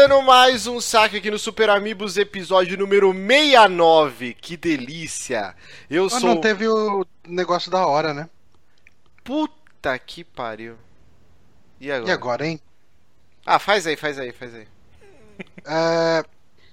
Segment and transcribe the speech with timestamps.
[0.00, 4.32] começando mais um saque aqui no Super Amigos, episódio número 69.
[4.32, 5.54] Que delícia!
[5.90, 6.22] Eu Mas sou.
[6.22, 8.26] não teve o negócio da hora, né?
[9.22, 10.76] Puta que pariu.
[11.78, 12.08] E agora?
[12.08, 12.58] E agora, hein?
[13.44, 14.66] Ah, faz aí, faz aí, faz aí.
[15.66, 16.24] É,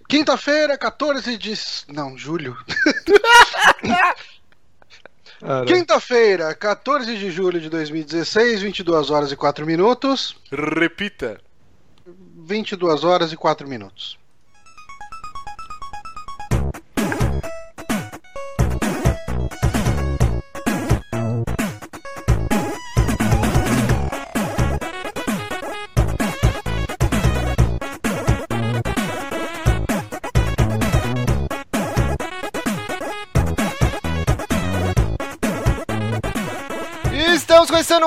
[0.07, 1.54] Quinta-feira, 14 de.
[1.90, 2.55] Não, julho.
[5.68, 10.34] Quinta-feira, 14 de julho de 2016, 22 horas e 4 minutos.
[10.49, 11.41] Repita.
[12.47, 14.17] 22 horas e 4 minutos.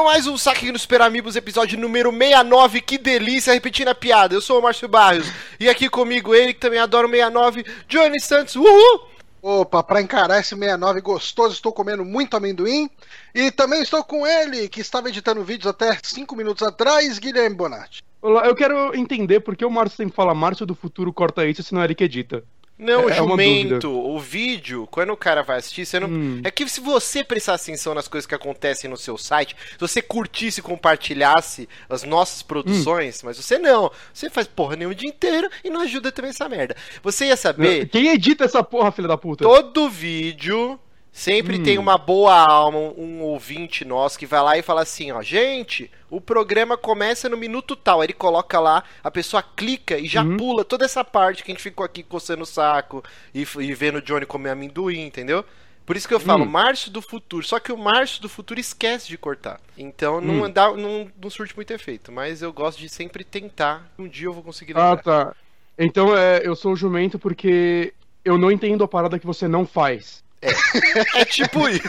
[0.01, 2.81] Começando mais um saque aqui no Super Amigos, episódio número 69.
[2.81, 4.35] Que delícia, repetindo a piada.
[4.35, 8.19] Eu sou o Márcio Barrios e aqui comigo ele que também adora o 69, Johnny
[8.19, 8.57] Santos.
[8.57, 9.09] Uhul!
[9.43, 12.89] Opa, pra encarar esse 69 gostoso, estou comendo muito amendoim.
[13.35, 18.03] E também estou com ele, que estava editando vídeos até 5 minutos atrás, Guilherme Bonatti.
[18.23, 21.63] Olá, eu quero entender por que o Márcio sempre fala Márcio do futuro corta isso,
[21.63, 22.43] se não é ele que edita.
[22.81, 26.09] Não, É uma jumento, o vídeo, quando o cara vai assistir, você não...
[26.09, 26.41] Hum.
[26.43, 30.01] é que se você prestar atenção nas coisas que acontecem no seu site, se você
[30.01, 35.09] curtisse e compartilhasse as nossas produções, mas você não, você faz porra nenhuma o dia
[35.09, 36.75] inteiro e não ajuda também essa merda.
[37.03, 39.45] Você ia saber, Quem edita essa porra, filha da puta?
[39.45, 40.79] todo vídeo
[41.13, 41.63] sempre Hum.
[41.63, 45.91] tem uma boa alma, um, ouvinte nosso que vai lá e fala assim, ó, gente,
[46.09, 50.23] o programa começa no minuto tal, aí ele coloca lá, a pessoa clica e já
[50.23, 50.37] Uhum.
[50.37, 53.03] pula toda essa parte que a gente ficou aqui coçando o saco
[53.35, 55.45] e, e vendo o Johnny comer amendoim, entendeu?
[55.85, 56.49] Por isso que eu falo, Hum.
[56.49, 57.45] Márcio do futuro.
[57.45, 59.61] Só que o Márcio do futuro esquece de cortar.
[59.77, 60.51] Então não, Hum.
[60.51, 62.13] dá, não, não surte muito efeito.
[62.13, 63.91] Mas eu gosto de sempre tentar.
[63.99, 65.03] Um dia eu vou conseguir Ah, lembrar.
[65.03, 65.37] tá.
[65.77, 67.93] Então é, eu sou o jumento porque
[68.25, 70.23] eu não entendo a parada que você não faz.
[71.15, 71.89] É tipo isso.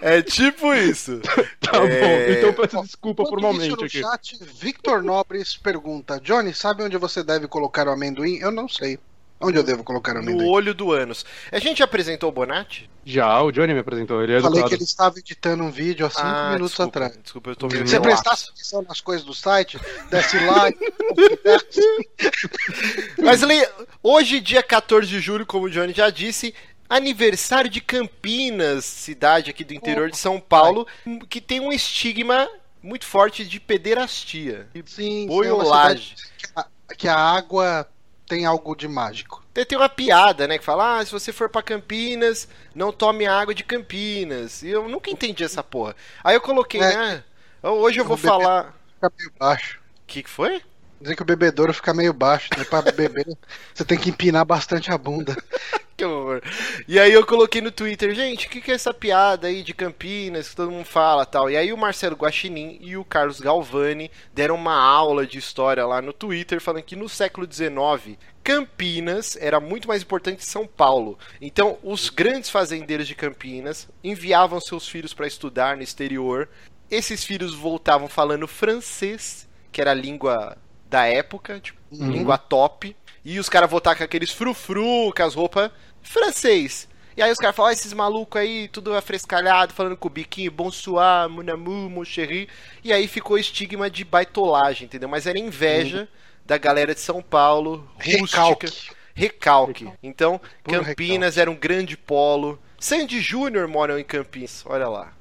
[0.00, 1.20] é tipo isso.
[1.62, 2.00] Tá É.
[2.00, 4.00] bom, então eu peço desculpa formalmente no aqui.
[4.00, 8.36] chat, Victor Nobres pergunta: Johnny, sabe onde você deve colocar o amendoim?
[8.38, 8.98] Eu não sei.
[9.44, 10.48] Onde eu devo colocar o No amendoim?
[10.48, 11.24] olho do ânus.
[11.50, 12.88] A gente apresentou o Bonatti?
[13.04, 14.68] Já, o Johnny me apresentou, ele é Falei educado.
[14.68, 17.18] que ele estava editando um vídeo há 5 Ah, minutos desculpa, atrás.
[17.22, 20.78] Desculpa, eu tô Se meio Se você prestasse atenção nas coisas do site, desce like.
[23.20, 23.68] Mas le-
[24.02, 26.54] hoje, dia 14 de julho, como o Johnny já disse,
[26.88, 30.86] aniversário de Campinas, cidade aqui do interior de São Paulo,
[31.28, 32.48] que tem um estigma
[32.82, 34.68] muito forte de pederastia.
[34.74, 36.16] E Sim, boiolagem.
[36.16, 36.52] sim,
[36.90, 37.88] é que a, água
[38.26, 39.42] tem algo de mágico.
[39.54, 43.54] Tem, uma piada, né, que fala, ah, se você for pra Campinas, não tome água
[43.54, 44.62] de Campinas.
[44.62, 45.94] E eu nunca entendi essa porra.
[46.24, 46.96] Aí eu coloquei, É.
[46.96, 47.24] né,
[47.62, 48.74] hoje eu vou falar...
[48.94, 49.78] Fica meio baixo.
[49.78, 50.62] O que, que foi?
[51.02, 52.62] Dizem que o bebedouro fica meio baixo, né?
[52.62, 53.26] Pra beber,
[53.74, 55.36] você tem que empinar bastante a bunda.
[55.94, 56.40] Que horror.
[56.88, 59.74] E aí eu coloquei no Twitter, gente, o que, que é essa piada aí de
[59.74, 61.50] Campinas que todo mundo fala tal?
[61.50, 66.00] E aí o Marcelo Guaxinim e o Carlos Galvani deram uma aula de história lá
[66.02, 71.18] no Twitter, falando que no século XIX, Campinas era muito mais importante que São Paulo.
[71.40, 76.48] Então, os grandes fazendeiros de Campinas enviavam seus filhos para estudar no exterior.
[76.90, 80.56] Esses filhos voltavam falando francês, que era a língua
[80.92, 82.10] da época, tipo, Uhum.
[82.10, 82.96] língua top.
[83.24, 85.70] E os caras voltavam com aqueles frufru, com as roupas
[86.02, 86.88] francês.
[87.16, 90.50] E aí os caras falam, ah, esses malucos aí, tudo afrescalhado, falando com o biquinho,
[90.50, 92.48] bonsoir, mon amour, mon chéri.
[92.82, 95.08] E aí ficou o estigma de baitolagem, entendeu?
[95.08, 96.08] Mas era inveja
[96.46, 98.40] da galera de São Paulo, rústica.
[98.42, 98.90] Recalque.
[99.14, 99.92] Recalque.
[100.02, 102.58] Então, Puro Campinas era um grande polo.
[102.80, 105.12] Sandy Júnior moram em Campinas, olha lá.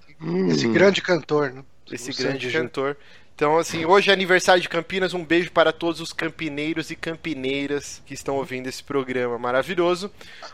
[0.49, 0.73] Esse Hum.
[0.73, 1.63] grande cantor, né?
[1.91, 2.97] Esse O grande Sandy cantor.
[3.41, 5.15] Então, assim, hoje é aniversário de Campinas.
[5.15, 10.11] Um beijo para todos os campineiros e campineiras que estão ouvindo esse programa maravilhoso.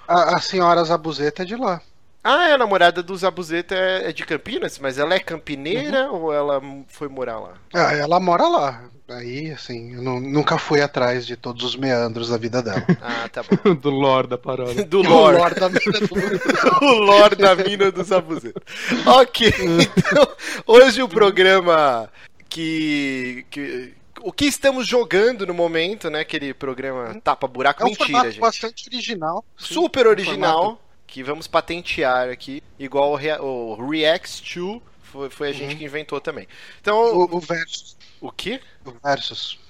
[0.08, 1.82] A, a senhora Zabuzeta é de lá.
[2.24, 6.22] Ah, é, a namorada do Zabuzeta é é de Campinas, mas ela é campineira Uhum.
[6.24, 7.54] ou ela foi morar lá?
[7.74, 8.84] Ah, ela mora lá.
[9.10, 12.86] Aí, assim, eu nu- nunca fui atrás de todos os meandros da vida dela.
[13.02, 13.76] Ah, tá bom.
[13.76, 14.84] Do lore da parada.
[14.86, 15.38] Do lore.
[15.38, 16.06] O da vida do-
[16.86, 18.62] o lore da mina do Zabuzeta.
[19.06, 20.28] Ok, então,
[20.66, 22.10] hoje o programa
[22.50, 23.94] que, que.
[24.22, 26.22] O que estamos jogando no momento, né?
[26.22, 27.84] Aquele programa tapa-buraco.
[27.84, 28.40] É um Mentira, formato gente.
[28.42, 29.46] bastante original.
[29.58, 34.82] Sim, super um original formato- que vamos patentear aqui, igual o, Rea- o Reacts 2
[35.04, 35.78] foi, foi a gente Uhum.
[35.78, 36.48] que inventou também.
[36.82, 37.96] Então, o, O, o Versus.
[38.20, 38.60] o quê?
[38.84, 39.60] O Versus.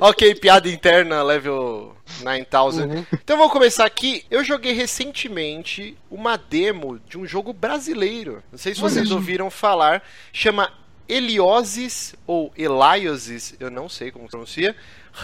[0.00, 2.84] Ok, piada interna, level 9000.
[2.84, 3.06] Uhum.
[3.12, 4.24] Então vamos começar aqui.
[4.30, 8.42] Eu joguei recentemente uma demo de um jogo brasileiro.
[8.50, 9.16] Não sei se vocês Olha.
[9.16, 10.02] ouviram falar.
[10.32, 10.72] Chama
[11.08, 14.74] Eliosis, ou Eliosis, eu não sei como pronuncia,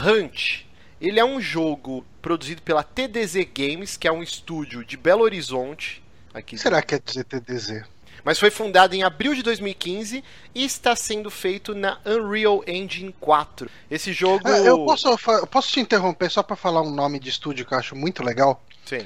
[0.04, 0.64] Hunt.
[1.00, 6.02] Ele é um jogo produzido pela TDZ Games, que é um estúdio de Belo Horizonte.
[6.34, 7.84] Aqui será que é TDZ?
[8.28, 10.22] Mas foi fundado em abril de 2015
[10.54, 13.70] e está sendo feito na Unreal Engine 4.
[13.90, 14.42] Esse jogo.
[14.46, 17.72] Ah, eu, posso, eu posso te interromper só pra falar um nome de estúdio que
[17.72, 18.62] eu acho muito legal?
[18.84, 18.98] Sim.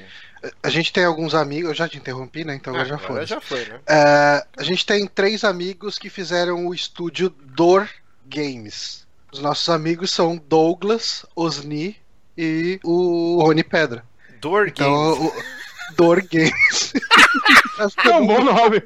[0.61, 2.53] A gente tem alguns amigos, eu já te interrompi, né?
[2.53, 3.25] Então Ah, já agora foi.
[3.25, 3.79] já foi, né?
[3.87, 7.89] É, a gente tem três amigos que fizeram o estúdio Dor
[8.25, 9.07] Games.
[9.31, 11.95] Os nossos amigos são Douglas, Osni
[12.37, 14.03] e o Rony Pedra.
[14.41, 15.31] Door Então, Games.
[15.33, 15.43] o
[15.95, 16.93] Dor Games.
[18.05, 18.83] É um bom nome.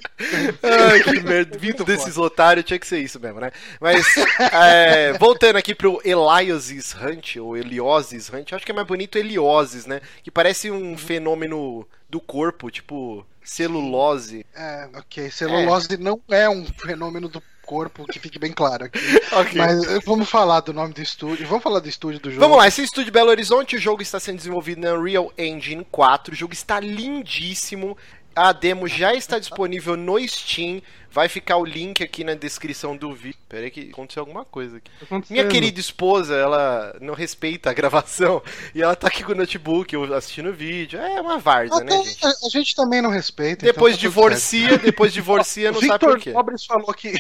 [0.63, 1.57] Ai, que merda.
[1.57, 3.51] Vindo desses otários, tinha que ser isso mesmo, né?
[3.81, 4.05] Mas,
[4.53, 9.85] é, voltando aqui pro Eliosis Hunt, ou Eliosis Hunt, acho que é mais bonito Eliosis,
[9.85, 10.01] né?
[10.23, 14.45] Que parece um fenômeno do corpo, tipo celulose.
[14.55, 15.29] É, ok.
[15.31, 18.97] Celulose não é um fenômeno do corpo, que fique bem claro aqui.
[19.33, 19.53] Ok.
[19.55, 21.45] Mas eh, vamos falar do nome do estúdio.
[21.47, 22.39] Vamos falar do estúdio do jogo.
[22.39, 25.85] Vamos lá, esse é estúdio Belo Horizonte, o jogo está sendo desenvolvido na Unreal Engine
[25.91, 27.97] 4, o jogo está lindíssimo,
[28.33, 30.81] a demo já está disponível no Steam,
[31.17, 33.39] vai ficar o link aqui na descrição do vídeo.
[33.49, 34.91] Pera aí que aconteceu alguma coisa aqui.
[35.09, 35.19] Tá.
[35.31, 38.39] Minha querida esposa, ela não respeita a gravação
[38.75, 40.99] e ela tá aqui com o notebook eu assistindo o vídeo.
[40.99, 42.23] É uma várzea, né, Até gente?
[42.23, 43.65] a, a gente também não respeita.
[43.65, 46.33] Depois então tá divorcia, depois divorcia, não sabe por Victor quê.
[46.33, 47.13] Nobres falou que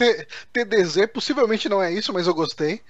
[0.50, 2.80] TDZ possivelmente não é isso, mas eu gostei.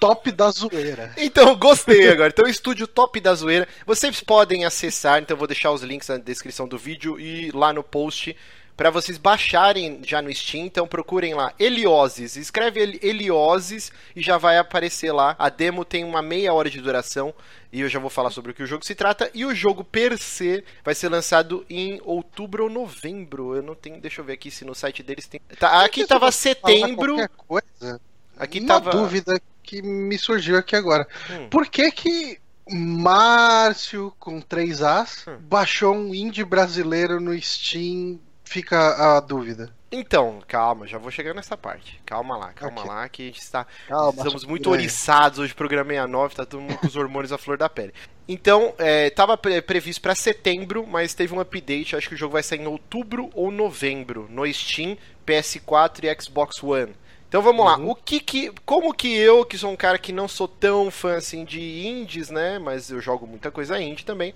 [0.00, 1.12] Top da zoeira.
[1.22, 2.30] Então, gostei agora.
[2.30, 3.68] Então, estúdio top da zoeira.
[3.86, 7.72] Vocês podem acessar, então eu vou deixar os links na descrição do vídeo e lá
[7.72, 8.36] no post
[8.76, 10.64] para vocês baixarem já no Steam.
[10.66, 12.36] Então, procurem lá Helioses.
[12.36, 15.36] Escreve Heli- Helioses e já vai aparecer lá.
[15.38, 17.34] A demo tem uma meia hora de duração
[17.72, 19.30] e eu já vou falar sobre o que o jogo se trata.
[19.34, 23.54] E o jogo per se vai ser lançado em outubro ou novembro.
[23.54, 25.40] Eu não tenho, deixa eu ver aqui se no site deles tem.
[25.58, 27.16] Tá, aqui tava setembro.
[27.46, 28.00] Coisa,
[28.38, 31.06] Aqui uma tava dúvida que me surgiu aqui agora.
[31.30, 31.48] Hum.
[31.48, 32.38] Por que que
[32.68, 35.36] Márcio, com três As, Hum.
[35.42, 38.18] baixou um indie brasileiro no Steam?
[38.52, 39.72] Fica a dúvida.
[39.90, 42.00] Então, calma, já vou chegar nessa parte.
[42.06, 42.90] Calma lá, calma Ok.
[42.90, 43.66] lá, que a gente está.
[43.88, 44.78] Calma, estamos muito aí.
[44.80, 47.92] oriçados hoje, programa 69, tá todo mundo com os hormônios à flor da pele.
[48.26, 52.32] Então, é, tava pre- previsto para setembro, mas teve um update, acho que o jogo
[52.34, 54.96] vai sair em outubro ou novembro, no Steam,
[55.26, 56.94] PS4 e Xbox One.
[57.28, 60.28] Então vamos lá, o que que, como que eu, que sou um cara que não
[60.28, 64.34] sou tão fã assim de indies, né, mas eu jogo muita coisa indie também,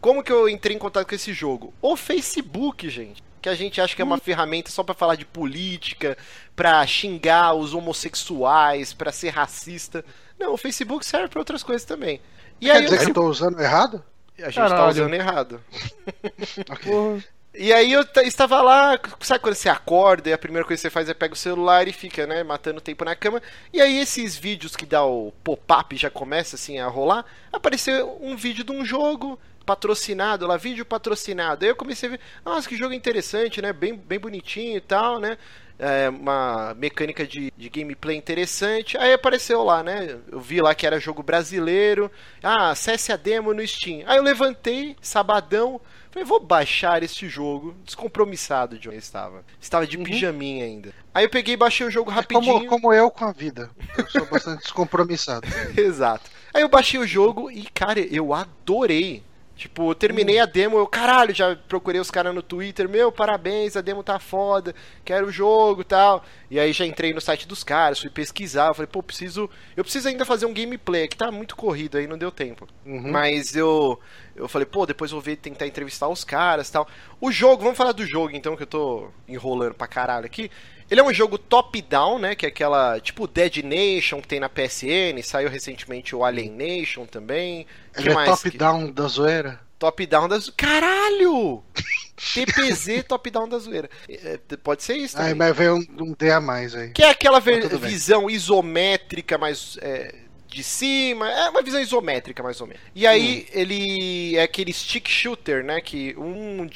[0.00, 1.74] como que eu entrei em contato com esse jogo?
[1.82, 3.22] O Facebook, gente.
[3.48, 6.16] Que a gente acha que é uma ferramenta só pra falar de política,
[6.54, 10.04] pra xingar os homossexuais, pra ser racista.
[10.38, 12.20] Não, o Facebook serve pra outras coisas também.
[12.60, 14.04] E Quer aí dizer eu- que eu tô usando errado?
[14.38, 14.90] a gente tá Caralho.
[14.90, 15.60] usando errado.
[16.70, 16.90] Ok.
[16.92, 17.24] Porra.
[17.54, 20.82] E aí eu ta- estava lá, sabe quando você acorda e a primeira coisa que
[20.82, 23.42] você faz é pega o celular e fica, né, matando tempo na cama.
[23.72, 28.36] E aí esses vídeos que dá o pop-up já começa assim a rolar, apareceu um
[28.36, 31.62] vídeo de um jogo patrocinado lá, vídeo patrocinado.
[31.62, 35.20] Aí eu comecei a ver, nossa, que jogo interessante, né, bem, bem bonitinho e tal,
[35.20, 35.36] né.
[35.78, 38.96] É, uma mecânica de, de gameplay interessante.
[38.96, 40.18] Aí apareceu lá, né?
[40.32, 42.10] Eu vi lá que era jogo brasileiro.
[42.42, 44.02] Ah, acesse a demo no Steam.
[44.06, 49.44] Aí eu levantei, sabadão, Falei, vou baixar este jogo, descompromissado de onde eu estava.
[49.60, 50.92] Estava de pijaminha ainda.
[51.14, 52.54] Aí eu peguei e baixei o jogo É rapidinho.
[52.54, 53.70] como, como eu com a vida.
[53.96, 55.46] Eu sou bastante descompromissado.
[55.76, 56.28] Exato.
[56.52, 59.22] Aí eu baixei o jogo e, cara, eu adorei.
[59.58, 63.76] Tipo, eu terminei a demo, eu, caralho, já procurei os caras no Twitter, meu, parabéns,
[63.76, 64.72] a demo tá foda,
[65.04, 66.24] quero o jogo e tal.
[66.48, 69.50] E aí já entrei no site dos caras, fui pesquisar, eu falei, pô, preciso.
[69.76, 72.68] Eu preciso ainda fazer um gameplay, que tá muito corrido aí, não deu tempo.
[72.86, 73.10] Uhum.
[73.10, 73.98] Mas eu.
[74.36, 76.86] Eu falei, pô, depois vou ver, tentar entrevistar os caras e tal.
[77.20, 80.48] O jogo, vamos falar do jogo então, que eu tô enrolando pra caralho aqui.
[80.90, 82.34] Ele é um jogo top-down, né?
[82.34, 87.04] Que é aquela, tipo, Dead Nation que tem na PSN, saiu recentemente o Alien Nation
[87.06, 87.66] também.
[87.94, 88.28] Que Ele é mais?
[88.30, 89.60] top-down da zoeira?
[89.78, 90.50] Top-down das.
[90.50, 91.62] Caralho!
[92.34, 93.88] TPZ top-down da zoeira.
[94.08, 95.32] É, pode ser isso também.
[95.32, 96.90] Aí, mas veio um, um D a mais aí.
[96.90, 97.90] Que é aquela ver- tudo bem.
[97.90, 100.14] visão isométrica, mais é,
[100.48, 101.30] de cima.
[101.30, 102.82] É uma visão isométrica, mais ou menos.
[102.94, 103.50] E aí, Hum.
[103.52, 105.80] ele é aquele stick shooter, né?
[105.80, 106.66] Que um,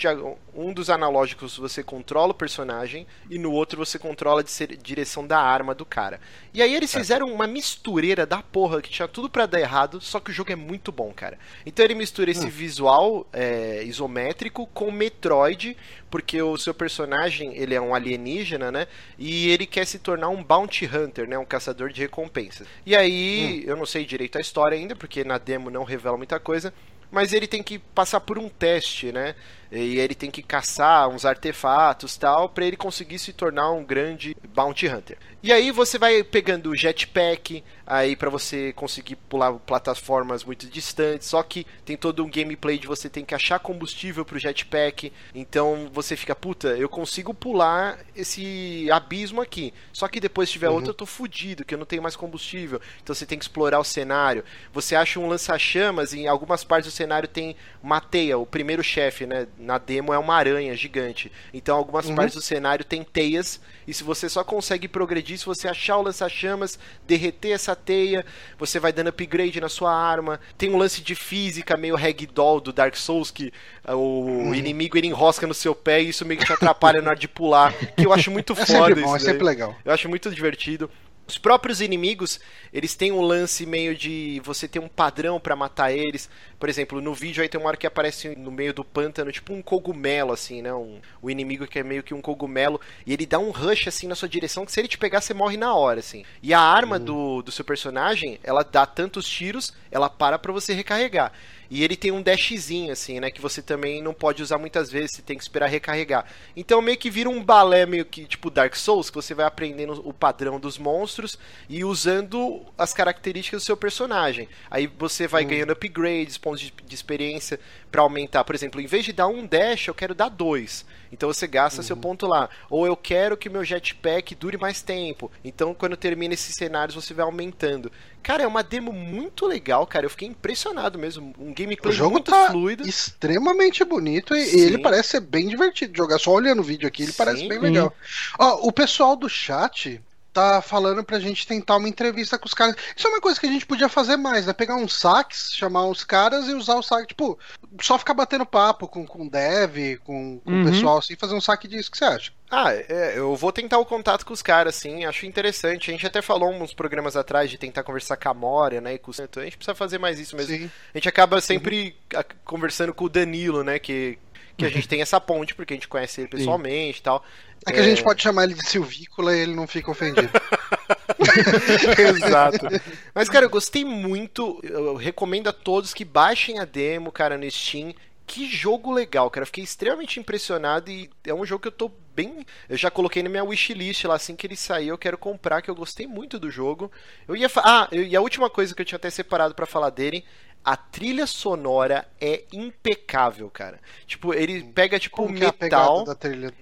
[0.55, 5.27] um dos analógicos você controla o personagem e no outro você controla a di- direção
[5.27, 6.21] da arma do cara.
[6.53, 10.21] E aí eles fizeram uma mistureira da porra que tinha tudo pra dar errado, só
[10.21, 11.39] que o jogo é muito bom, cara.
[11.65, 15.77] Então ele mistura esse visual é, isométrico com Metroid,
[16.11, 18.87] porque o seu personagem ele é um alienígena, né?
[19.19, 21.39] E ele quer se tornar um bounty hunter, né?
[21.39, 22.67] Um caçador de recompensas.
[22.85, 26.39] E aí, eu não sei direito a história ainda, porque na demo não revela muita
[26.39, 26.75] coisa.
[27.11, 29.35] Mas ele tem que passar por um teste, né?
[29.73, 34.37] E ele tem que caçar uns artefatos tal, para ele conseguir se tornar um grande
[34.55, 35.17] bounty hunter.
[35.43, 41.27] E aí você vai pegando o jetpack, aí para você conseguir pular plataformas muito distantes,
[41.27, 45.91] só que tem todo um gameplay de você tem que achar combustível pro jetpack, então
[45.93, 50.77] você fica, puta, eu consigo pular esse abismo aqui, só que depois se tiver uhum.
[50.77, 53.81] outro eu tô fudido, que eu não tenho mais combustível, então você tem que explorar
[53.81, 54.45] o cenário.
[54.73, 59.27] Você acha um lança-chamas, em algumas partes do cenário tem uma teia, o primeiro chefe,
[59.27, 62.15] né, na demo é uma aranha gigante, então algumas uhum.
[62.15, 66.03] partes do cenário tem teias, e se você só consegue progredir se você achar o
[66.03, 68.25] lança-chamas, derreter essa teia,
[68.59, 70.41] você vai dando upgrade na sua arma.
[70.57, 73.53] Tem um lance de física meio ragdoll do Dark Souls, que
[73.89, 74.55] uh, o hum.
[74.55, 77.29] inimigo ele enrosca no seu pé e isso meio que te atrapalha na hora de
[77.29, 77.73] pular.
[77.97, 79.29] Que eu acho muito é foda bom, isso.
[79.29, 79.75] É sempre legal.
[79.85, 80.91] Eu acho muito divertido.
[81.33, 82.39] Os próprios inimigos,
[82.71, 86.29] eles têm um lance meio de você ter um padrão para matar eles.
[86.61, 89.55] Por exemplo, no vídeo aí tem uma hora que aparece no meio do pântano, tipo
[89.55, 90.75] um cogumelo, assim, né?
[90.75, 92.79] Um, o inimigo que é meio que um cogumelo.
[93.07, 95.33] E ele dá um rush, assim, na sua direção, que se ele te pegar, você
[95.33, 96.23] morre na hora, assim.
[96.43, 97.05] E a arma uhum.
[97.05, 101.33] do, do seu personagem, ela dá tantos tiros, ela para pra você recarregar.
[101.73, 103.31] E ele tem um dashzinho, assim, né?
[103.31, 106.27] Que você também não pode usar muitas vezes, você tem que esperar recarregar.
[106.55, 110.07] Então meio que vira um balé meio que tipo Dark Souls, que você vai aprendendo
[110.07, 111.39] o padrão dos monstros
[111.71, 114.51] e usando as características do seu personagem.
[114.71, 115.49] Aí você vai hum.
[115.49, 117.59] ganhando upgrades, pontos de, de experiência
[117.91, 118.45] para aumentar.
[118.45, 120.85] Por exemplo, em vez de dar um dash, eu quero dar dois.
[121.11, 121.87] Então você gasta uhum.
[121.87, 122.51] seu ponto lá.
[122.69, 125.33] Ou eu quero que meu jetpack dure mais tempo.
[125.43, 127.91] Então quando termina esses cenários você vai aumentando.
[128.23, 130.07] Cara, é uma demo muito legal, cara.
[130.07, 131.35] Eu fiquei impressionado mesmo.
[131.39, 132.87] Um gameplay o jogo muito tá fluido.
[132.87, 134.61] Extremamente bonito e Sim.
[134.61, 136.19] ele parece ser bem divertido de jogar.
[136.19, 137.19] Só olhando o vídeo aqui, ele Sim.
[137.19, 137.93] parece bem legal.
[138.39, 140.01] Ó, o pessoal do chat
[140.33, 142.75] tá falando pra gente tentar uma entrevista com os caras.
[142.97, 144.53] Isso é uma coisa que a gente podia fazer mais, né?
[144.53, 147.39] Pegar uns saques, chamar os caras e usar o saque, tipo,
[147.81, 150.63] só ficar batendo papo com, com dev, com, com uhum.
[150.63, 151.89] o pessoal assim, fazer um saque disso.
[151.89, 152.33] O que você acha?
[152.51, 155.91] Ah, é, eu vou tentar o contato com os caras, assim, acho interessante.
[155.91, 158.99] A gente até falou uns programas atrás de tentar conversar com a Moria, né, e
[158.99, 159.41] com o Santo.
[159.41, 160.55] A gente precisa fazer mais isso mesmo.
[160.55, 160.71] Sim.
[160.95, 162.23] A gente acaba sempre uhum.
[162.45, 164.19] conversando com o Danilo, né, que,
[164.63, 167.25] que a gente tem essa ponte, porque a gente conhece ele pessoalmente e tal.
[167.67, 168.05] É que a gente é.
[168.05, 170.29] pode chamar ele de Silvícola e ele não fica ofendido.
[171.99, 172.67] Exato.
[173.15, 174.61] Mas, cara, eu gostei muito.
[174.63, 177.95] Eu recomendo a todos que baixem a demo, cara, no Steam.
[178.27, 179.43] Que jogo legal, cara.
[179.43, 182.47] Eu fiquei extremamente impressionado e é um jogo que eu tô bem.
[182.69, 185.71] Eu já coloquei na minha wishlist lá assim que ele sair, eu quero comprar, que
[185.71, 186.91] eu gostei muito do jogo.
[187.27, 187.63] Eu ia fa...
[187.65, 190.25] Ah, e a última coisa que eu tinha até separado para falar dele
[190.65, 193.81] a trilha sonora é impecável, cara.
[194.07, 196.05] Tipo, ele pega tipo Como é metal.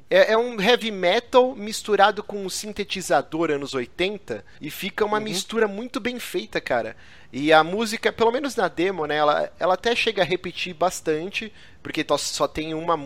[0.08, 5.18] É, é, é, um heavy metal misturado com um sintetizador anos 80 e fica uma
[5.18, 5.24] uhum.
[5.24, 6.96] mistura muito bem feita, cara.
[7.32, 11.52] E a música, pelo menos na demo, né, ela, ela até chega a repetir bastante,
[11.82, 12.96] porque só tem uma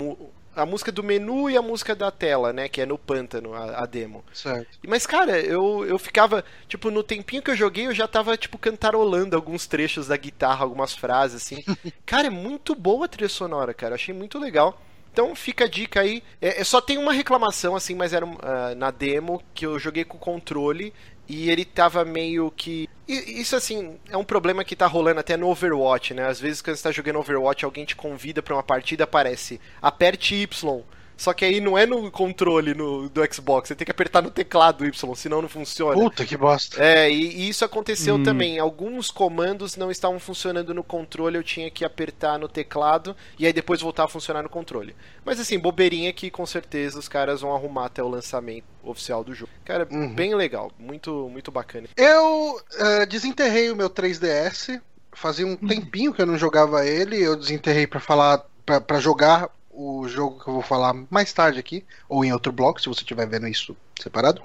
[0.56, 2.68] a música do menu e a música da tela, né?
[2.68, 4.24] Que é no pântano, a, a, demo.
[4.32, 4.78] Certo.
[4.86, 8.58] Mas, cara, eu, eu ficava, tipo, no tempinho que eu joguei, eu já tava, tipo,
[8.58, 11.64] cantarolando alguns trechos da guitarra, algumas frases, assim.
[12.06, 13.94] cara, é muito boa a trilha sonora, cara.
[13.94, 14.80] Achei muito legal.
[15.12, 16.24] Então fica a dica aí.
[16.42, 20.04] É, é só tem uma reclamação, assim, mas era uh, na demo que eu joguei
[20.04, 20.92] com o controle
[21.28, 22.88] e ele tava meio que.
[23.06, 26.26] Isso assim, é um problema que tá rolando até no Overwatch, né?
[26.26, 30.34] Às vezes quando você tá jogando Overwatch, alguém te convida para uma partida, aparece aperte
[30.34, 30.82] Y
[31.16, 34.30] só que aí não é no controle no, do Xbox, você tem que apertar no
[34.30, 35.94] teclado Y, senão não funciona.
[35.94, 36.82] Puta que bosta.
[36.82, 38.22] É, e, e isso aconteceu hum.
[38.22, 38.58] também.
[38.58, 43.52] Alguns comandos não estavam funcionando no controle, eu tinha que apertar no teclado e aí
[43.52, 44.94] depois voltar a funcionar no controle.
[45.24, 49.34] Mas assim, bobeirinha que com certeza os caras vão arrumar até o lançamento oficial do
[49.34, 49.52] jogo.
[49.64, 50.12] Cara, uhum.
[50.12, 51.88] bem legal, muito, muito bacana.
[51.96, 54.80] Eu uh, desenterrei o meu 3DS,
[55.12, 55.68] fazia um uhum.
[55.68, 60.48] tempinho que eu não jogava ele, eu desenterrei para falar para jogar o jogo que
[60.48, 63.76] eu vou falar mais tarde aqui, ou em outro bloco, se você estiver vendo isso
[64.00, 64.42] separado.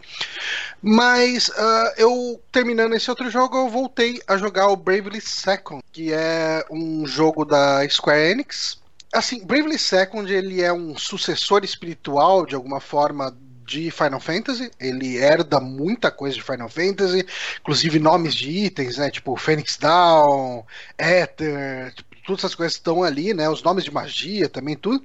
[0.82, 6.14] Mas uh, eu, terminando esse outro jogo, eu voltei a jogar o Bravely Second, que
[6.14, 8.80] é um jogo da Square Enix.
[9.14, 13.36] Assim, Bravely Second ele é um sucessor espiritual, de alguma forma,
[13.70, 14.72] de Final Fantasy.
[14.80, 17.26] Ele herda muita coisa de Final Fantasy,
[17.60, 19.12] inclusive nomes de itens, né?
[19.12, 20.66] Tipo Phoenix Down,
[20.98, 23.50] Ether, tipo, todas essas coisas estão ali, né?
[23.50, 25.04] Os nomes de magia também, tudo.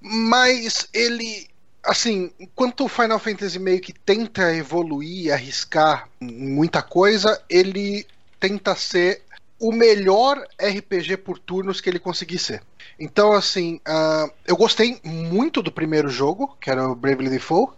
[0.00, 1.46] Mas ele,
[1.84, 8.06] assim, enquanto o Final Fantasy meio que tenta evoluir, arriscar muita coisa, ele
[8.40, 9.22] tenta ser
[9.60, 12.62] o melhor RPG por turnos que ele conseguir ser.
[12.98, 17.74] Então, assim, uh, eu gostei muito do primeiro jogo, que era o Bravely Default.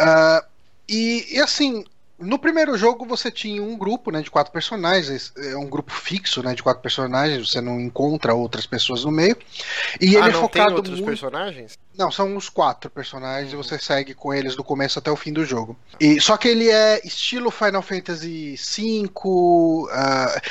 [0.00, 0.44] Uh,
[0.88, 1.84] e, e, assim,
[2.20, 6.42] No primeiro jogo você tinha um grupo, né, de quatro personagens, é um grupo fixo,
[6.42, 9.36] né, de quatro personagens, você não encontra outras pessoas no meio.
[10.00, 11.06] E ah, ele é focado tem outros muito...
[11.06, 11.78] personagens?
[11.96, 15.32] Não, são os quatro personagens e você segue com eles do começo até o fim
[15.32, 15.76] do jogo.
[15.98, 19.88] E só que ele é estilo Final Fantasy V, uh,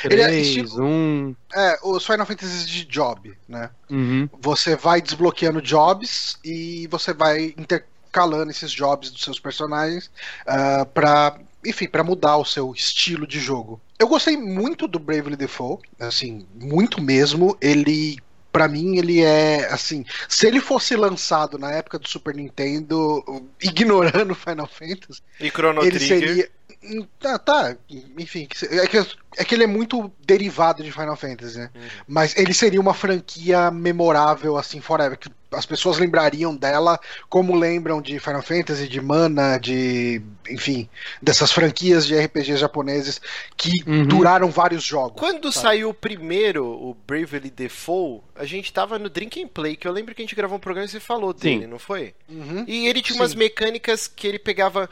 [0.04, 1.36] ele é 3, estilo 1.
[1.54, 3.70] é, os Final Fantasy de job, né?
[3.90, 4.28] Uhum.
[4.40, 10.10] Você vai desbloqueando jobs e você vai intercalando esses jobs dos seus personagens
[10.42, 13.80] uh, para, enfim, para mudar o seu estilo de jogo.
[13.98, 17.56] Eu gostei muito do Bravely Default, assim, muito mesmo.
[17.60, 18.18] Ele
[18.52, 20.04] Pra mim, ele é assim.
[20.28, 23.22] Se ele fosse lançado na época do Super Nintendo,
[23.62, 26.28] ignorando Final Fantasy, E Chrono ele Trigger?
[26.28, 26.50] seria.
[26.82, 27.76] Hum, Tá, tá,
[28.18, 28.48] enfim.
[28.70, 28.98] É que,
[29.36, 31.70] é que ele é muito derivado de Final Fantasy, né?
[31.74, 31.80] Uhum.
[32.08, 35.16] Mas ele seria uma franquia memorável, assim, forever.
[35.16, 40.22] Que as pessoas lembrariam dela como lembram de Final Fantasy, de Mana, de.
[40.48, 40.88] Enfim,
[41.22, 43.20] dessas franquias de RPGs japoneses
[43.56, 44.06] que Uhum.
[44.06, 45.18] duraram vários jogos.
[45.18, 45.66] Quando sabe?
[45.66, 49.92] saiu o primeiro, o Bravely Default, a gente tava no Drink and Play, que eu
[49.92, 51.66] lembro que a gente gravou um programa e você falou dele, Sim.
[51.66, 52.14] não foi?
[52.28, 52.64] Uhum.
[52.66, 53.38] E ele tinha umas Sim.
[53.38, 54.88] mecânicas que ele pegava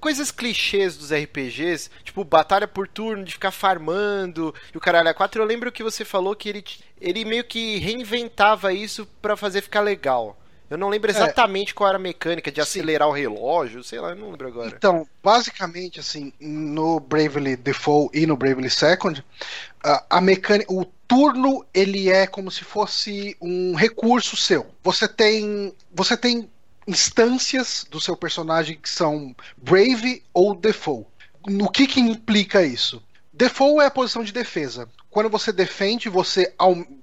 [0.00, 5.14] coisas clichês dos RPGs, tipo batalha por turno, de ficar farmando, e o caralho a
[5.14, 5.40] 4.
[5.40, 6.64] Eu lembro que você falou que ele,
[7.00, 10.38] ele meio que reinventava isso pra fazer ficar legal.
[10.68, 12.64] Eu não lembro exatamente qual era a mecânica de É.
[12.64, 12.80] Sim.
[12.80, 14.74] acelerar o relógio, sei lá, eu não lembro agora.
[14.76, 19.24] Então, basicamente, assim, no Bravely Default e no Bravely Second,
[19.82, 24.66] a, a mecânica, o turno ele é como se fosse um recurso seu.
[24.82, 26.50] Você tem, você tem
[26.86, 31.06] instâncias do seu personagem que são Brave ou Default.
[31.46, 33.02] No que que implica isso?
[33.32, 34.88] Default é a posição de defesa.
[35.10, 36.54] Quando você defende, você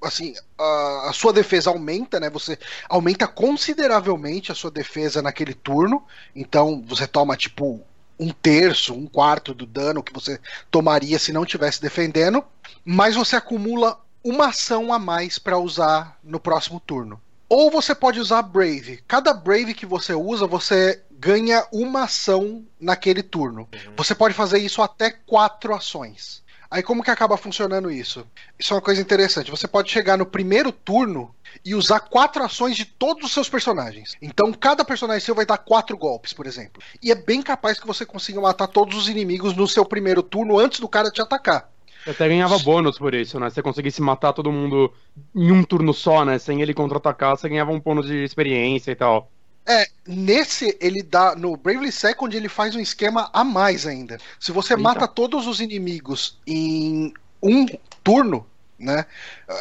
[0.02, 2.30] assim, a, sua defesa aumenta, né?
[2.30, 2.58] Você
[2.90, 6.04] aumenta consideravelmente a sua defesa naquele turno.
[6.36, 7.82] Então você toma tipo
[8.20, 12.44] um terço, um quarto do dano que você tomaria se não estivesse defendendo,
[12.86, 17.22] mas você acumula uma ação a mais para usar no próximo turno.
[17.48, 19.04] Ou você pode usar Brave.
[19.08, 23.68] Cada Brave que você usa, você ganha uma ação naquele turno.
[23.96, 26.44] Você pode fazer isso até quatro ações.
[26.74, 28.26] Aí como que acaba funcionando isso?
[28.58, 29.52] Isso é uma coisa interessante.
[29.52, 34.16] Você pode chegar no primeiro turno e usar quatro ações de todos os seus personagens.
[34.20, 36.82] Então cada personagem seu vai dar quatro golpes, por exemplo.
[37.00, 40.58] E é bem capaz que você consiga matar todos os inimigos no seu primeiro turno
[40.58, 41.70] antes do cara te atacar.
[42.04, 43.50] Você até ganhava bônus por isso, né?
[43.50, 44.94] Se você conseguisse matar todo mundo
[45.34, 46.38] em um turno só, né?
[46.38, 49.32] Sem ele contra-atacar, você ganhava um bônus de experiência e tal.
[49.66, 51.36] É, nesse ele dá.
[51.36, 54.18] No Bravely Second ele faz um esquema a mais ainda.
[54.38, 54.84] Se você Eita.
[54.84, 57.66] mata todos os inimigos em um
[58.04, 58.46] turno,
[58.78, 59.06] né?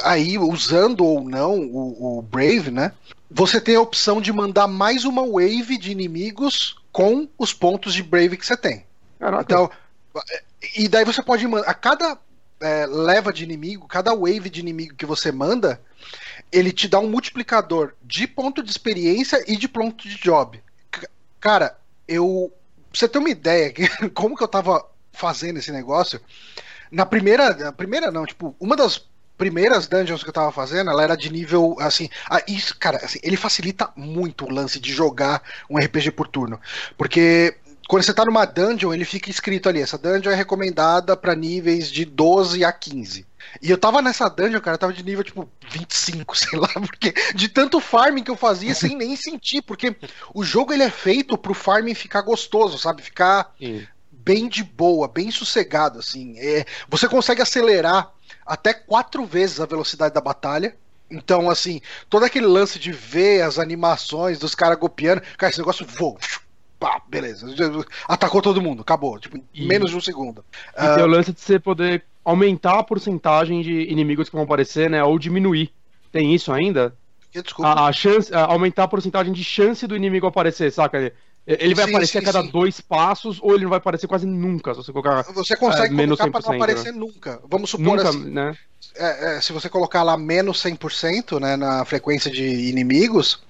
[0.02, 2.92] Aí, usando ou não o, o Brave, né?
[3.30, 8.02] Você tem a opção de mandar mais uma wave de inimigos com os pontos de
[8.02, 8.84] Brave que você tem.
[9.18, 9.44] Caraca.
[9.44, 9.70] Então,
[10.76, 11.68] e daí você pode mandar.
[11.68, 12.18] A cada
[12.62, 15.80] é, leva de inimigo, cada wave de inimigo que você manda,
[16.50, 20.62] ele te dá um multiplicador de ponto de experiência e de ponto de job.
[20.94, 21.08] C-
[21.40, 22.52] Cara, eu.
[22.90, 23.72] Pra você ter uma ideia,
[24.14, 26.20] como que eu tava fazendo esse negócio,
[26.90, 27.54] na primeira.
[27.56, 29.06] Na primeira não, tipo, uma das
[29.38, 32.08] primeiras dungeons que eu tava fazendo, ela era de nível assim.
[32.30, 36.60] Ah, isso, cara, assim, ele facilita muito o lance de jogar um RPG por turno.
[36.96, 37.56] Porque
[37.88, 41.90] quando você tá numa dungeon, ele fica escrito ali: essa dungeon é recomendada pra níveis
[41.90, 43.26] de 12 a 15.
[43.60, 47.12] E eu tava nessa dungeon, cara, eu tava de nível tipo 25, sei lá, porque
[47.34, 49.96] de tanto farming que eu fazia sem nem sentir, porque
[50.34, 53.02] o jogo ele é feito pro farming ficar gostoso, sabe?
[53.02, 53.86] Ficar Sim.
[54.10, 56.38] bem de boa, bem sossegado, assim.
[56.38, 58.12] É, você consegue acelerar
[58.46, 60.76] até quatro vezes a velocidade da batalha.
[61.10, 65.86] Então, assim, todo aquele lance de ver as animações dos caras golpeando, cara, esse negócio
[65.86, 66.18] voa.
[66.82, 67.46] Pá, beleza.
[68.08, 69.16] Atacou todo mundo, acabou.
[69.16, 70.44] Tipo, em E- menos de um segundo.
[70.72, 74.42] E tem Ah, o lance de você poder aumentar a porcentagem de inimigos que vão
[74.44, 75.02] aparecer, né?
[75.04, 75.70] Ou diminuir.
[76.10, 76.92] Tem isso ainda?
[77.32, 77.70] desculpa.
[77.70, 81.12] A, a chance, a- aumentar a porcentagem de chance do inimigo aparecer, saca?
[81.46, 82.50] Ele, vai Sim, aparecer sim, a cada sim.
[82.50, 85.96] dois passos, ou ele não vai aparecer quase nunca, se você colocar Você consegue é,
[85.96, 87.40] menos colocar pra não 100%, aparecer nunca.
[87.48, 88.30] Vamos supor nunca, assim.
[88.30, 88.56] né?
[88.96, 93.42] é, é, se você colocar lá menos 100% né, na frequência de inimigos,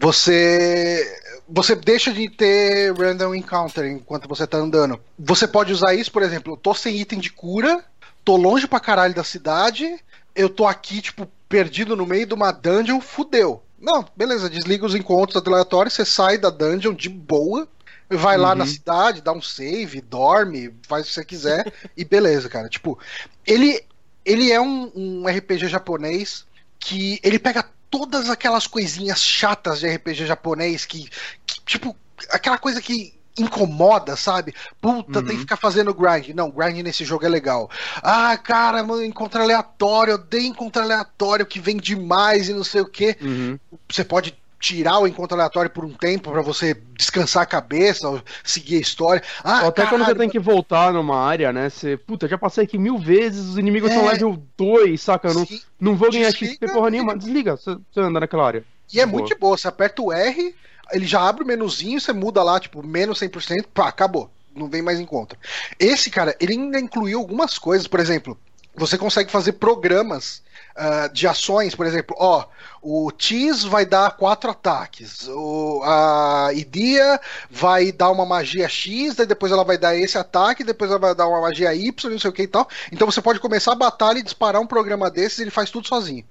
[0.00, 1.02] você
[1.48, 4.98] você deixa de ter random encounter enquanto você tá andando.
[5.18, 7.84] Você pode usar isso, por exemplo, eu tô sem item de cura,
[8.24, 9.98] tô longe pra caralho da cidade,
[10.34, 13.62] eu tô aqui, tipo, perdido no meio de uma dungeon, fudeu.
[13.78, 17.68] Não, beleza, desliga os encontros aleatórios, você sai da dungeon de boa,
[18.10, 18.56] vai lá Uhum.
[18.56, 22.68] na cidade, dá um save, dorme, faz o que você quiser, e beleza, cara.
[22.68, 22.98] Tipo,
[23.46, 23.82] ele,
[24.24, 26.46] ele é um, um RPG japonês
[26.78, 31.08] que ele pega todas aquelas coisinhas chatas de RPG japonês que,
[31.46, 31.96] que, tipo,
[32.30, 34.54] aquela coisa que incomoda, sabe?
[34.80, 35.24] Puta, Uhum.
[35.26, 36.28] tem que ficar fazendo grind.
[36.34, 37.68] Não, grind nesse jogo é legal.
[37.96, 42.80] Ah, cara, mano, encontro aleatório, eu odeio encontro aleatório que vem demais e não sei
[42.82, 43.16] o que.
[43.20, 43.58] Uhum.
[43.90, 48.22] Você pode tirar o encontro aleatório por um tempo pra você descansar a cabeça, ou
[48.42, 49.22] seguir a história.
[49.42, 51.68] Ah, Ou Até quando você caralho, tem que voltar numa área, né?
[51.68, 53.94] Você, puta, já passei aqui mil vezes, os inimigos É.
[53.94, 55.28] são level 2, saca?
[55.28, 55.46] Eu não,
[55.80, 57.16] não vou ganhar Desliga XP porra nenhuma.
[57.16, 58.64] Desliga, você, você anda naquela área.
[58.92, 59.18] E é Boa.
[59.20, 59.56] muito de boa.
[59.56, 60.54] Você aperta o R,
[60.92, 64.30] ele já abre o menuzinho, você muda lá, tipo, menos 100%, pá, acabou.
[64.54, 65.36] Não vem mais encontro.
[65.80, 67.88] Esse, cara, ele ainda incluiu algumas coisas.
[67.88, 68.38] Por exemplo,
[68.76, 70.42] você consegue fazer programas
[70.76, 72.46] ah, de ações, por exemplo, ó,
[72.82, 79.26] o Tis vai dar quatro ataques, o, a Idia vai dar uma magia X, daí
[79.26, 82.30] depois ela vai dar esse ataque, depois ela vai dar uma magia Y, não sei
[82.30, 82.68] o que e tal.
[82.92, 85.86] Então você pode começar a batalha e disparar um programa desses e ele faz tudo
[85.88, 86.24] sozinho.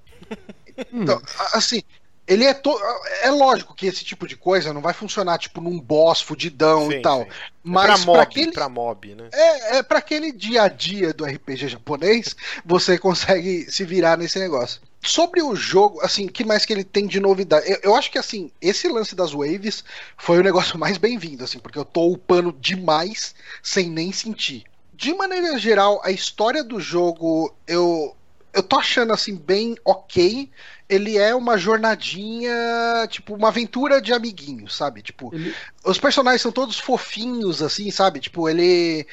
[0.92, 1.82] Então, a- assim,
[2.26, 2.74] ele é to...
[3.22, 6.96] é lógico que esse tipo de coisa não vai funcionar tipo num boss fudidão Sim,
[6.96, 7.28] e tal, sim.
[7.62, 9.28] mas pra pra mob, aquele pra mob, né?
[9.32, 12.34] é, é para aquele dia a dia do RPG japonês,
[12.64, 14.80] você consegue se virar nesse negócio.
[15.02, 17.70] Sobre o jogo, assim, que mais que ele tem de novidade?
[17.70, 19.84] Eu, eu acho que assim, esse lance das waves
[20.16, 24.64] foi o negócio mais bem-vindo, assim, porque eu tô upando demais sem nem sentir.
[24.94, 28.16] De maneira geral, a história do jogo, eu
[28.54, 30.50] eu tô achando assim bem ok.
[30.88, 32.52] Ele é uma jornadinha,
[33.08, 35.02] tipo, uma aventura de amiguinhos, sabe?
[35.02, 38.20] Tipo, Ele- os personagens são todos fofinhos, assim, sabe?
[38.20, 39.06] Tipo, ele.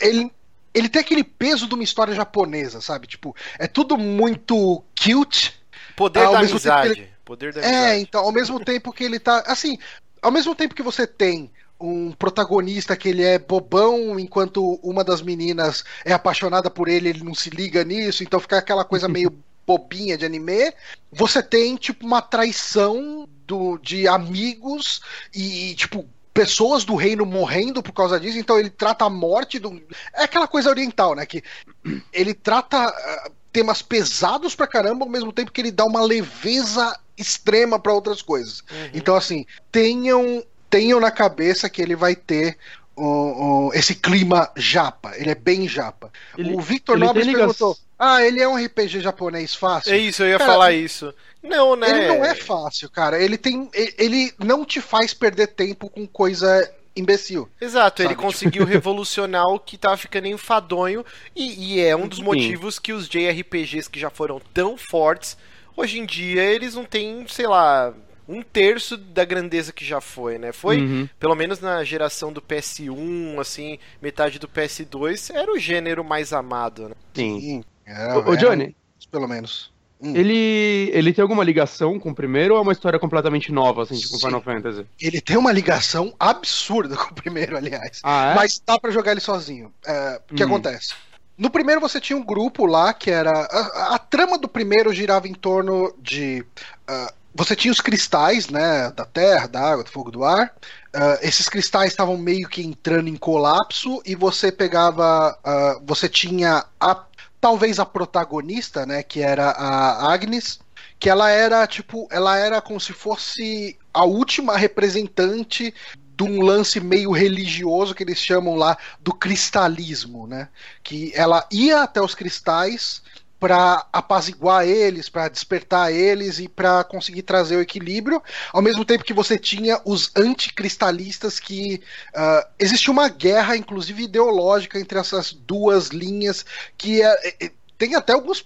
[0.00, 0.30] Ele,
[0.74, 3.06] ele tem aquele peso de uma história japonesa, sabe?
[3.06, 5.58] Tipo, é tudo muito cute.
[5.96, 7.12] Poder Ao da mesmo tempo que amizade.
[7.24, 8.00] Poder da É, amizade.
[8.02, 9.42] então, ao mesmo tempo que ele tá.
[9.46, 9.78] Assim,
[10.22, 11.50] ao mesmo tempo que você tem
[11.80, 17.22] um protagonista que ele é bobão, enquanto uma das meninas é apaixonada por ele, ele
[17.22, 19.32] não se liga nisso, então fica aquela coisa meio
[19.66, 20.72] bobinha de anime.
[21.12, 25.00] Você tem, tipo, uma traição do, de amigos
[25.34, 29.82] e, tipo, pessoas do reino morrendo por causa disso, então ele trata a morte do.
[30.14, 31.26] É aquela coisa oriental, né?
[31.26, 31.42] Que
[32.12, 36.98] ele trata ah, temas pesados pra caramba, ao mesmo tempo que ele dá uma leveza
[37.16, 38.60] extrema pra outras coisas.
[38.60, 38.90] Uhum.
[38.94, 42.56] Então, assim, tenham, tenham na cabeça que ele vai ter
[42.96, 45.12] o- o- esse clima japa.
[45.16, 46.10] Ele é bem japa.
[46.36, 49.92] Ele- o Victor ele Nobres ligação- perguntou: Ah, ele é um RPG japonês fácil?
[49.92, 51.12] É isso, eu ia Cara, falar isso.
[51.42, 51.88] Não, né?
[51.90, 53.20] Ele não é fácil, cara.
[53.20, 53.68] Ele tem.
[53.72, 57.48] Ele não te faz perder tempo com coisa imbecil.
[57.60, 61.04] Exato, ele Sabe, conseguiu revolucionar o que tava ficando enfadonho
[61.34, 62.24] e, e é um dos Sim.
[62.24, 65.36] motivos que os JRPGs que já foram tão fortes,
[65.76, 67.94] hoje em dia eles não têm, sei lá,
[68.28, 70.52] um terço da grandeza que já foi, né?
[70.52, 71.08] Foi, Uhum.
[71.18, 76.88] pelo menos na geração do PS1, assim, metade do PS2, era o gênero mais amado,
[76.90, 76.94] né?
[77.14, 77.40] Sim.
[77.40, 77.64] Sim.
[77.86, 78.76] É, é, Johnny,
[79.10, 79.72] pelo menos.
[80.00, 80.14] Hum.
[80.14, 83.96] ele, ele tem alguma ligação com o primeiro ou é uma história completamente nova, assim,
[83.96, 84.26] tipo Sim.
[84.26, 84.86] Final Fantasy?
[85.00, 88.00] Ele tem uma ligação absurda com o primeiro, aliás.
[88.04, 88.34] Ah, é?
[88.36, 89.72] Mas dá pra jogar ele sozinho.
[89.84, 90.46] É, o que Hum.
[90.46, 90.94] acontece?
[91.36, 93.30] No primeiro você tinha um grupo lá que era.
[93.30, 96.44] A, a trama do primeiro girava em torno de.
[96.86, 98.90] ah, você tinha os cristais, né?
[98.90, 100.52] Da terra, da água, do fogo, do ar.
[100.92, 105.38] Ah, esses cristais estavam meio que entrando em colapso e você pegava.
[105.44, 107.04] ah, você tinha a.
[107.40, 109.04] Talvez a protagonista, né?
[109.04, 110.58] Que era a Agnes.
[110.98, 115.72] Que ela era, tipo, ela era como se fosse a última representante
[116.16, 120.48] de um lance meio religioso que eles chamam lá do cristalismo, né?
[120.82, 123.00] Que ela ia até os cristais
[123.38, 128.22] para apaziguar eles, para despertar eles e para conseguir trazer o equilíbrio,
[128.52, 131.80] ao mesmo tempo que você tinha os anticristalistas que
[132.14, 136.44] ah, existia uma guerra, inclusive ideológica, entre essas duas linhas
[136.76, 138.44] que é, é, tem até alguns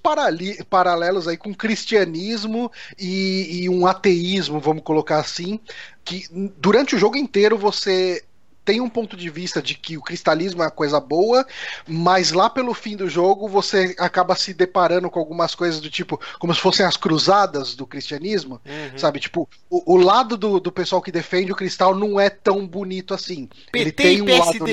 [0.68, 5.58] paralelos aí com cristianismo e, e um ateísmo, vamos colocar assim,
[6.04, 6.26] que
[6.58, 8.22] durante o jogo inteiro você
[8.64, 11.46] tem um ponto de vista de que o cristalismo é uma coisa boa,
[11.86, 16.20] mas lá pelo fim do jogo você acaba se deparando com algumas coisas do tipo,
[16.38, 18.98] como se fossem as cruzadas do cristianismo, Uhum.
[18.98, 19.18] sabe?
[19.20, 23.14] Tipo, o, o lado do, do pessoal que defende o cristal não é tão bonito
[23.14, 23.48] assim.
[23.74, 24.64] Ele PT tem e um lado.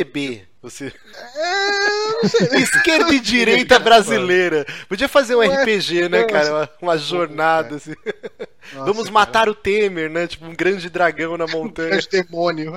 [0.62, 0.94] Você...
[1.16, 2.48] É, não sei.
[2.62, 4.66] Esquerda e direita brasileira.
[4.90, 6.52] Podia fazer um Ué, RPG, né, cara?
[6.52, 7.96] Uma, uma jornada, assim.
[8.74, 9.12] Nossa, Vamos cara.
[9.12, 10.28] matar o Temer, né?
[10.28, 11.90] Tipo, um grande dragão na montanha.
[11.92, 12.76] grande demônio.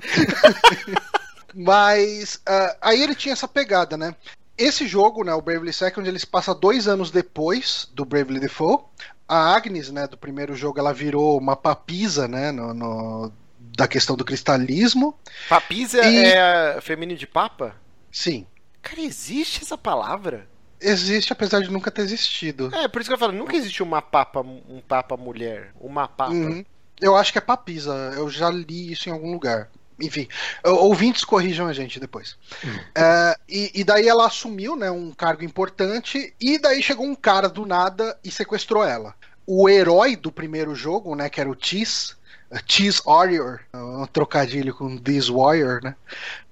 [1.55, 4.15] Mas ah, aí ele tinha essa pegada, né?
[4.57, 8.85] Esse jogo, né, o Bravely Second, ele se passa dois anos depois do Bravely Default.
[9.29, 13.33] A Agnes, né, do primeiro jogo, ela virou uma papisa, né, no, no-
[13.77, 15.19] da questão do cristalismo.
[15.49, 17.75] Papisa E- é feminino de papa?
[18.11, 18.47] Sim,
[18.83, 20.49] Cara, existe essa palavra?
[20.81, 22.69] existe, apesar de nunca ter existido.
[22.75, 25.73] É, por isso que eu falo, nunca existiu uma papa, um papa mulher.
[25.81, 26.33] Uma papa.
[26.33, 26.65] Uhum.
[27.01, 29.71] Eu acho que é papisa, eu já li isso em algum lugar.
[30.01, 30.27] enfim,
[30.65, 32.33] ouvintes corrijam a gente depois.
[32.65, 37.49] Uh, e, e, daí ela assumiu, né, um cargo importante, e daí chegou um cara
[37.49, 39.15] do nada e sequestrou ela.
[39.47, 42.15] O herói do primeiro jogo, né, que era o Cheese,
[42.67, 45.95] Cheese Warrior, um trocadilho com This Warrior, né?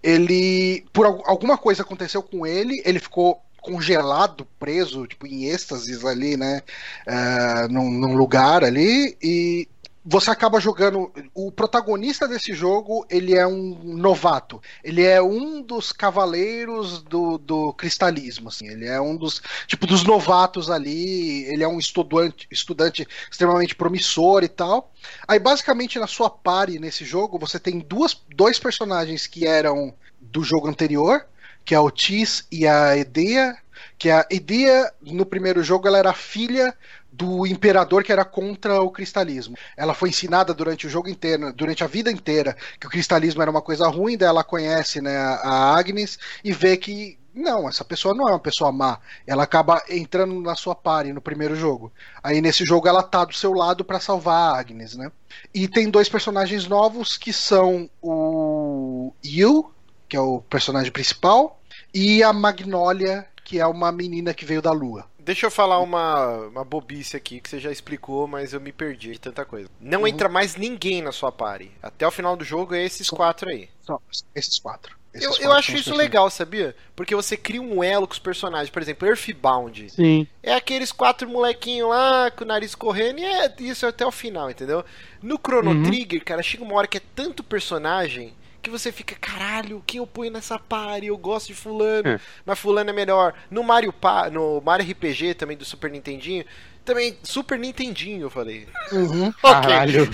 [0.03, 6.37] Ele, por alguma coisa aconteceu com ele, ele ficou congelado, preso, tipo, em êxtases ali,
[6.37, 6.63] né?
[7.07, 9.69] Uh, num, num lugar ali, e
[10.05, 11.13] você acaba jogando.
[11.35, 14.61] O protagonista desse jogo, ele é um novato.
[14.83, 18.69] Ele é um dos cavaleiros do, do cristalismo, assim.
[18.69, 21.45] Ele é um dos, tipo, dos novatos ali.
[21.45, 24.93] Ele é um estudante, estudante extremamente promissor e tal.
[25.29, 30.43] Aí, basicamente, na sua pare nesse jogo, você tem duas, dois personagens que eram do
[30.43, 31.27] jogo anterior,
[31.65, 33.57] que é o Tis e a Edea.
[33.99, 36.75] Que a Edea, no primeiro jogo, ela era filha
[37.21, 39.55] do imperador que era contra o cristalismo.
[39.77, 43.51] Ela foi ensinada durante o jogo inteiro, durante a vida inteira, que o cristalismo era
[43.51, 48.15] uma coisa ruim, daí ela conhece né, a Agnes e vê que não, essa pessoa
[48.15, 48.99] não é uma pessoa má.
[49.27, 51.93] Ela acaba entrando na sua party no primeiro jogo.
[52.23, 55.13] Aí nesse jogo ela tá do seu lado para salvar a Agnes, né?
[55.55, 59.71] E tem dois personagens novos que são o Yu,
[60.09, 61.61] que é o personagem principal,
[61.95, 65.10] e a Magnolia, que é uma menina que veio da lua.
[65.31, 69.13] Deixa eu falar uma, uma bobice aqui que você já explicou, mas eu me perdi
[69.13, 69.71] de tanta coisa.
[69.81, 70.09] Não uhum.
[70.09, 71.71] entra mais ninguém na sua party.
[71.81, 73.69] Até o final do jogo é esses quatro aí.
[73.81, 74.01] Só
[74.35, 74.99] esses quatro.
[75.15, 76.75] Esses eu, quatro eu acho isso legal, sabia?
[76.97, 78.71] Porque você cria um elo com os personagens.
[78.71, 79.91] Por exemplo, Earthbound.
[79.91, 80.27] Sim.
[80.43, 84.51] É aqueles quatro molequinhos lá com o nariz correndo e é isso até o final,
[84.51, 84.85] entendeu?
[85.23, 85.85] No Chrono uhum.
[85.85, 90.07] Trigger, cara, chega uma hora que é tanto personagem que você fica, caralho, quem eu
[90.07, 91.07] ponho nessa party?
[91.07, 92.21] Eu gosto de fulano, é.
[92.45, 93.35] mas fulano é melhor.
[93.51, 96.45] No Mario, pa no Mario RPG também do Super Nintendinho,
[96.85, 98.67] também Super Nintendinho, eu falei.
[98.93, 99.29] Uhum.
[99.43, 99.51] okay.
[99.51, 100.11] Caralho.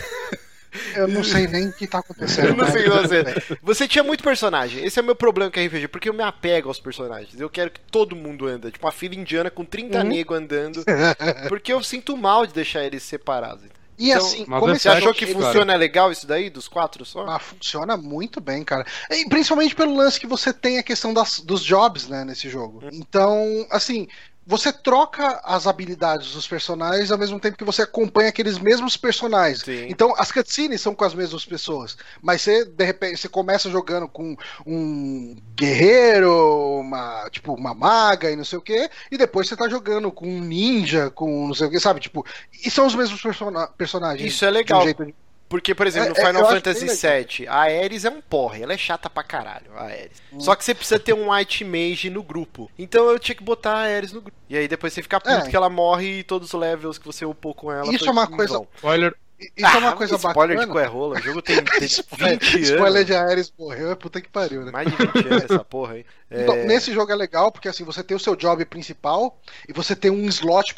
[0.94, 2.48] Eu não sei nem o que tá acontecendo.
[2.52, 3.24] Eu não sei você.
[3.62, 4.84] Você tinha muito personagem.
[4.84, 7.40] Esse é o meu problema com RPG, porque eu me apego aos personagens.
[7.40, 8.70] Eu quero que todo mundo anda.
[8.70, 10.04] Tipo, uma fila indiana com 30 uhum.
[10.04, 10.84] negros andando.
[11.48, 13.64] Porque eu sinto mal de deixar eles separados.
[13.98, 15.78] E então, assim, como você achou que funciona cara.
[15.78, 17.26] legal isso daí, dos quatro só?
[17.26, 18.86] Ah, funciona muito bem, cara.
[19.10, 22.80] E principalmente pelo lance que você tem a questão das, dos jobs, né, nesse jogo.
[22.84, 22.90] Hum.
[22.92, 24.06] Então, assim,
[24.46, 29.62] você troca as habilidades dos personagens ao mesmo tempo que você acompanha aqueles mesmos personagens.
[29.62, 29.86] Sim.
[29.88, 34.06] Então as cutscenes são com as mesmas pessoas, mas você de repente você começa jogando
[34.06, 39.56] com um guerreiro, uma tipo uma maga e não sei o que, e depois você
[39.56, 41.98] tá jogando com um ninja, com não sei o que, sabe?
[41.98, 42.24] Tipo,
[42.64, 44.32] e são os mesmos persona personagens.
[44.32, 44.82] Isso é legal.
[44.86, 48.62] Um porque, por exemplo, no é, é Final Fantasy VII, a Ares é um porre,
[48.62, 50.20] ela é chata pra caralho, a Ares.
[50.32, 50.40] Hum.
[50.40, 52.70] Só que você precisa ter um White Mage no grupo.
[52.76, 54.36] Então eu tinha que botar a Ares no grupo.
[54.48, 55.48] E aí depois você fica puto é.
[55.48, 57.92] que ela morre e todos os levels que você upou com ela.
[57.94, 58.66] Isso é uma coisa.
[58.76, 60.66] Spoiler, isso ah, é uma coisa spoiler bacana.
[60.66, 62.68] de Coerrola, o jogo tem, tem 20 anos.
[62.70, 64.70] Spoiler de Ares morreu, é puta que pariu, né?
[64.70, 66.06] Mais de 20 anos essa porra aí.
[66.28, 66.42] É...
[66.42, 69.94] Então, nesse jogo é legal porque assim, você tem o seu job principal e você
[69.94, 70.74] tem um slot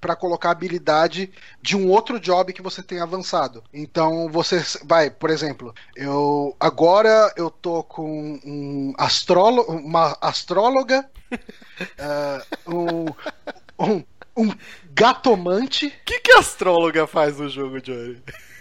[0.00, 3.62] para colocar a habilidade de um outro job que você tem avançado.
[3.74, 8.94] Então você vai, por exemplo, eu agora eu tô com um
[9.68, 11.06] uma astróloga,
[12.00, 12.56] uh,
[13.78, 14.04] um, um
[14.36, 14.52] um
[14.96, 15.86] gatomante.
[15.86, 18.16] O que, que a astróloga faz no jogo, Johnny?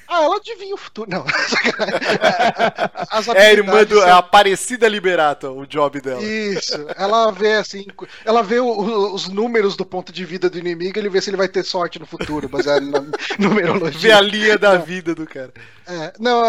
[0.07, 1.09] Ah, ela adivinha o futuro.
[1.09, 1.25] Não.
[3.09, 3.95] As é a irmã do.
[3.99, 4.07] São...
[4.07, 6.21] É a Aparecida Liberato, o job dela.
[6.21, 6.85] Isso.
[6.95, 7.85] Ela vê assim.
[8.23, 11.29] Ela vê o, os números do ponto de vida do inimigo e ele vê se
[11.29, 13.03] ele vai ter sorte no futuro, baseado na
[13.39, 13.99] numerologia.
[13.99, 15.53] Vê a linha da vida do cara.
[15.87, 16.41] É, não,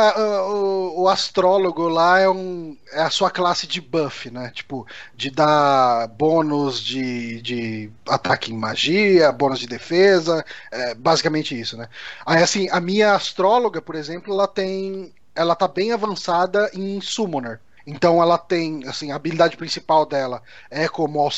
[0.51, 4.51] o, o, astrólogo lá é, um, é a sua classe de buff, né?
[4.55, 10.42] Tipo, de dar bônus de, de ataque em magia, bônus de defesa,
[10.73, 11.87] é basicamente isso, né?
[12.25, 13.46] Aí, assim, a minha astróloga,
[13.83, 15.13] por exemplo, ela tem.
[15.35, 17.61] Ela tá bem avançada em Summoner.
[17.87, 21.29] Então ela tem, assim, a habilidade principal dela é como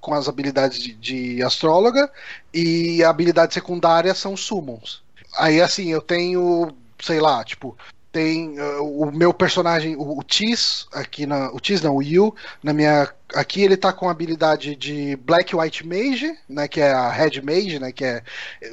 [0.00, 2.10] com as habilidades de, de astróloga
[2.52, 5.00] e a habilidade secundária são summons.
[5.38, 7.76] Aí assim, eu tenho sei lá, tipo,
[8.12, 11.50] tem uh, o meu personagem, o, o Tis, aqui na.
[11.50, 13.10] O Tis não, o Yu, na minha.
[13.34, 16.68] Aqui ele tá com a habilidade de Black White Mage, né?
[16.68, 17.90] Que é a Red Mage, né?
[17.90, 18.22] Que é.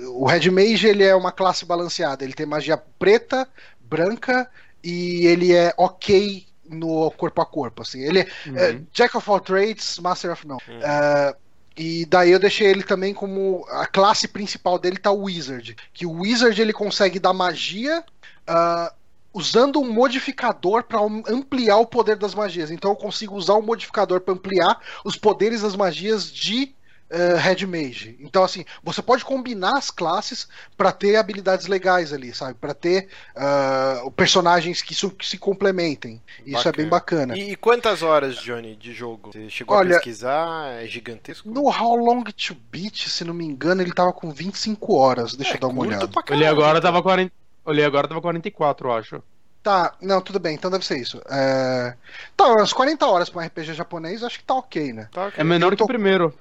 [0.09, 2.25] O Red Mage ele é uma classe balanceada.
[2.25, 3.47] Ele tem magia preta,
[3.79, 4.49] branca
[4.83, 7.81] e ele é ok no corpo a corpo.
[7.81, 8.01] Assim.
[8.01, 8.57] Ele é, uhum.
[8.57, 10.61] é Jack of all trades, Master of None.
[10.67, 10.79] Uhum.
[10.79, 11.35] Uh,
[11.77, 16.05] e daí eu deixei ele também como a classe principal dele tá o Wizard, que
[16.05, 18.03] o Wizard ele consegue dar magia
[18.49, 18.98] uh,
[19.33, 22.71] usando um modificador para ampliar o poder das magias.
[22.71, 26.73] Então eu consigo usar um modificador para ampliar os poderes das magias de
[27.09, 28.17] uh, Red Mage.
[28.19, 32.53] Então, assim, você pode combinar as classes para ter habilidades legais ali, sabe?
[32.55, 36.21] Para ter uh, personagens que, que, se complementem.
[36.45, 36.69] Isso bacana.
[36.69, 37.37] é bem bacana.
[37.37, 39.31] E, e, quantas horas, Johnny, de jogo?
[39.31, 40.83] Você chegou Olha, a pesquisar?
[40.83, 41.49] É gigantesco?
[41.49, 45.35] No How Long to Beat, se não me engano, ele tava com 25 horas.
[45.35, 46.09] Deixa é, eu dar uma olhada.
[46.29, 47.38] Ele agora tava 40.
[47.69, 49.23] Olhei agora tava 44, eu acho.
[49.61, 51.21] Tá, não, tudo bem, então deve ser isso.
[51.29, 51.93] É...
[52.35, 55.07] Tá, umas 40 horas pra um RPG japonês, acho que tá ok, né?
[55.11, 55.39] Tá okay.
[55.39, 55.77] É menor tô...
[55.77, 56.33] que o primeiro,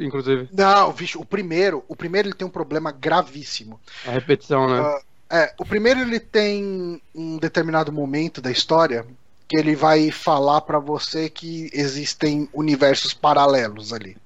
[0.00, 0.48] inclusive.
[0.52, 3.80] Não, bicho, o primeiro, o primeiro ele tem um problema gravíssimo.
[4.06, 4.80] A repetição, né?
[4.80, 5.00] Uh,
[5.34, 9.04] é, o primeiro ele tem um determinado momento da história
[9.48, 14.16] que ele vai falar para você que existem universos paralelos ali.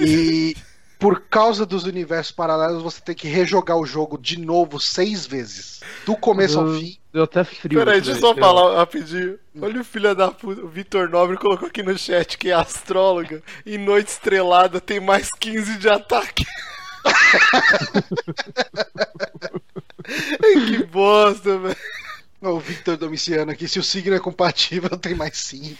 [0.00, 0.56] E
[1.00, 5.80] por causa dos universos paralelos, você tem que rejogar o jogo de novo seis vezes.
[6.04, 6.98] Do começo eu, ao fim.
[7.10, 7.78] Deu até frio.
[7.78, 9.38] Peraí, deixa eu só falar rapidinho.
[9.60, 10.60] Olha o filho da puta.
[10.60, 13.42] O Vitor Nobre colocou aqui no chat que é astróloga.
[13.64, 16.44] Em Noite Estrelada tem mais 15 de ataque.
[20.52, 21.76] que bosta, velho.
[22.42, 25.76] O Victor Domiciano aqui, se o signo é compatível, tem mais 5.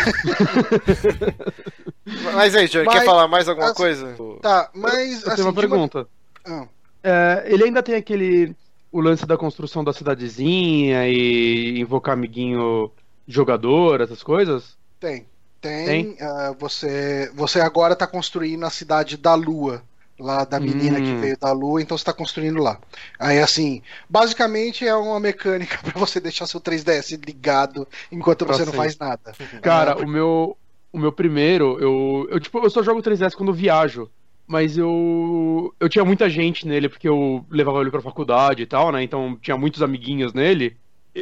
[2.34, 4.16] Mas aí, Johnny, mas, quer falar mais alguma coisa?
[4.40, 5.22] Tá, mas.
[5.22, 6.06] Eu assim, tenho uma pergunta.
[6.46, 6.62] Uma...
[6.62, 6.68] Ah.
[7.02, 8.54] É, ele ainda tem aquele.
[8.90, 12.90] O lance da construção da cidadezinha e invocar amiguinho
[13.26, 14.76] jogador, essas coisas?
[14.98, 15.26] Tem.
[15.60, 15.86] Tem.
[15.86, 16.06] tem?
[16.14, 19.82] Uh, você, você agora tá construindo a cidade da Lua
[20.20, 21.02] lá da menina hum.
[21.02, 22.78] que veio da Lua, então você está construindo lá.
[23.18, 28.64] Aí assim, basicamente é uma mecânica para você deixar seu 3DS ligado enquanto pra você
[28.64, 29.32] não faz nada.
[29.62, 30.56] Cara, o meu
[30.92, 34.10] o meu primeiro, eu, eu tipo, eu só jogo 3DS quando viajo.
[34.46, 38.90] Mas eu eu tinha muita gente nele porque eu levava ele pra faculdade e tal,
[38.90, 39.00] né?
[39.02, 40.76] Então tinha muitos amiguinhos nele.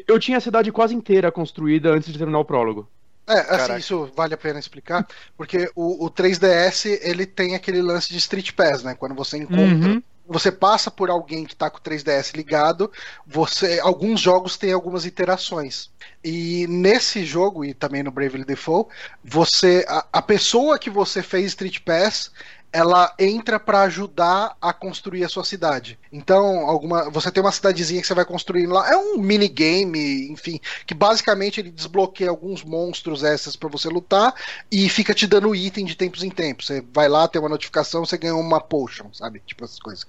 [0.06, 2.88] Eu tinha a cidade quase inteira construída antes de terminar o prólogo.
[3.28, 3.78] É, assim, Caraca.
[3.78, 8.52] isso vale a pena explicar, porque o, o 3DS ele tem aquele lance de Street
[8.52, 8.94] Pass, né?
[8.94, 12.92] Quando você encontra uhum você passa por alguém que está com o 3DS ligado,
[13.26, 15.90] você alguns jogos têm algumas interações.
[16.22, 18.90] E nesse jogo e também no Bravely Default,
[19.24, 22.30] você a, a pessoa que você fez Street Pass,
[22.72, 25.98] ela entra para ajudar a construir a sua cidade.
[26.12, 30.60] Então, alguma, você tem uma cidadezinha que você vai construindo lá, é um minigame, enfim,
[30.86, 34.34] que basicamente ele desbloqueia alguns monstros essas para você lutar
[34.70, 36.66] e fica te dando item de tempos em tempos.
[36.66, 39.42] Você vai lá, tem uma notificação, você ganha uma potion, sabe?
[39.46, 40.06] Tipo essas coisas.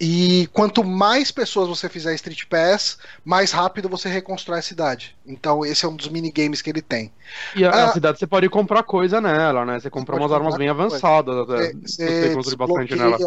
[0.00, 5.14] E quanto mais pessoas você fizer Street Pass, mais rápido você reconstrói a cidade.
[5.26, 7.12] Então, esse é um dos minigames que ele tem.
[7.54, 9.78] E a, ah, a cidade você pode comprar coisa nela, né?
[9.78, 11.72] Você compra umas armas bem avançadas até.
[11.74, 11.97] Você,
[12.34, 13.18] você bastante nela.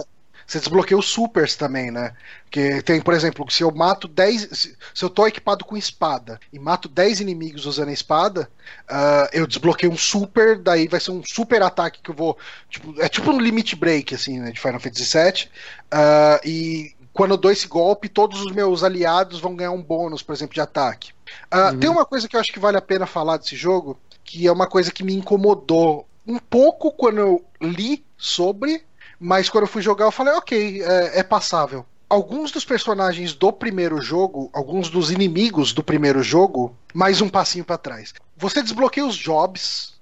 [0.51, 2.13] Você desbloqueia os supers também, né?
[2.49, 4.75] Que tem, por exemplo, se eu mato 10.
[4.93, 8.49] Se eu tô equipado com espada e mato 10 inimigos usando a espada,
[8.89, 12.37] uh, eu desbloqueio um super, daí vai ser um super ataque que eu vou.
[12.69, 14.51] Tipo, é tipo um limit break, assim, né?
[14.51, 15.49] De Final Fantasy VII.
[15.93, 20.21] Uh, e quando eu dou esse golpe, todos os meus aliados vão ganhar um bônus,
[20.21, 21.11] por exemplo, de ataque.
[21.53, 21.79] Uh, uhum.
[21.79, 24.51] Tem uma coisa que eu acho que vale a pena falar desse jogo, que é
[24.51, 28.83] uma coisa que me incomodou um pouco quando eu li sobre,
[29.19, 31.85] mas quando eu fui jogar eu falei, ok, é, é passável.
[32.09, 37.63] Alguns dos personagens do primeiro jogo, alguns dos inimigos do primeiro jogo, mais um passinho
[37.63, 38.13] para trás.
[38.35, 39.93] Você desbloqueia os jobs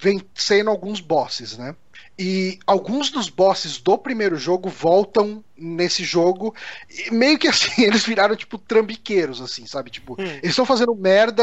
[0.00, 1.74] vencendo alguns bosses, né?
[2.18, 6.54] E alguns dos bosses do primeiro jogo voltam nesse jogo.
[6.90, 9.90] E meio que assim, eles viraram tipo trambiqueiros, assim, sabe?
[9.90, 10.24] Tipo, hum.
[10.24, 11.42] eles estão fazendo merda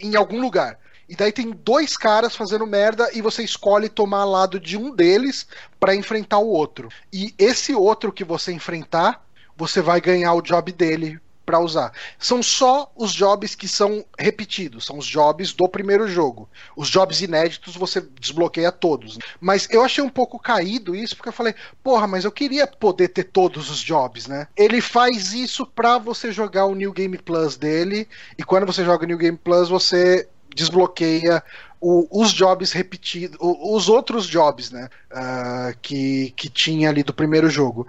[0.00, 0.78] em algum lugar.
[1.08, 5.46] E daí tem dois caras fazendo merda e você escolhe tomar lado de um deles
[5.78, 6.88] para enfrentar o outro.
[7.12, 9.24] E esse outro que você enfrentar,
[9.56, 11.92] você vai ganhar o job dele para usar.
[12.18, 16.48] São só os jobs que são repetidos, são os jobs do primeiro jogo.
[16.76, 19.16] Os jobs inéditos você desbloqueia todos.
[19.40, 23.08] Mas eu achei um pouco caído isso, porque eu falei, porra, mas eu queria poder
[23.08, 24.48] ter todos os jobs, né?
[24.56, 29.04] Ele faz isso para você jogar o New Game Plus dele, e quando você joga
[29.04, 31.42] o New Game Plus, você desbloqueia
[31.80, 34.88] o, os jobs repetidos, os outros jobs, né?
[35.12, 37.86] Uh, que, que tinha ali do primeiro jogo.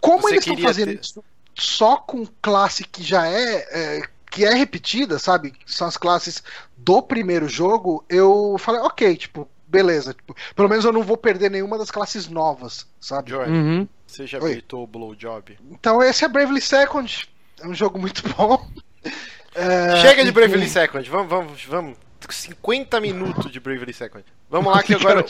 [0.00, 1.00] Como Você eles estão fazendo ter...
[1.00, 1.24] isso
[1.58, 5.54] só com classe que já é, é, que é repetida, sabe?
[5.64, 6.42] São as classes
[6.76, 10.12] do primeiro jogo, eu falei, ok, tipo, beleza.
[10.12, 13.30] Tipo, pelo menos eu não vou perder nenhuma das classes novas, sabe?
[13.30, 13.88] Joy, uhum.
[14.06, 15.58] você já habilitou o Blowjob?
[15.70, 17.28] Então esse é Bravely Second.
[17.60, 18.68] É um jogo muito bom.
[19.56, 21.96] É, Chega de Bravely Second, vamos, vamos, vamos.
[22.28, 24.24] 50 minutos de Bravely Second.
[24.50, 25.24] Vamos lá que agora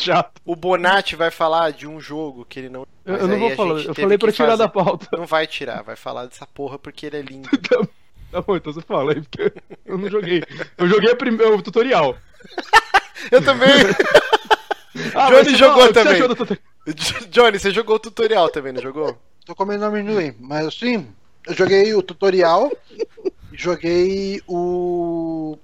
[0.45, 2.87] o Bonatti vai falar de um jogo que ele não.
[3.05, 4.62] Eu, eu não vou falar, eu falei pra tirar fazer.
[4.62, 5.07] da pauta.
[5.12, 7.49] Não vai tirar, vai falar dessa porra porque ele é lindo.
[7.68, 7.87] tá,
[8.33, 9.53] tá bom, então você fala aí, porque
[9.85, 10.43] eu não joguei.
[10.77, 12.16] Eu joguei o tutorial.
[13.31, 13.68] eu também.
[15.14, 16.29] Ah, Johnny mas- jogou o que você também.
[16.29, 16.62] tutorial?
[17.31, 19.16] Johnny, você jogou o tutorial também, não jogou?
[19.45, 21.07] Tô comendo amendoim, mas assim,
[21.47, 22.72] eu joguei o tutorial,
[23.57, 25.59] joguei o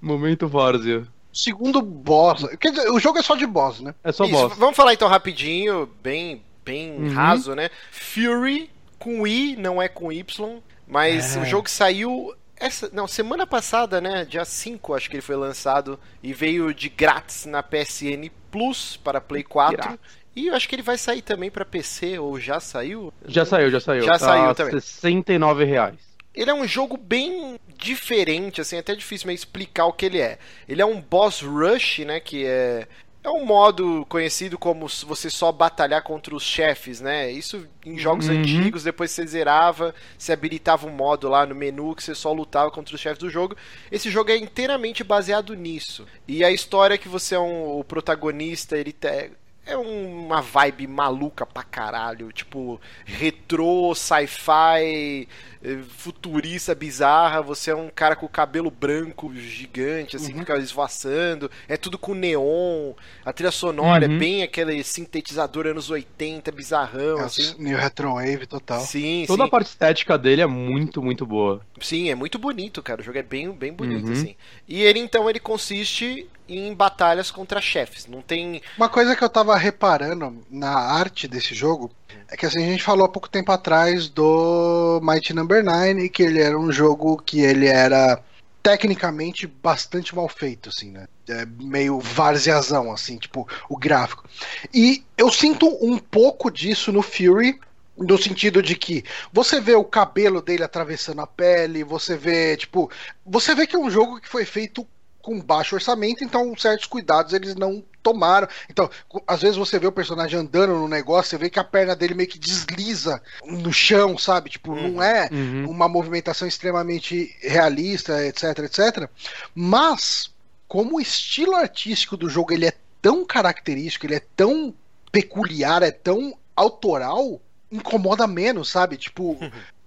[0.00, 1.06] Momento Várzea.
[1.32, 2.46] segundo boss.
[2.60, 3.94] Quer dizer, o jogo é só de boss, né?
[4.04, 4.56] É só Isso, boss.
[4.58, 7.12] Vamos falar então rapidinho, bem, bem Uhum.
[7.14, 7.70] raso, né?
[7.90, 11.40] Fury com I, não é com Y, mas É.
[11.40, 14.24] o jogo saiu essa, não, semana passada, né?
[14.26, 19.20] Dia 5, acho que ele foi lançado e veio de grátis na PSN Plus para
[19.20, 19.76] Play 4.
[19.78, 19.98] Grátis.
[20.36, 23.12] E eu acho que ele vai sair também para PC ou já saiu?
[23.26, 24.02] Já saiu, já saiu.
[24.02, 24.72] Já Tá saiu também.
[24.80, 25.96] 69 reais.
[26.34, 30.38] Ele é um jogo bem diferente, assim, até difícil meio explicar o que ele é.
[30.68, 32.86] Ele é um boss rush, né, que é
[33.22, 37.30] é um modo conhecido como se você só batalhar contra os chefes, né?
[37.30, 38.34] Isso em jogos Uhum.
[38.36, 42.70] antigos, depois você zerava, você habilitava um modo lá no menu que você só lutava
[42.70, 43.54] contra os chefes do jogo.
[43.92, 46.08] Esse jogo é inteiramente baseado nisso.
[46.26, 49.32] E a história é que você é um, o protagonista, ele te-
[49.72, 55.28] é uma vibe maluca pra caralho, tipo retrô, sci-fi,
[55.62, 57.42] eh, futurista bizarra.
[57.42, 61.50] Você é um cara com o cabelo branco gigante, assim, que fica esvoaçando.
[61.68, 62.92] É tudo com neon.
[63.24, 64.18] A trilha sonora é Uhum.
[64.18, 67.54] bem aquele sintetizador anos 80, bizarrão, É assim.
[67.58, 68.80] o New Retrowave total.
[68.80, 69.48] Sim, Toda sim.
[69.48, 71.60] a parte estética dele é muito, muito boa.
[71.80, 73.00] Sim, é muito bonito, cara.
[73.00, 74.12] O jogo é bem, bem bonito, Uhum.
[74.12, 74.36] assim.
[74.68, 78.06] E ele, então, ele consiste em batalhas contra chefes.
[78.06, 78.60] Não tem.
[78.76, 81.90] Uma coisa que eu tava reparando na arte desse jogo
[82.28, 86.08] é que assim, a gente falou há pouco tempo atrás do Mighty Number 9 e
[86.08, 88.22] que ele era um jogo que ele era
[88.62, 91.08] tecnicamente bastante mal feito, assim, né?
[91.28, 94.28] É meio varzeazão, assim, tipo, o gráfico.
[94.72, 97.58] E eu sinto um pouco disso no Fury,
[97.96, 102.90] no sentido de que você vê o cabelo dele atravessando a pele, você vê, tipo,
[103.24, 104.86] você vê que é um jogo que foi feito
[105.22, 108.48] com baixo orçamento, então certos cuidados eles não tomaram.
[108.70, 108.88] Então,
[109.26, 112.14] às vezes você vê o personagem andando no negócio, você vê que a perna dele
[112.14, 114.48] meio que desliza no chão, sabe?
[114.50, 115.70] Tipo, não é Uhum.
[115.70, 119.08] uma movimentação extremamente realista, etc, etc.
[119.54, 120.30] Mas,
[120.66, 124.74] como o estilo artístico do jogo ele é tão característico, ele é tão
[125.12, 127.40] peculiar, é tão autoral,
[127.70, 128.96] incomoda menos, sabe?
[128.96, 129.36] Tipo,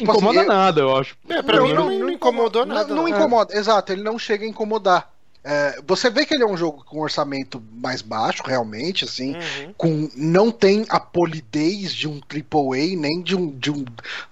[0.00, 1.16] tipo assim, Incomoda eu- nada, eu acho.
[1.28, 2.88] É, pra mim não, não incomodou não- nada.
[2.94, 3.08] Não, não.
[3.08, 5.10] incomoda, exato, ele não chega a incomodar.
[5.42, 9.74] É, você vê que ele é um jogo com orçamento mais baixo, realmente, assim, Uhum.
[9.74, 13.82] com não tem a polidez de um AAA, nem de um, de um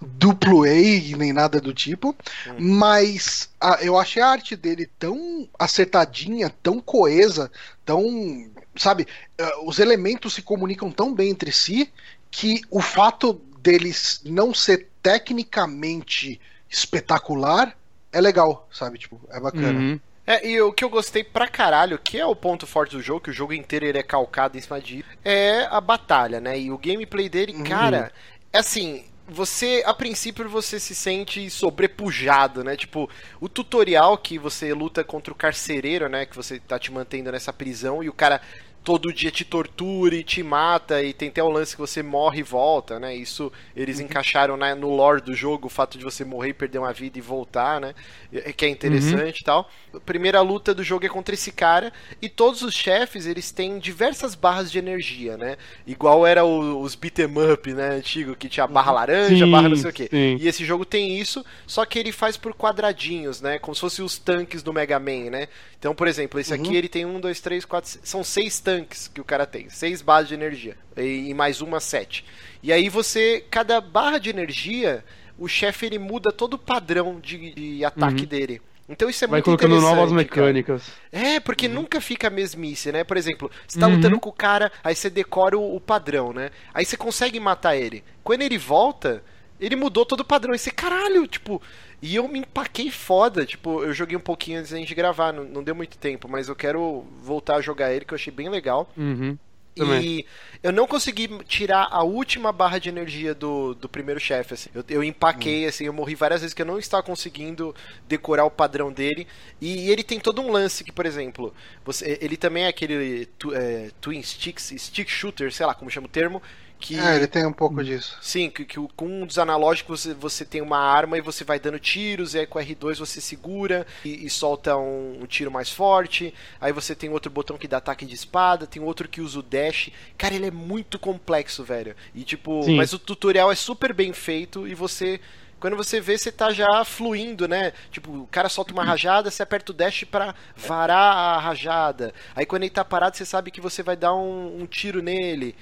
[0.02, 2.14] duplo A, nem nada do tipo,
[2.46, 2.56] Hum.
[2.58, 7.50] mas a- eu achei a arte dele tão acertadinha, tão coesa,
[7.86, 8.46] tão,
[8.76, 9.06] sabe,
[9.38, 11.90] eh, os elementos se comunicam tão bem entre si
[12.30, 16.38] que o fato deles não ser tecnicamente
[16.68, 17.74] espetacular
[18.12, 19.78] é legal, sabe, tipo, é bacana.
[19.78, 20.00] Uhum.
[20.26, 23.22] É, e o que eu gostei pra caralho, que é o ponto forte do jogo,
[23.22, 26.58] que o jogo inteiro ele é calcado em cima disso, é a batalha, né?
[26.58, 27.64] E o gameplay dele, Uhum.
[27.64, 28.12] cara,
[28.52, 32.76] é assim, você, a princípio, você se sente sobrepujado, né?
[32.76, 33.08] Tipo,
[33.40, 36.26] o tutorial que você luta contra o carcereiro, né?
[36.26, 38.40] Que você tá te mantendo nessa prisão e o cara
[38.88, 42.40] todo dia te tortura e te mata e tem até o lance que você morre
[42.40, 43.14] e volta, né?
[43.14, 46.90] Isso eles encaixaram né, no lore do jogo, o fato de você morrer, perder uma
[46.92, 47.94] vida e voltar, né?
[48.32, 49.68] É- Que é interessante e tal.
[49.92, 53.78] A primeira luta do jogo é contra esse cara e todos os chefes, eles têm
[53.78, 55.58] diversas barras de energia, né?
[55.86, 59.68] Igual era o- os beat 'em up, né, antigo, que tinha barra laranja, Sim, barra
[59.68, 60.10] não sei o quê.
[60.10, 60.40] sim.
[60.40, 63.58] E esse jogo tem isso, só que ele faz por quadradinhos, né?
[63.58, 65.48] Como se fossem os tanques do Mega Man, né?
[65.78, 67.90] Então, por exemplo, esse aqui ele tem um, dois, três, quatro.
[68.02, 69.68] São seis tanques que o cara tem.
[69.68, 70.76] Seis bases de energia.
[70.96, 72.24] E, mais uma, sete.
[72.62, 73.44] E aí você.
[73.50, 75.04] Cada barra de energia,
[75.38, 78.60] o chefe ele muda todo o padrão de, de ataque dele.
[78.88, 80.46] Então isso é Vai muito colocando novas interessante, cara.
[80.46, 80.82] mecânicas.
[81.12, 81.74] É, porque Uhum.
[81.74, 83.04] nunca fica a mesmice, né?
[83.04, 83.96] Por exemplo, você tá Uhum.
[83.96, 86.50] lutando com o cara, aí você decora o, o padrão, né?
[86.72, 88.02] Aí você consegue matar ele.
[88.24, 89.22] Quando ele volta,
[89.60, 90.52] ele mudou todo o padrão.
[90.54, 91.60] Aí você, caralho, tipo.
[92.00, 93.44] E eu me empaquei foda.
[93.44, 96.48] Tipo, eu joguei um pouquinho antes da gente gravar, não, não deu muito tempo, mas
[96.48, 98.90] eu quero voltar a jogar ele, que eu achei bem legal.
[98.96, 99.36] Uhum.
[99.74, 100.02] Também.
[100.02, 100.26] E
[100.60, 104.70] eu não consegui tirar a última barra de energia do, do primeiro chefe, assim.
[104.74, 107.72] Eu, eu empaquei, assim, eu morri várias vezes que eu não estava conseguindo
[108.08, 109.26] decorar o padrão dele.
[109.60, 113.54] E, ele tem todo um lance que, por exemplo, você, ele também é aquele tu-
[113.54, 116.42] é, Twin Sticks, Stick Shooter, sei lá como chama o termo.
[116.78, 118.16] Que, É, ele tem um pouco disso.
[118.20, 121.58] Sim, que, que com um dos analógicos você, você tem uma arma e você vai
[121.58, 125.50] dando tiros, e aí com o R2 você segura e, e solta um, um tiro
[125.50, 126.32] mais forte.
[126.60, 129.42] Aí você tem outro botão que dá ataque de espada, tem outro que usa o
[129.42, 129.90] dash.
[130.16, 131.96] Cara, ele é muito complexo, velho.
[132.14, 132.76] E tipo, Sim.
[132.76, 135.20] mas o tutorial é super bem feito e você
[135.60, 137.72] quando você vê, você tá já fluindo, né?
[137.90, 142.14] Tipo, o cara solta uma rajada, você aperta o dash pra varar a rajada.
[142.34, 145.56] Aí quando ele tá parado, você sabe que você vai dar um, um tiro nele.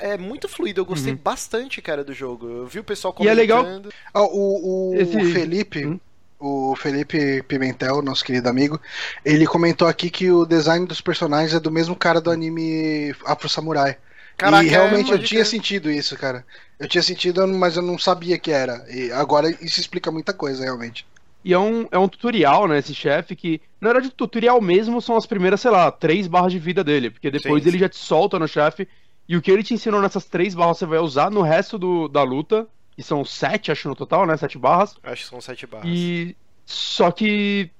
[0.00, 1.18] É muito fluido, eu gostei uhum.
[1.22, 2.48] bastante, cara, do jogo.
[2.48, 3.36] Eu vi o pessoal comentando.
[3.36, 3.64] E é legal.
[4.12, 5.16] Ah, o, o, Esse...
[5.16, 5.86] o Felipe.
[5.86, 6.00] Hum?
[6.40, 8.80] o Felipe Pimentel, nosso querido amigo,
[9.22, 13.48] ele comentou aqui que o design dos personagens é do mesmo cara do anime Afro
[13.48, 13.98] Samurai.
[14.38, 16.46] Caraca, e realmente é, eu tinha sentido isso, cara.
[16.78, 18.82] Eu tinha sentido, mas eu não sabia que era.
[18.88, 21.06] E agora isso explica muita coisa, realmente.
[21.44, 25.00] E é um, é um tutorial, né, esse chefe, que, na verdade, o tutorial mesmo
[25.00, 27.88] são as primeiras, sei lá, três barras de vida dele, porque depois sim, ele já
[27.88, 28.88] te solta no chefe,
[29.30, 32.08] e o que ele te ensinou nessas três barras você vai usar no resto do,
[32.08, 32.66] da luta,
[32.98, 34.96] e são sete, acho, no total, né, sete barras.
[35.04, 35.88] Acho que são sete barras.
[35.88, 36.36] E...
[36.66, 37.70] Só que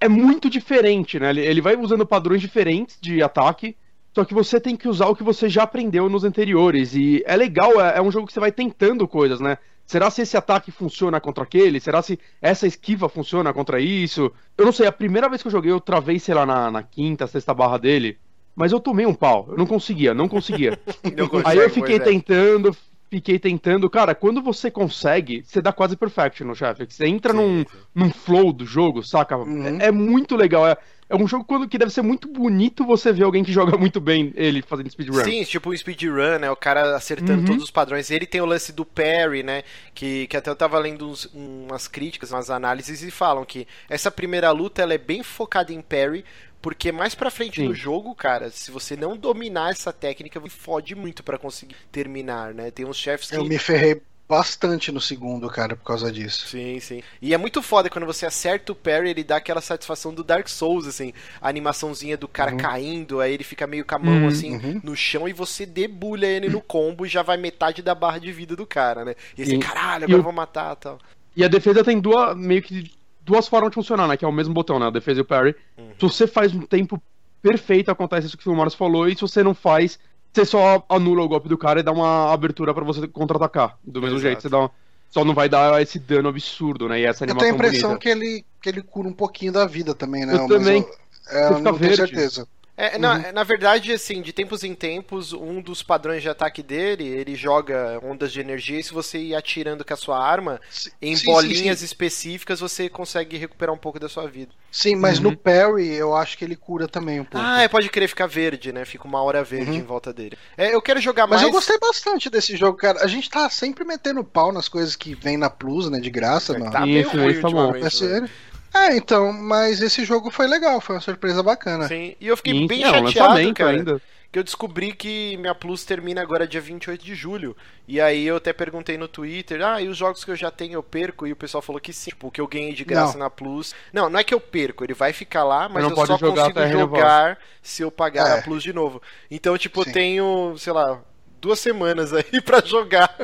[0.00, 3.76] é, muito diferente, né, ele, ele vai usando padrões diferentes de ataque,
[4.14, 6.94] só que você tem que usar o que você já aprendeu nos anteriores.
[6.94, 9.58] E é legal, é, é um jogo que você vai tentando coisas, né?
[9.84, 11.80] Será se esse ataque funciona contra aquele?
[11.80, 14.32] Será se essa esquiva funciona contra isso?
[14.56, 16.82] Eu não sei, a primeira vez que eu joguei, eu travei, sei lá, na, na
[16.82, 18.18] quinta, sexta barra dele.
[18.54, 19.46] Mas eu tomei um pau.
[19.50, 20.78] Eu não conseguia, não conseguia.
[21.44, 22.00] Aí eu fiquei é.
[22.00, 22.76] tentando,
[23.10, 23.88] fiquei tentando.
[23.88, 26.86] Cara, quando você consegue, você dá quase perfection no chefe.
[26.88, 27.66] Você entra sim, num, sim.
[27.94, 29.36] num flow do jogo, saca?
[29.36, 29.80] Uhum.
[29.80, 30.66] É, é, muito legal.
[30.66, 30.76] É,
[31.08, 34.00] é um jogo quando, que deve ser muito bonito você ver alguém que joga muito
[34.00, 35.22] bem ele fazendo speedrun.
[35.24, 36.50] Sim, tipo um speedrun, né?
[36.50, 37.44] O cara acertando uhum.
[37.44, 38.10] todos os padrões.
[38.10, 39.62] Ele tem o lance do parry, né?
[39.94, 44.10] Que, que até eu tava lendo uns, umas críticas, umas análises e falam que essa
[44.10, 46.24] primeira luta ela é bem focada em parry,
[46.64, 47.68] porque mais pra frente Sim.
[47.68, 52.70] no jogo, cara, se você não dominar essa técnica, fode muito para conseguir terminar, né?
[52.70, 53.36] Tem uns chefes que.
[53.36, 56.48] Eu me ferrei bastante no segundo, cara, por causa disso.
[56.48, 57.02] Sim, sim.
[57.20, 60.48] E é muito foda quando você acerta o parry, ele dá aquela satisfação do Dark
[60.48, 62.56] Souls, assim, a animaçãozinha do cara uhum.
[62.56, 64.28] caindo, aí ele fica meio com a mão, uhum.
[64.28, 64.80] assim, uhum.
[64.82, 68.32] no chão, e você debulha ele no combo e já vai metade da barra de
[68.32, 69.14] vida do cara, né?
[69.36, 70.98] E assim, caralho, agora eu vou matar tal.
[71.36, 72.90] E a defesa tem duas, meio que
[73.24, 74.16] duas formas de funcionar, né?
[74.16, 74.86] Que é o mesmo botão, né?
[74.86, 75.54] A defesa e o parry.
[75.78, 75.90] Uhum.
[75.98, 77.02] Se você faz um tempo
[77.42, 79.98] perfeito, acontece isso que o Marcos falou, e se você não faz,
[80.32, 83.78] você só anula o golpe do cara e dá uma abertura para você contra-atacar.
[83.84, 84.26] Do mesmo Exato.
[84.28, 84.70] jeito, você dá uma...
[85.10, 87.00] Só não vai dar esse dano absurdo, né?
[87.00, 88.02] E essa animação Eu tenho a impressão bonita.
[88.02, 90.34] que ele, que ele cura um pouquinho da vida também, né?
[90.34, 90.84] Eu Mas também.
[91.30, 91.96] Eu, é, eu não verde.
[91.96, 92.48] tenho certeza.
[92.76, 93.32] É, na, uhum.
[93.32, 98.00] na verdade, assim, de tempos em tempos, um dos padrões de ataque dele, ele joga
[98.02, 101.26] ondas de energia e se você ir atirando com a sua arma, sim, em sim,
[101.26, 104.52] bolinhas sim, específicas, você consegue recuperar um pouco da sua vida.
[104.72, 105.30] Sim, mas uhum.
[105.30, 107.46] no parry eu acho que ele cura também um pouco.
[107.46, 108.84] Ah, é, pode querer ficar verde, né?
[108.84, 109.76] Fica uma hora verde uhum.
[109.76, 110.36] em volta dele.
[110.56, 111.42] É, eu quero jogar mais.
[111.42, 113.04] Mas eu gostei bastante desse jogo, cara.
[113.04, 116.00] A gente tá sempre metendo pau nas coisas que vem na Plus, né?
[116.00, 116.72] De graça, é, mano.
[116.72, 117.76] Tá Isso, meio ruim tá bom.
[117.76, 118.28] É sério.
[118.74, 121.86] É, então, mas esse jogo foi legal, foi uma surpresa bacana.
[121.86, 123.70] Sim, e eu fiquei Sim, bem não, chateado, cara.
[123.70, 124.02] Ainda.
[124.32, 127.56] Que eu descobri que minha Plus termina agora dia 28 de julho.
[127.86, 130.72] E aí eu até perguntei no Twitter, ah, e os jogos que eu já tenho
[130.72, 131.24] eu perco?
[131.24, 133.20] E o pessoal falou que sim, tipo, que eu ganhei de graça não.
[133.20, 133.72] na Plus.
[133.92, 137.38] Não, não é que eu perco, ele vai ficar lá, mas eu só consigo jogar
[137.62, 138.40] se eu pagar é.
[138.40, 139.00] a Plus de novo.
[139.30, 141.00] Então, tipo, eu tenho, sei lá,
[141.44, 143.14] duas semanas aí para jogar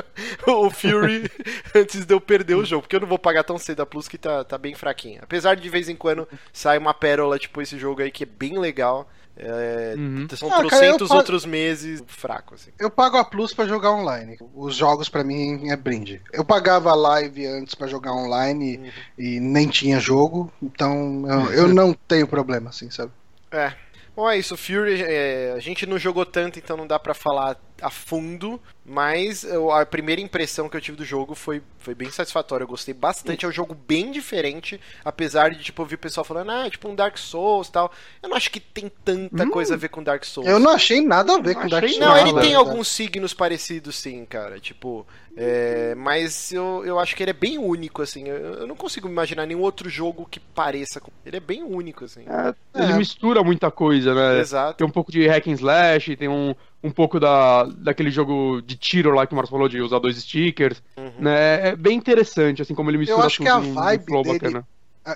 [0.47, 1.29] o Fury
[1.75, 2.83] antes de eu perder o jogo.
[2.83, 5.19] Porque eu não vou pagar tão cedo a Plus que tá, tá bem fraquinha.
[5.23, 8.27] Apesar de de vez em quando sai uma pérola, tipo esse jogo aí que é
[8.27, 9.09] bem legal.
[9.37, 10.27] É, uhum.
[10.35, 11.17] São ah, trocentos pago...
[11.17, 12.69] outros meses fraco, assim.
[12.77, 14.37] Eu pago a Plus para jogar online.
[14.53, 16.21] Os jogos para mim é brinde.
[16.31, 18.91] Eu pagava live antes para jogar online uhum.
[19.17, 23.11] e, nem tinha jogo, então eu, eu não tenho problema, assim, sabe?
[23.51, 23.73] É.
[24.15, 24.57] Bom, é isso.
[24.57, 29.43] Fury, é, a gente não jogou tanto, então não dá para falar a fundo, mas
[29.43, 32.63] eu, a primeira impressão que eu tive do jogo foi, foi bem satisfatória.
[32.63, 33.45] Eu gostei bastante.
[33.45, 36.89] É um jogo bem diferente, apesar de tipo ouvir o pessoal falando, ah, é tipo
[36.89, 37.91] um Dark Souls tal.
[38.21, 40.49] Eu não acho que tem tanta hum, coisa a ver com Dark Souls.
[40.49, 41.99] Eu não achei nada a ver com Dark Souls.
[41.99, 44.59] Não, ele tem alguns signos parecidos, sim, cara.
[44.59, 45.05] Tipo,
[45.37, 48.27] é, mas eu, eu acho que ele é bem único, assim.
[48.27, 51.11] Eu, eu, não consigo imaginar nenhum outro jogo que pareça com.
[51.25, 52.25] Ele é bem único, assim.
[52.27, 52.97] É, ele é.
[52.97, 54.39] mistura muita coisa, né?
[54.39, 54.77] Exato.
[54.77, 56.53] Tem um pouco de hack and slash, tem um,
[56.83, 60.17] um pouco da, daquele jogo de tiro lá que o Marcos falou, de usar dois
[60.17, 60.81] stickers.
[60.97, 61.11] Uhum.
[61.19, 61.69] Né?
[61.69, 64.39] É bem interessante, assim, como ele mistura eu acho tudo que a vibe flow dele,
[64.39, 64.67] bacana.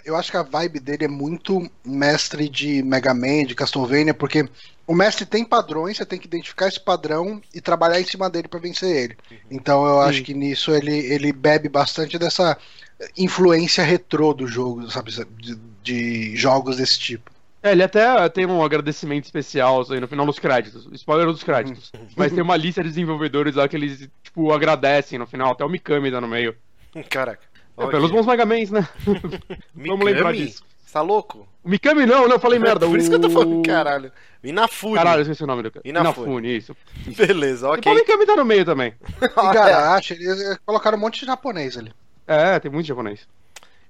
[0.03, 4.47] Eu acho que a vibe dele é muito mestre de Mega Man, de Castlevania, porque
[4.87, 8.47] o mestre tem padrões, você tem que identificar esse padrão e trabalhar em cima dele
[8.47, 9.17] para vencer ele.
[9.29, 9.37] Uhum.
[9.51, 12.57] Então eu acho que nisso ele, ele bebe bastante dessa
[13.17, 15.11] influência retrô do jogo, sabe?
[15.11, 17.34] De, de jogos desse tipo.
[17.65, 20.87] É, ele até tem um agradecimento especial aí no final dos créditos.
[20.91, 21.91] Spoiler dos créditos.
[21.95, 22.07] Uhum.
[22.15, 25.53] Mas tem uma lista de desenvolvedores lá que eles, tipo, agradecem no final.
[25.53, 26.55] Até o Mikami tá no meio.
[27.09, 27.41] Caraca.
[27.75, 28.87] É, pelos bons Megamans, né?
[29.73, 30.63] Vamos lembrar disso.
[30.85, 31.47] Você tá louco?
[31.63, 32.85] O Mikami não, não, eu falei merda.
[32.85, 34.11] Por isso que eu tô falando, caralho.
[34.43, 34.93] Inafune.
[34.93, 35.89] Caralho, eu esqueci o nome do cara.
[35.89, 36.77] Inafune, Inafune isso.
[37.17, 37.91] Beleza, ok.
[37.91, 38.93] E o Mikami tá no meio também.
[39.19, 41.91] Igarashi, eles colocaram um monte de japonês ali.
[42.27, 43.27] É, tem muito japonês.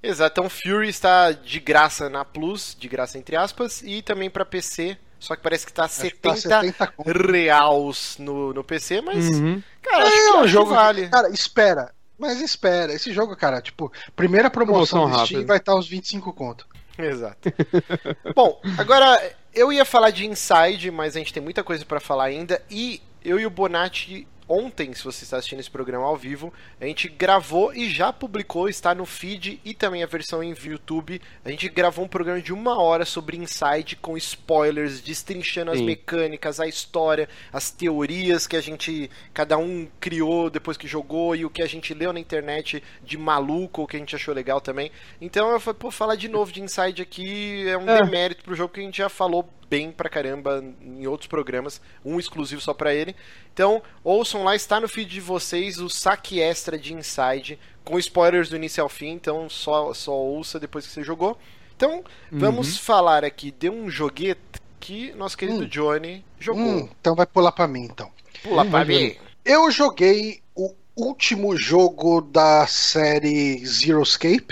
[0.07, 4.45] Exato, então Fury está de graça na Plus, de graça entre aspas, e também para
[4.45, 4.97] PC.
[5.19, 7.11] Só que parece que tá Acho que tá 70, 70 conto.
[7.31, 9.61] reais no, no PC, mas, Uhum.
[9.81, 10.69] cara, acho É, que, é um acho que jogo.
[10.75, 11.09] vale.
[11.09, 11.91] Cara, espera.
[12.17, 12.93] Mas espera.
[12.93, 15.47] Esse jogo, cara, tipo, primeira promoção, Promoção do Steam rápida.
[15.47, 16.67] vai estar uns 25 conto.
[16.97, 17.51] Exato.
[18.35, 19.21] Bom, agora
[19.53, 22.61] eu ia falar de Inside, mas a gente tem muita coisa pra falar ainda.
[22.69, 26.85] E eu e o Bonatti, ontem, se você está assistindo esse programa ao vivo, a
[26.85, 31.21] gente gravou e já publicou, está no feed e também a versão em YouTube.
[31.43, 35.85] A gente gravou um programa de uma hora sobre Inside com spoilers, destrinchando as Sim.
[35.85, 41.45] mecânicas, a história, as teorias que a gente, cada um criou depois que jogou e
[41.45, 44.61] o que a gente leu na internet de maluco, o que a gente achou legal
[44.61, 44.91] também.
[45.19, 48.01] Então eu falei, pô, falar de novo de Inside aqui é um É.
[48.03, 52.17] demérito pro jogo que a gente já falou bem pra caramba em outros programas, um
[52.17, 53.13] exclusivo só pra ele.
[53.53, 58.47] Então, ouçam lá, está no feed de vocês o saque extra de Inside, com spoilers
[58.49, 61.37] do início ao fim, então só, só ouça depois que você jogou.
[61.75, 64.39] Então, vamos falar aqui de um joguete
[64.79, 65.67] que nosso querido Hum.
[65.67, 66.63] Johnny jogou.
[66.63, 68.09] Hum, então vai pular pra mim, então.
[68.41, 69.15] Pula Hum, pra vai, mim.
[69.43, 74.47] Eu joguei o último jogo da série Zero Escape,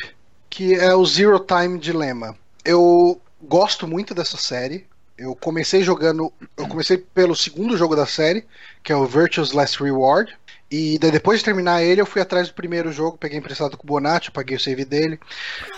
[0.50, 2.36] que é o Zero Time Dilemma.
[2.66, 4.86] Eu gosto muito dessa série.
[5.18, 6.34] Eu comecei jogando.
[6.58, 8.46] Eu comecei pelo segundo jogo da série,
[8.82, 10.36] que é o Virtuous Last Reward.
[10.72, 13.84] E daí, depois de terminar ele, eu fui atrás do primeiro jogo, peguei emprestado com
[13.84, 15.20] o Bonatti, paguei o save dele.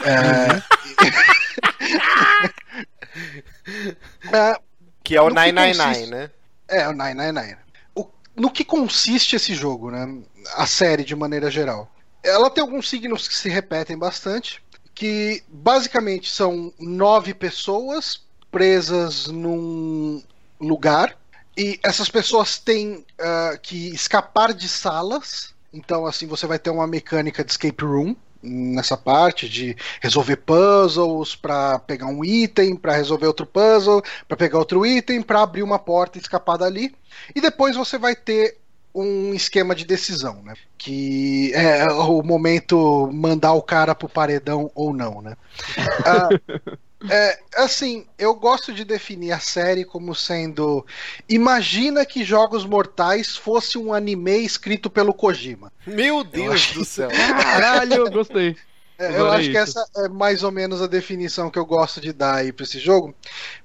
[0.06, 0.64] É...
[4.38, 4.58] é,
[5.04, 6.12] Que é o No que 999, consiste?
[6.12, 6.32] né?
[6.68, 7.58] É, o 999.
[7.94, 8.08] O,
[8.38, 10.24] no que consiste esse jogo, né?
[10.56, 11.92] A série, de maneira geral.
[12.24, 14.64] Ela tem alguns signos que se repetem bastante,
[14.94, 18.25] que basicamente são nove pessoas
[18.56, 20.24] presas num
[20.62, 21.18] lugar,
[21.58, 25.54] e essas pessoas têm ah, que escapar de salas.
[25.74, 31.36] Então, assim, você vai ter uma mecânica de escape room nessa parte de resolver puzzles
[31.36, 35.78] para pegar um item, para resolver outro puzzle, para pegar outro item, para abrir uma
[35.78, 36.96] porta e escapar dali.
[37.36, 38.58] E depois você vai ter
[38.94, 40.54] um esquema de decisão, né?
[40.78, 45.36] Que é o momento mandar o cara pro paredão ou não, né?
[46.06, 46.30] Ah,
[47.10, 50.86] é, assim, eu gosto de definir a série como sendo.
[51.28, 55.72] Imagina que Jogos Mortais fosse um anime escrito pelo Kojima.
[55.86, 57.10] Meu Deus do céu.
[57.10, 58.56] Caralho, gostei.
[58.98, 62.14] É, eu acho que essa é mais ou menos a definição que eu gosto de
[62.14, 63.14] dar aí para esse jogo,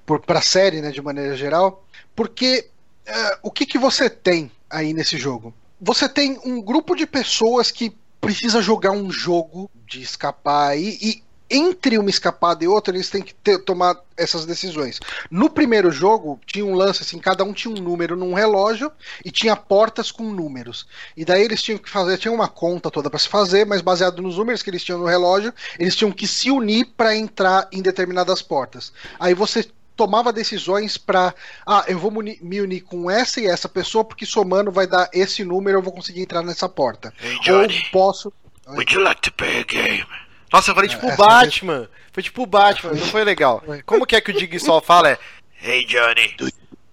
[0.05, 2.67] por, pra série, né, de maneira geral, porque
[3.05, 5.53] é, o que, que você tem aí nesse jogo?
[5.79, 11.23] Você tem um grupo de pessoas que precisa jogar um jogo de escapar aí e
[11.51, 14.99] entre uma escapada e outra eles têm que ter- tomar essas decisões.
[15.29, 18.91] No primeiro jogo tinha um lance assim, cada um tinha um número num relógio
[19.25, 20.87] e tinha portas com números.
[21.17, 24.21] E daí eles tinham que fazer, tinha uma conta toda para se fazer, mas baseado
[24.21, 27.81] nos números que eles tinham no relógio, eles tinham que se unir para entrar em
[27.81, 28.93] determinadas portas.
[29.19, 31.35] Aí você tomava decisões para,
[31.67, 35.43] ah, eu vou me unir com essa e essa pessoa porque somando vai dar esse
[35.43, 37.13] número, eu vou conseguir entrar nessa porta.
[37.21, 37.83] Hey, Ou Johnny.
[37.91, 38.33] posso
[38.67, 40.05] Would you like to play a game?
[40.51, 41.89] Nossa, eu falei tipo o Batman.
[42.11, 43.61] Foi tipo o Batman, não foi legal.
[43.65, 43.81] Foi.
[43.83, 45.11] Como que é que o Dig Sol fala?
[45.11, 45.19] É.
[45.63, 46.49] Hey Johnny, do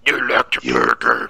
[0.06, 1.28] you like to play a game?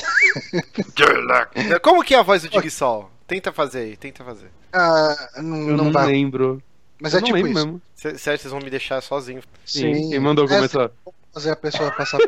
[0.96, 1.80] Do you like...
[1.80, 3.10] Como que é a voz do Dig Sol?
[3.26, 4.50] Tenta fazer aí, tenta fazer.
[4.72, 6.62] ah, não, Eu não não, lembro.
[7.00, 7.54] Mas eu é não tipo isso.
[7.54, 7.82] mesmo.
[7.94, 9.42] Sério, vocês vão me deixar sozinho.
[9.64, 10.90] Sim, quem mandou começar?
[11.32, 12.18] fazer a pessoa passar.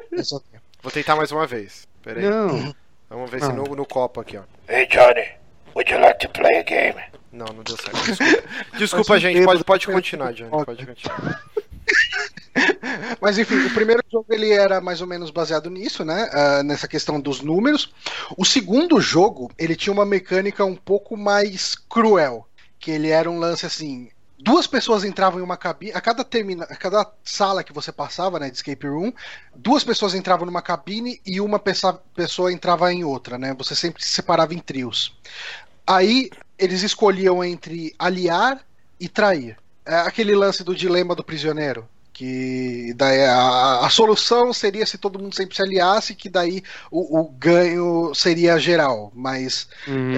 [0.82, 1.88] Vou tentar mais uma vez.
[2.02, 2.26] Pera aí.
[2.26, 2.74] Não.
[3.08, 3.64] Vamos ver se Não.
[3.64, 4.42] no, no copo aqui, ó.
[4.68, 5.26] Hey Johnny,
[5.74, 7.00] would you like to play a game?
[7.32, 7.96] Não, não deu certo.
[8.76, 9.44] Desculpa, Desculpa gente.
[9.44, 10.50] Pode, pode continuar, Johnny.
[10.50, 11.42] Pode continuar.
[13.20, 16.28] Mas enfim, o primeiro jogo ele era mais ou menos baseado nisso, né?
[16.32, 17.92] Ah, nessa questão dos números.
[18.36, 22.46] O segundo jogo ele tinha uma mecânica um pouco mais cruel,
[22.78, 24.10] que ele era um lance assim.
[24.38, 25.92] Duas pessoas entravam em uma cabine.
[25.92, 29.12] A cada, termina, a cada sala que você passava, né, de escape room,
[29.54, 33.54] duas pessoas entravam numa cabine e uma pessoa entrava em outra, né?
[33.56, 35.16] Você sempre se separava em trios.
[35.86, 38.60] Aí eles escolhiam entre aliar
[38.98, 39.56] e trair.
[39.84, 41.88] É aquele lance do dilema do prisioneiro.
[42.12, 47.20] Que daí a, a solução seria se todo mundo sempre se aliasse, que daí o,
[47.20, 49.10] o ganho seria geral.
[49.14, 50.14] Mas Uhum.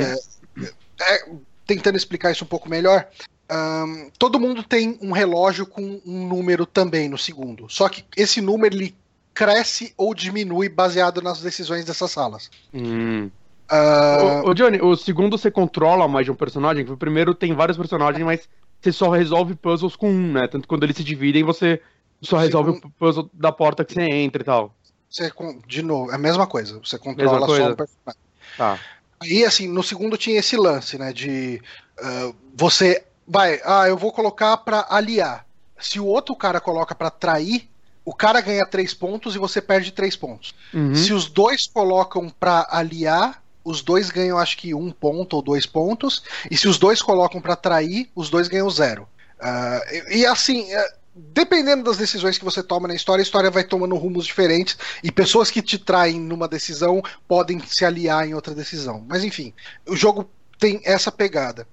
[1.01, 1.29] é,
[1.67, 3.07] tentando explicar isso um pouco melhor,
[3.49, 7.69] ahn, todo mundo tem um relógio com um número também no segundo.
[7.71, 8.95] Só que esse número ele
[9.33, 12.51] cresce ou diminui baseado nas decisões dessas salas.
[12.73, 13.31] Hum.
[13.71, 17.77] Ô, ô, Johnny, o segundo você controla mais de um personagem, o primeiro tem vários
[17.77, 18.49] personagens, mas
[18.81, 20.47] você só resolve puzzles com um, né?
[20.49, 21.81] Tanto quando eles se dividem, você
[22.21, 24.75] só resolve Segundo- o puzzle da porta que você entra e tal.
[25.09, 25.33] você,
[25.67, 26.79] de novo, é a mesma coisa.
[26.85, 27.71] Você controla Mesma só coisa.
[27.71, 28.21] um personagem.
[28.57, 28.79] Tá.
[29.21, 31.13] Aí, assim, no segundo tinha esse lance, né?
[31.13, 31.61] De
[32.01, 33.05] uh, você.
[33.27, 35.47] Vai, ah, eu vou colocar pra aliar.
[35.79, 37.69] Se o outro cara coloca pra trair,
[38.05, 40.55] o cara ganha três pontos e você perde três pontos.
[40.75, 40.95] Uhum.
[40.95, 45.67] Se os dois colocam pra aliar, os dois ganham acho que um ponto ou dois
[45.67, 46.23] pontos.
[46.51, 49.09] E se os dois colocam pra trair, os dois ganham zero.
[49.41, 50.73] Uh, e, e, assim.
[50.75, 54.77] Uh, dependendo das decisões que você toma na história, a história vai tomando rumos diferentes
[55.03, 59.05] e pessoas que te traem numa decisão podem se aliar em outra decisão.
[59.09, 59.55] Mas enfim,
[59.87, 61.69] o jogo tem essa pegada.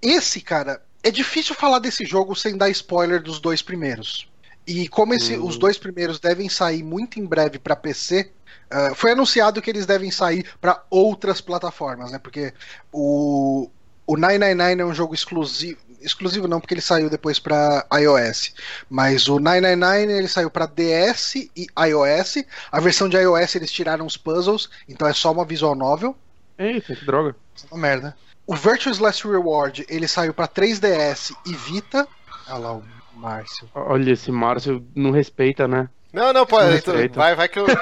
[0.00, 4.28] Esse, cara, é difícil falar desse jogo sem dar spoiler dos dois primeiros.
[4.66, 5.46] E como esse, Hum.
[5.46, 8.30] os dois primeiros devem sair muito em breve para PC,
[8.72, 12.18] uh, foi anunciado que eles devem sair para outras plataformas, né?
[12.18, 12.52] Porque
[12.92, 13.70] o,
[14.06, 15.78] o 999 é um jogo exclusivo.
[16.00, 18.54] Exclusivo não, porque ele saiu depois para iOS.
[18.88, 22.44] Mas o 999 ele saiu para DS e iOS.
[22.70, 26.16] A versão de iOS eles tiraram os puzzles, então é só uma visual novel.
[26.58, 27.34] Eita, que droga.
[27.64, 28.16] É uma merda.
[28.46, 32.06] O Virtuous Last Reward ele saiu para 3DS e Vita.
[32.48, 32.84] Olha lá o
[33.16, 33.68] Márcio.
[33.74, 35.88] Olha, esse Márcio não respeita, né?
[36.16, 36.76] Não, não, pode.
[36.78, 37.66] Então, vai, vai que eu.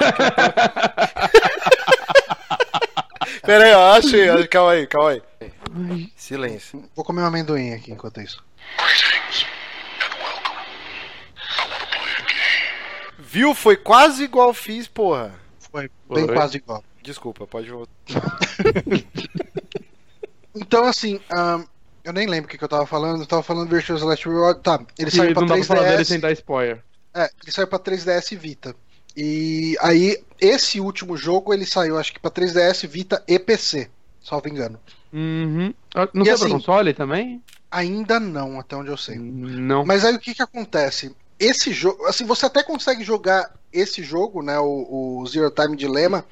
[3.47, 4.47] Pera aí, ó, achei.
[4.49, 5.23] Calma aí, calma aí.
[6.17, 6.83] Silêncio.
[6.97, 8.43] Vou comer um amendoim aqui enquanto isso.
[13.19, 13.55] Viu?
[13.55, 15.33] Foi quase igual fiz, porra.
[15.71, 16.35] Foi bem Foi.
[16.35, 16.83] quase igual.
[17.03, 17.91] Desculpa, pode voltar.
[20.57, 21.65] Então, assim, ahn,
[22.05, 23.21] eu nem lembro o que, que eu tava falando.
[23.23, 24.61] Eu tava falando Virtuous Last Reward.
[24.61, 26.05] Tá, ele E saiu pra não dá pra falar dele 3DS.
[26.05, 26.81] sem dar spoiler.
[27.15, 28.75] É, ele saiu pra 3DS e Vita.
[29.17, 33.89] E aí, esse último jogo, ele saiu, acho que pra 3DS, Vita e PC.
[34.23, 34.81] Salvo engano.
[35.13, 35.73] Uhum.
[35.95, 37.43] Ah, Não E sei assim- pra console também?
[37.71, 39.17] Ainda não, até onde eu sei.
[39.19, 39.85] Não.
[39.85, 41.15] Mas aí o que que acontece?
[41.39, 46.25] Esse jogo, assim, você até consegue jogar esse jogo, né, o, o Zero Time Dilemma,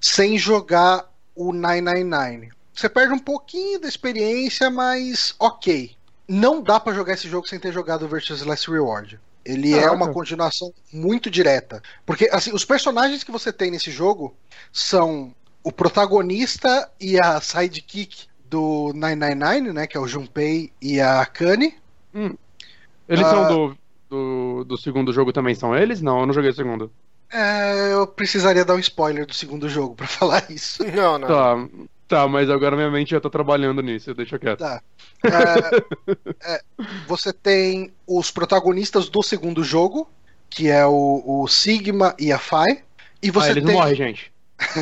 [0.00, 2.50] sem jogar o 999.
[2.72, 5.92] Você perde um pouquinho da experiência, mas ok.
[6.28, 9.20] Não dá pra jogar esse jogo sem ter jogado o Versus Last Reward.
[9.44, 9.94] Ele é Caraca.
[9.96, 11.82] uma continuação muito direta.
[12.06, 14.34] Porque, assim, os personagens que você tem nesse jogo
[14.72, 21.20] são o protagonista e a sidekick do 999, né, que é o Junpei e a
[21.20, 21.74] Akane.
[23.08, 23.30] Eles Ah.
[23.30, 23.78] são do,
[24.08, 26.00] do, do segundo jogo também, são eles?
[26.00, 26.90] Não, eu não joguei o segundo.
[27.32, 30.84] É, eu precisaria dar um spoiler do segundo jogo pra falar isso.
[30.84, 31.26] Não, não.
[31.28, 31.68] Tá,
[32.08, 34.60] tá, mas agora minha mente já tá trabalhando nisso, deixa quieto.
[34.60, 34.82] Tá.
[35.24, 36.60] É, é,
[37.06, 40.08] você tem os protagonistas do segundo jogo,
[40.50, 42.82] que é o, o Sigma e a Fai.
[43.22, 43.72] E ah, você eles tem.
[43.72, 44.32] não morrem, gente.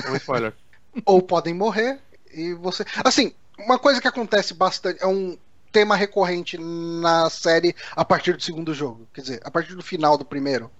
[0.07, 0.53] É um spoiler.
[1.07, 1.99] Ou podem morrer.
[2.33, 2.85] E você.
[3.05, 5.03] Assim, uma coisa que acontece bastante.
[5.03, 5.39] É um
[5.71, 9.09] tema recorrente na série a partir do segundo jogo.
[9.15, 10.71] Quer dizer, a partir do final do primeiro.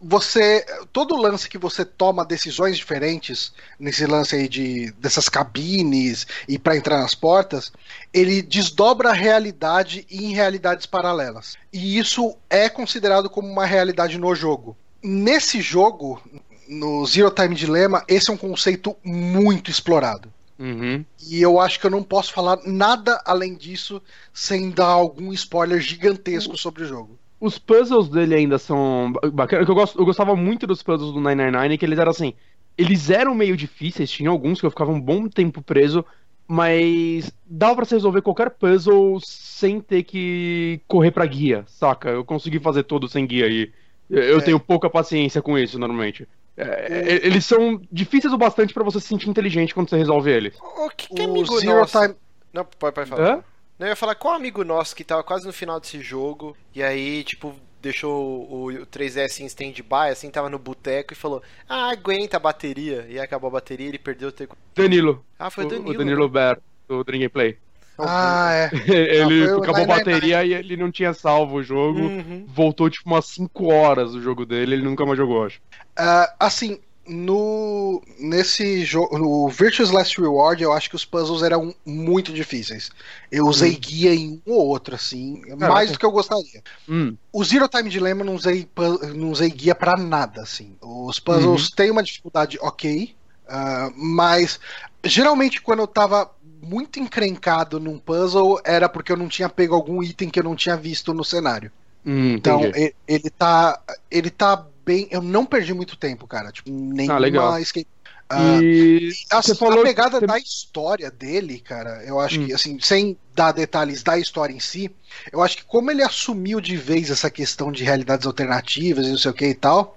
[0.00, 0.64] Você.
[0.92, 6.76] Todo lance que você toma decisões diferentes, nesse lance aí de dessas cabines e para
[6.76, 7.72] entrar nas portas,
[8.12, 11.56] ele desdobra a realidade em realidades paralelas.
[11.72, 14.76] E isso é considerado como uma realidade no jogo.
[15.02, 16.20] Nesse jogo,
[16.68, 20.32] no Zero Time Dilemma, esse é um conceito muito explorado.
[20.58, 21.04] Uhum.
[21.28, 25.80] E eu acho que eu não posso falar nada além disso sem dar algum spoiler
[25.80, 27.18] gigantesco sobre o jogo.
[27.40, 29.66] Os puzzles dele ainda são bacanas.
[29.66, 32.32] que Eu, gosto, eu gostava muito dos puzzles do 999, que eles eram assim.
[32.78, 36.04] Eles eram meio difíceis, tinha alguns que eu ficava um bom tempo preso,
[36.46, 42.10] mas dava pra você resolver qualquer puzzle sem ter que correr pra guia, saca?
[42.10, 43.70] Eu consegui fazer todo sem guia e
[44.08, 44.42] eu É.
[44.42, 46.26] tenho pouca paciência com isso normalmente.
[46.56, 50.54] É, eles são difíceis o bastante pra você se sentir inteligente quando você resolve eles.
[50.60, 52.00] O que, que O amigo Zero nosso...
[52.00, 52.14] Time.
[52.52, 53.36] Não, pode, pode falar.
[53.36, 53.44] Hã?
[53.78, 56.82] Não, eu ia falar qual amigo nosso que tava quase no final desse jogo e
[56.82, 61.90] aí, tipo, deixou o, o 3DS em stand-by, assim, tava no boteco e falou: Ah,
[61.90, 63.06] aguenta a bateria.
[63.08, 64.56] E aí acabou a bateria e ele perdeu o tempo.
[64.74, 65.24] Danilo.
[65.38, 65.90] Ah, foi o Danilo.
[65.90, 67.58] o Danilo Ber, do Dream Gameplay.
[67.98, 68.70] Ah, é.
[68.92, 70.04] ele foi o acabou a 999.
[70.04, 72.00] bateria e ele não tinha salvo o jogo.
[72.00, 72.44] Uhum.
[72.46, 75.60] Voltou tipo umas 5 horas o jogo dele, ele nunca mais jogou, acho.
[75.96, 76.78] Ah, assim,
[77.08, 82.90] no nesse jogo, no Virtuous Last Reward, eu acho que os puzzles eram muito difíceis.
[83.30, 86.62] Eu usei guia em um ou outro, assim, mais do que eu gostaria.
[86.88, 88.70] Hum, O Zero Time Dilemma não usei,
[89.14, 90.76] não usei guia pra nada, assim.
[90.82, 93.16] Os puzzles têm uma dificuldade ok,
[93.48, 94.58] ah, mas
[95.04, 100.02] geralmente quando eu tava muito encrencado num puzzle era porque eu não tinha pego algum
[100.02, 101.70] item que eu não tinha visto no cenário.
[102.04, 102.74] hum, Então entendi.
[102.74, 105.08] e- ele tá, ele tá bem.
[105.10, 106.52] Eu não perdi muito tempo, cara.
[106.52, 107.58] Tipo, nenhuma legal.
[107.58, 107.86] escape.
[108.28, 112.46] Ah, E a, você falou a pegada você- da história dele, cara, eu acho Hum.
[112.46, 114.90] que, assim, sem dar detalhes da história em si,
[115.32, 119.18] eu acho que como ele assumiu de vez essa questão de realidades alternativas e não
[119.18, 119.96] sei o que e tal,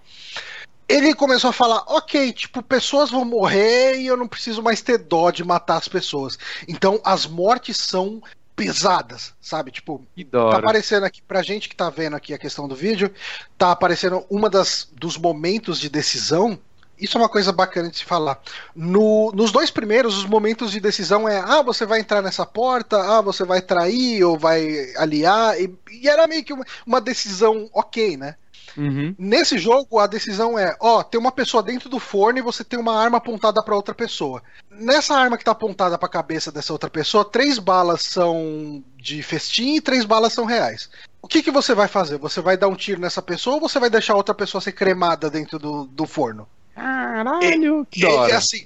[0.87, 4.97] ele começou a falar: ok, tipo, pessoas vão morrer e eu não preciso mais ter
[4.97, 6.37] dó de matar as pessoas.
[6.67, 8.21] Então as mortes são
[8.65, 9.71] pesadas, sabe?
[9.71, 10.05] Tipo,
[10.49, 13.11] tá aparecendo aqui pra gente que tá vendo aqui a questão do vídeo,
[13.57, 16.59] tá aparecendo uma das dos momentos de decisão.
[16.99, 18.41] Isso é uma coisa bacana de se falar.
[18.75, 22.97] No- nos dois primeiros, os momentos de decisão é: ah, você vai entrar nessa porta,
[22.97, 25.57] ah, você vai trair ou vai aliar.
[25.61, 28.35] E, e era meio que uma, uma decisão ok, né?
[28.79, 29.13] Uhum.
[29.17, 32.79] Nesse jogo, a decisão é: ó, tem uma pessoa dentro do forno e você tem
[32.79, 34.41] uma arma apontada pra outra pessoa.
[34.71, 39.75] Nessa arma que tá apontada pra cabeça dessa outra pessoa, três balas são de festim
[39.75, 40.89] e três balas são reais.
[41.21, 42.17] O que, que você vai fazer?
[42.17, 44.71] Você vai dar um tiro nessa pessoa ou você vai deixar a outra pessoa ser
[44.71, 46.47] cremada dentro do, do forno?
[46.73, 48.37] Caralho, que da Ele, hora.
[48.37, 48.65] assim,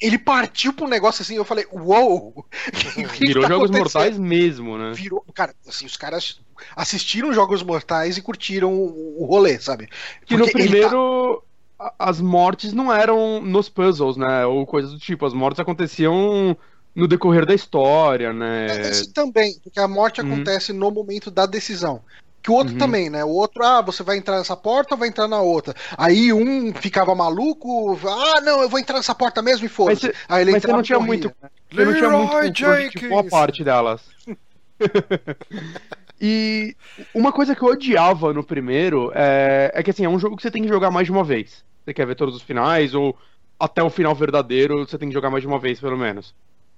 [0.00, 2.44] ele partiu pra um negócio assim, eu falei, uou!
[3.14, 4.92] que Virou tá jogos mortais mesmo, né?
[4.92, 6.40] Virou, cara, assim, os caras
[6.76, 9.88] assistiram Jogos Mortais e curtiram o, o rolê, sabe?
[10.26, 11.42] Que no tá- primeiro
[11.78, 14.46] a- as mortes não eram nos puzzles, né?
[14.46, 15.26] Ou coisas do tipo.
[15.26, 16.56] As mortes aconteciam
[16.94, 18.66] no decorrer da história, né?
[18.68, 20.26] É, esse também, porque a morte Uhum.
[20.34, 22.02] acontece no momento da decisão.
[22.42, 22.78] Que o outro Uhum.
[22.78, 23.24] também, né?
[23.24, 25.74] O outro, ah, você vai entrar nessa porta ou vai entrar na outra?
[25.96, 30.00] Aí um ficava maluco, ah, não, eu vou entrar nessa porta mesmo e Mas foda-se.
[30.08, 31.32] você Aí ele mas você entrava não tinha muito.
[31.72, 33.30] Você não tinha muito tipo, boa Jenkins.
[33.30, 34.02] parte delas.
[36.22, 36.76] e
[37.12, 40.42] uma coisa que eu odiava no primeiro é, é que assim, é um jogo que
[40.42, 41.64] você tem que jogar mais de uma vez.
[41.84, 43.16] Você quer ver todos os finais, ou
[43.58, 46.32] até o final verdadeiro, você tem que jogar mais de uma vez, pelo menos.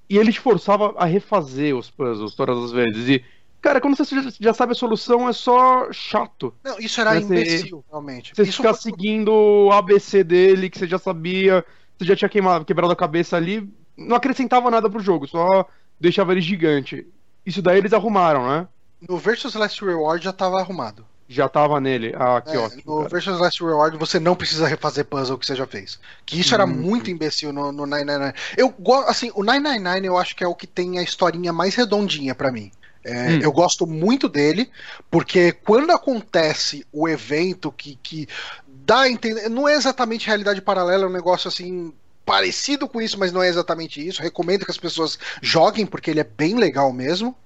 [0.09, 3.09] E ele te forçava a refazer os puzzles todas as vezes.
[3.09, 3.25] E,
[3.61, 6.55] cara, quando você já- sabe a solução, é só chato.
[6.65, 8.33] Não, isso era você- imbecil, realmente.
[8.35, 11.65] Você Isso ficar foi- seguindo o ABC dele, que você já sabia,
[11.99, 15.67] você já tinha queimado, quebrado a cabeça ali, não acrescentava nada pro jogo, só
[16.01, 17.07] deixava ele gigante.
[17.47, 18.69] Isso daí eles arrumaram, né?
[19.09, 21.07] No Versus Last Reward já tava arrumado.
[21.29, 22.13] Já tava nele.
[22.17, 22.83] Ah, que É, ótimo.
[22.87, 23.09] no cara.
[23.09, 25.99] Versus Last Reward você não precisa refazer puzzle que você já fez.
[26.27, 26.69] Que isso era Hum.
[26.69, 28.35] muito imbecil no, no 999.
[28.59, 31.75] Eu gosto, assim, o 999 eu acho que é o que tem a historinha mais
[31.75, 32.71] redondinha pra mim.
[33.03, 33.39] É, Hum.
[33.43, 34.71] Eu gosto muito dele,
[35.11, 38.29] porque quando acontece o evento que, que
[38.67, 39.49] dá a entender.
[39.49, 41.93] Não é exatamente realidade paralela, é um negócio assim.
[42.27, 44.23] Parecido com isso, mas não é exatamente isso.
[44.23, 47.37] Recomendo que as pessoas joguem, porque ele é bem legal mesmo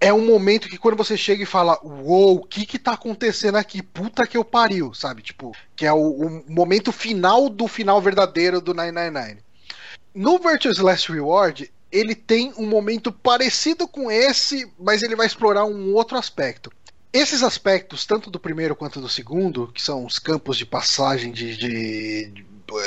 [0.00, 3.56] é um momento que quando você chega e fala, uou, o que que tá acontecendo
[3.56, 3.82] aqui?
[3.82, 5.20] Puta que eu pariu, sabe?
[5.20, 9.42] Tipo, que é o, o momento final do final verdadeiro do 999.
[10.14, 15.66] No Virtuous Last Reward, ele tem um momento parecido com esse, mas ele vai explorar
[15.66, 16.72] um outro aspecto.
[17.12, 21.56] Esses aspectos, tanto do primeiro quanto do segundo, que são os campos de passagem de,
[21.56, 22.46] de- de-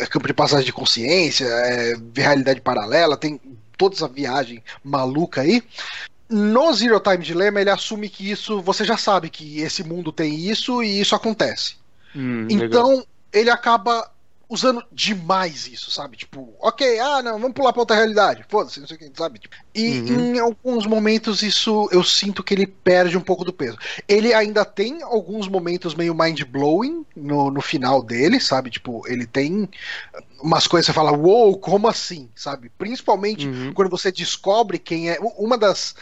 [0.10, 3.40] campo de passagem de consciência, é, realidade paralela, tem
[3.78, 5.62] toda essa viagem maluca aí
[6.34, 10.36] no Zero Time Dilemma, ele assume que isso, você já sabe que esse mundo tem
[10.36, 11.76] isso e isso acontece.
[12.16, 12.66] Hum, legal.
[12.66, 14.12] Então, ele acaba
[14.54, 16.16] usando demais isso, sabe?
[16.16, 18.46] Tipo, ok, ah, não, vamos pular pra outra realidade.
[18.48, 19.40] Foda-se, não sei o que, sabe?
[19.40, 20.36] Tipo, e Uhum.
[20.36, 23.78] em alguns momentos isso eu sinto que ele perde um pouco do peso.
[24.08, 28.70] Ele ainda tem alguns momentos meio mind-blowing no, no final dele, sabe?
[28.70, 29.68] Tipo, ele tem
[30.42, 32.30] umas coisas que você fala, uou, como assim?
[32.36, 32.70] Sabe?
[32.78, 33.74] Principalmente Uhum.
[33.74, 35.18] quando você descobre quem é.
[35.38, 35.96] Uma das.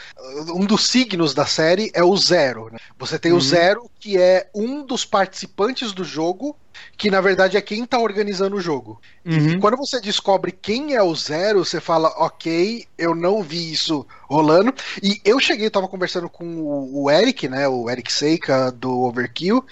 [0.54, 2.70] Um dos signos da série é o Zero.
[2.72, 2.78] né?
[2.98, 3.38] Você tem Uhum.
[3.38, 6.56] o Zero, que é um dos participantes do jogo,
[6.98, 9.02] que na verdade é quem tá organizando o jogo.
[9.26, 9.60] E Uhum.
[9.60, 14.74] quando você descobre quem é o Zero, você fala, ok, eu não vi isso rolando.
[15.02, 17.68] E eu cheguei, eu tava conversando com o, Eric, né?
[17.68, 19.66] O Eric Seika do Overkill.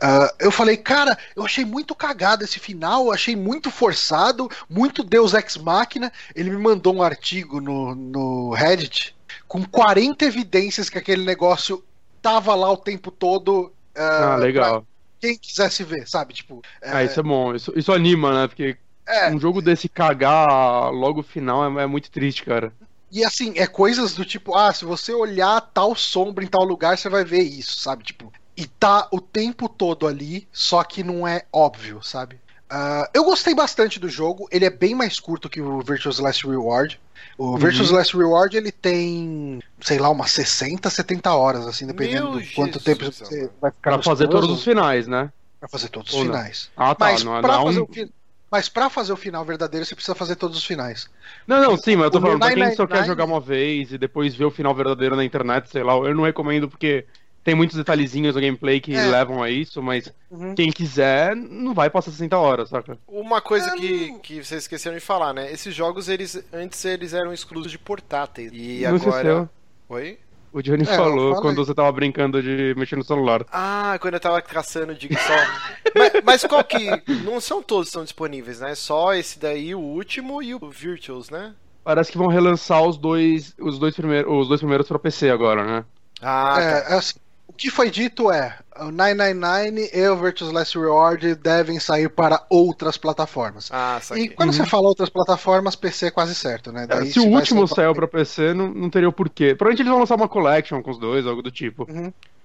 [0.00, 5.32] Ah, eu falei, cara, eu achei muito cagado esse final, achei muito forçado, muito Deus
[5.34, 6.12] Ex Machina.
[6.34, 9.14] Ele me mandou um artigo no, no Reddit
[9.46, 11.82] com 40 evidências que aquele negócio
[12.22, 13.72] tava lá o tempo todo.
[13.96, 14.82] Ah, ah, legal.
[14.82, 14.90] pra
[15.20, 16.34] Quem quisesse ver, sabe?
[16.34, 17.54] Tipo, Ah, isso é bom.
[17.54, 18.48] Isso, isso anima, né?
[18.48, 22.72] Porque é, um jogo desse cagar logo final é, é muito triste, cara.
[23.12, 26.96] E assim, é coisas do tipo, ah, se você olhar tal sombra em tal lugar,
[26.96, 28.04] você vai ver isso, sabe?
[28.04, 32.40] Tipo, e tá o tempo todo ali, só que não é óbvio, sabe?
[32.70, 36.46] Ah, eu gostei bastante do jogo, ele é bem mais curto que o Virtuous Last
[36.46, 37.00] Reward.
[37.36, 42.40] O Virtuous Last Reward ele tem, sei lá, umas 60, 70 horas, assim, dependendo Meu
[42.40, 45.30] do quanto Jesus, tempo você vai ficar Pra fazer todos os finais, né?
[45.58, 46.34] Pra fazer todos Ou os não?
[46.34, 46.70] finais.
[46.76, 47.06] Ah, tá.
[47.06, 48.10] Mas não, é- pra não, é fazer um- o fi-
[48.50, 51.08] mas pra fazer o final verdadeiro, você precisa fazer todos os finais.
[51.46, 53.40] não, não, sim, mas eu tô O falando, pra quem só 999 quer jogar uma
[53.40, 57.04] vez e depois ver o final verdadeiro na internet, sei lá, eu não recomendo porque
[57.42, 59.06] tem muitos detalhezinhos no gameplay que É.
[59.06, 60.54] levam a isso, mas Uhum.
[60.54, 62.98] quem quiser não vai passar 60 horas, saca?
[63.08, 65.50] Uma coisa É, que, que vocês esqueceram de falar, né?
[65.52, 68.50] Esses jogos, eles antes eles eram exclusivos de portáteis.
[68.52, 69.10] E Não agora.
[69.10, 69.48] esqueceu.
[69.88, 70.18] Oi?
[70.52, 71.42] O Johnny É, falou falei.
[71.42, 73.46] quando você tava brincando de mexer no celular.
[73.52, 75.20] Ah, quando eu tava caçando o Jigsaw.
[75.94, 76.88] mas, mas qual que.
[77.24, 78.74] Não são todos que estão disponíveis, né?
[78.74, 81.54] Só esse daí, o último e o Virtuals, né?
[81.84, 85.64] Parece que vão relançar os dois, os dois, primeiros, os dois primeiros pra PC agora,
[85.64, 85.84] né?
[86.20, 86.60] Ah, tá.
[86.62, 87.14] É, é assim,
[87.50, 92.44] o que foi dito é: o 999 e o Virtuous Last Reward devem sair para
[92.48, 93.68] outras plataformas.
[93.72, 96.86] Ah, E quando você fala outras plataformas, PC é quase certo, né?
[96.88, 99.54] É, se o último sair saiu pra PC, não, não teria o porquê.
[99.54, 101.86] Provavelmente eles vão lançar uma collection com os dois, algo do tipo.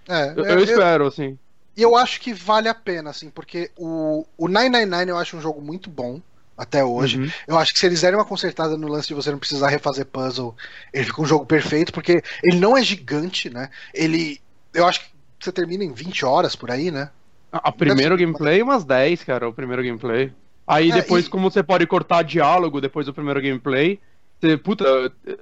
[0.07, 1.37] É, Eu, é, eu eu- espero, assim.
[1.77, 5.41] E eu acho que vale a pena, assim, porque o, o 999 eu acho um
[5.41, 6.21] jogo muito bom
[6.57, 7.19] até hoje.
[7.19, 7.29] Uhum.
[7.47, 10.05] Eu acho que se eles derem uma consertada no lance de você não precisar refazer
[10.05, 10.55] puzzle,
[10.93, 13.69] ele fica um jogo perfeito, porque ele não é gigante, né?
[13.93, 14.39] Ele.
[14.75, 17.11] Eu acho que você termina em 20 horas por aí, né?
[17.51, 20.33] A, a primeiro gameplay, umas 10, cara, o primeiro gameplay.
[20.67, 24.01] Aí É, depois, e- como você pode cortar diálogo depois do primeiro gameplay,
[24.41, 24.85] você, puta,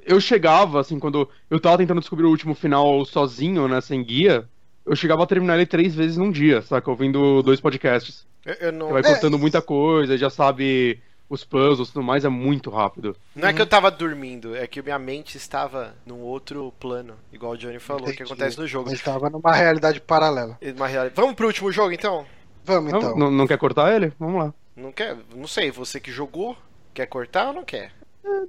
[0.06, 4.50] eu chegava, assim, quando eu tava tentando descobrir o último final sozinho, né, sem guia,
[4.86, 6.90] eu chegava a terminar ele três vezes num dia, saca?
[6.92, 8.28] Ouvindo dois podcasts.
[8.46, 8.90] Eu, eu não.
[8.90, 12.70] Você vai É, cortando muita coisa, já sabe os puzzles e tudo mais, é muito
[12.70, 13.16] rápido.
[13.36, 17.54] Não é que eu tava dormindo, é que minha mente estava num outro plano, igual
[17.54, 18.24] o Johnny falou, que Entendi.
[18.32, 18.90] acontece no jogo.
[18.90, 20.58] Ele estava numa realidade paralela.
[20.76, 22.26] Uma reali- Vamos pro último jogo então?
[22.64, 23.18] Vamos Não, então.
[23.18, 24.14] não, não quer cortar ele?
[24.20, 24.54] Vamos lá.
[24.76, 25.18] Não quer?
[25.36, 26.56] Não sei, você que jogou,
[26.94, 27.92] quer cortar ou não quer?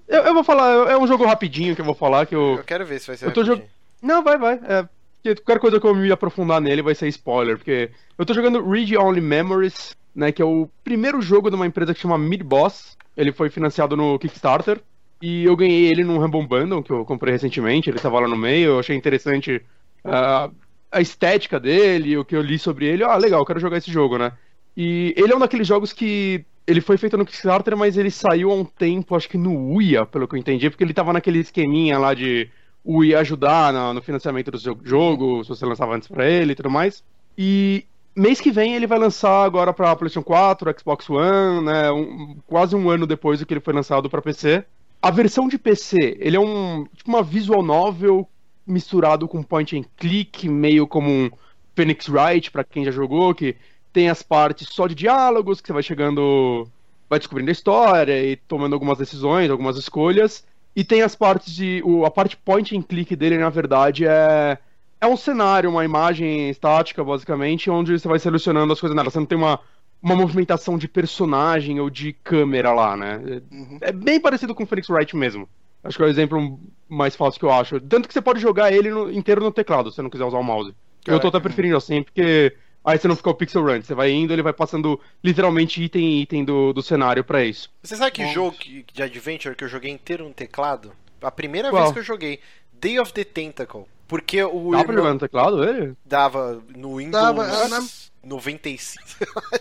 [0.07, 2.65] Eu, eu vou falar, é um jogo rapidinho que eu vou falar, que eu, Eu
[2.65, 3.69] quero ver se vai ser Eu tô rapidinho.
[4.01, 4.55] Não, vai, vai.
[4.63, 4.89] É,
[5.23, 8.63] porque qualquer coisa que eu me aprofundar nele vai ser spoiler, porque eu tô jogando
[8.71, 12.43] Read Only Memories, né, que é o primeiro jogo de uma empresa que chama Mid
[12.43, 12.97] Boss.
[13.17, 14.81] Ele foi financiado no Kickstarter.
[15.23, 18.37] E eu ganhei ele num Rumble Bundle, que eu comprei recentemente, ele tava lá no
[18.37, 19.63] meio, eu achei interessante
[20.05, 20.51] ah,
[20.93, 23.05] a estética dele, o que eu li sobre ele.
[23.05, 24.33] Ah, legal, quero jogar esse jogo, né?
[24.77, 28.51] E ele é um daqueles jogos que ele foi feito no Kickstarter, mas ele saiu
[28.51, 31.39] há um tempo, acho que no Uia, pelo que eu entendi, porque ele tava naquele
[31.39, 32.51] esqueminha lá de
[32.83, 36.55] o Uia ajudar no financiamento do seu jogo, se você lançava antes pra ele e
[36.55, 37.03] tudo mais.
[37.37, 37.87] E
[38.17, 42.75] mês que vem ele vai lançar agora pra PlayStation 4, Xbox One, né, um- quase
[42.77, 44.65] um ano depois do que ele foi lançado pra PC.
[45.03, 48.29] A versão de PC, ele é um tipo uma visual novel
[48.67, 51.31] misturado com point and click, meio como um
[51.77, 53.57] Phoenix Wright pra quem já jogou, que
[53.93, 56.67] tem as partes só de diálogos, que você vai chegando,
[57.09, 60.45] vai descobrindo a história e tomando algumas decisões, algumas escolhas.
[60.75, 61.81] E tem as partes de.
[61.85, 64.59] O, a parte point and click dele, na verdade, é.
[65.05, 69.11] É um cenário, uma imagem estática, basicamente, onde você vai selecionando as coisas nela.
[69.11, 69.61] Você não tem uma,
[70.03, 73.21] uma movimentação de personagem ou de câmera lá, né?
[73.53, 73.79] Uhum.
[73.83, 75.47] É bem parecido com o Phoenix Wright mesmo.
[75.83, 77.79] Acho que é o exemplo mais fácil que eu acho.
[77.81, 80.39] Tanto que você pode jogar ele no- inteiro no teclado, se você não quiser usar
[80.39, 80.71] o mouse.
[80.71, 81.29] eu tô Caraca.
[81.29, 83.83] até preferindo assim, porque aí você não fica o pixel run.
[83.83, 87.71] Você vai indo, ele vai passando literalmente item em item do, do cenário pra isso.
[87.83, 88.33] Você sabe que Bom.
[88.33, 90.93] jogo que- de Adventure que eu joguei inteiro no teclado?
[91.21, 91.83] A primeira Qual?
[91.83, 92.41] vez que eu joguei,
[92.73, 93.85] Day of the Tentacle.
[94.07, 95.95] Porque o Dá pra irmão jogar no teclado ele?
[96.05, 97.87] dava no Windows Dava, é, né?
[98.23, 99.05] 95.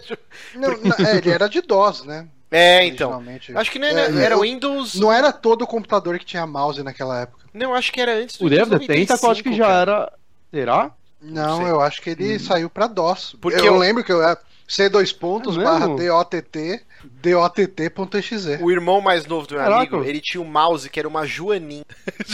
[0.55, 2.27] Não, não, é, ele era de DOS, né?
[2.51, 3.21] é, então.
[3.55, 4.95] Acho que não É, era, era eu- Windows.
[4.95, 7.45] Não era todo computador que tinha mouse naquela época.
[7.53, 9.65] Não, acho que era antes do O Dev Windows the Tentacle eu acho que já
[9.65, 9.91] 95, cara.
[9.91, 10.13] era.
[10.51, 10.91] Será?
[11.21, 11.69] Não, sei.
[11.71, 13.35] eu acho que ele saiu pra DOS.
[13.41, 14.37] Porque eu, eu- lembro que eu era
[14.67, 15.87] C2 pontos É barra?
[15.87, 16.81] DOTT,
[17.21, 18.59] DOTT.exe.
[18.61, 19.79] O irmão mais novo do meu Caraca.
[19.95, 21.83] amigo, ele tinha um mouse que era uma joaninha.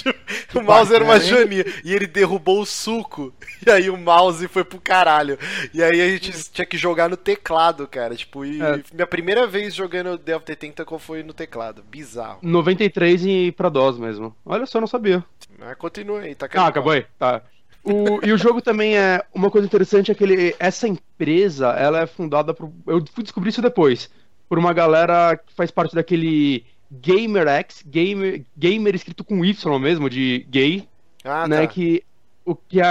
[0.55, 1.65] o mouse era uma joaninha.
[1.83, 3.33] E ele derrubou o suco.
[3.67, 5.37] E aí o mouse foi pro caralho.
[5.73, 8.15] E aí a gente tinha que jogar no teclado, cara.
[8.15, 8.81] Tipo, e É.
[8.93, 11.83] minha primeira vez jogando Tentacle foi no teclado.
[11.83, 12.39] Bizarro.
[12.41, 14.33] 93 e pra DOS mesmo.
[14.45, 15.21] Olha só, eu não sabia.
[15.57, 17.05] Mas continua aí, tá Ah, acabou aí.
[17.19, 17.41] Tá.
[17.83, 19.21] O- e o jogo também é.
[19.33, 22.71] Uma coisa interessante é que ele, essa empresa ela é fundada por.
[22.87, 24.09] Eu fui descobrir isso depois.
[24.49, 30.45] Por uma galera que faz parte daquele GamerX, gamer, gamer escrito com Y mesmo, de
[30.49, 30.87] gay,
[31.23, 31.61] Ah, né?
[31.61, 31.67] tá.
[31.67, 32.03] Que,
[32.43, 32.87] o que é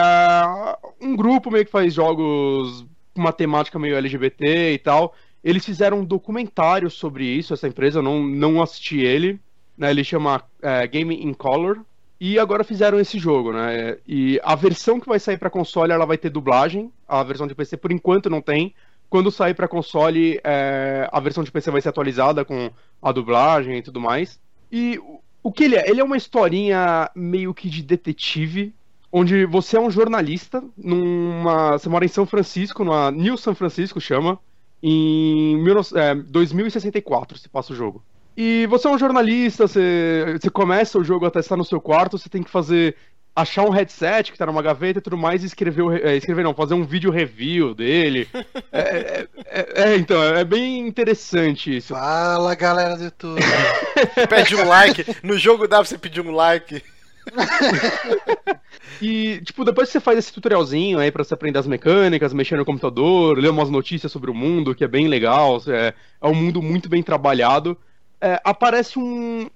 [1.01, 5.15] um grupo meio que faz jogos com uma temática meio LGBT e tal.
[5.43, 9.41] Eles fizeram um documentário sobre isso, essa empresa, eu não, não assisti ele.
[9.77, 11.81] Né, ele chama é, Game in Color.
[12.21, 13.97] E agora fizeram esse jogo, né?
[14.07, 16.93] E a versão que vai sair pra console, ela vai ter dublagem.
[17.07, 18.75] A versão de PC, por enquanto, não tem.
[19.09, 23.79] Quando sair pra console, é, a versão de PC vai ser atualizada com a dublagem
[23.79, 24.39] e tudo mais.
[24.71, 24.99] E
[25.43, 25.89] o- que ele é?
[25.89, 28.75] Ele é uma historinha meio que de detetive,
[29.11, 34.01] onde você é um jornalista, numa, você mora em São Francisco, numa New São Francisco
[34.01, 34.39] chama,
[34.83, 38.05] em 19 é, 2064 se passa o jogo.
[38.37, 42.17] E você é um jornalista, você, você começa o jogo até estar no seu quarto,
[42.19, 42.97] você tem que fazer
[43.41, 46.43] achar um headset que tá numa gaveta e tudo mais e escrever, o é, escrever
[46.43, 48.29] não, fazer um vídeo review dele.
[48.71, 51.95] É, é- é- é, então, é bem interessante isso.
[51.95, 53.41] Fala, galera do YouTube.
[54.29, 55.05] Pede um like.
[55.23, 56.83] No jogo dá pra você pedir um like.
[59.01, 62.57] e, tipo, depois que você faz esse tutorialzinho aí pra você aprender as mecânicas, mexer
[62.57, 66.35] no computador, ler umas notícias sobre o mundo, que é bem legal, é, é um
[66.35, 67.77] mundo muito bem trabalhado,
[68.21, 69.49] é, aparece um,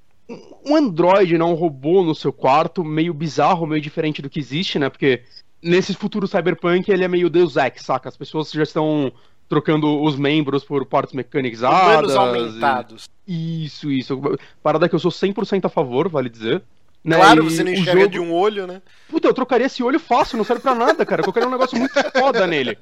[0.65, 4.79] um androide, né, um robô no seu quarto, meio bizarro, meio diferente do que existe,
[4.79, 5.23] né, porque
[5.63, 8.09] nesse futuro cyberpunk ele é meio Deus Ex, saca?
[8.09, 9.13] As pessoas já estão
[9.49, 12.13] trocando os membros por partes mecanizadas.
[12.13, 13.09] Humanos aumentados.
[13.27, 13.65] E...
[13.67, 14.21] Isso, isso.
[14.63, 16.63] Parada que eu sou 100% a favor, vale dizer.
[17.05, 17.17] Né?
[17.17, 18.81] Claro, E você não enxerga jogo- de um olho, né?
[19.09, 21.23] Puta, eu trocaria esse olho fácil, não serve pra nada, cara.
[21.27, 22.79] Eu quero um negócio muito foda nele.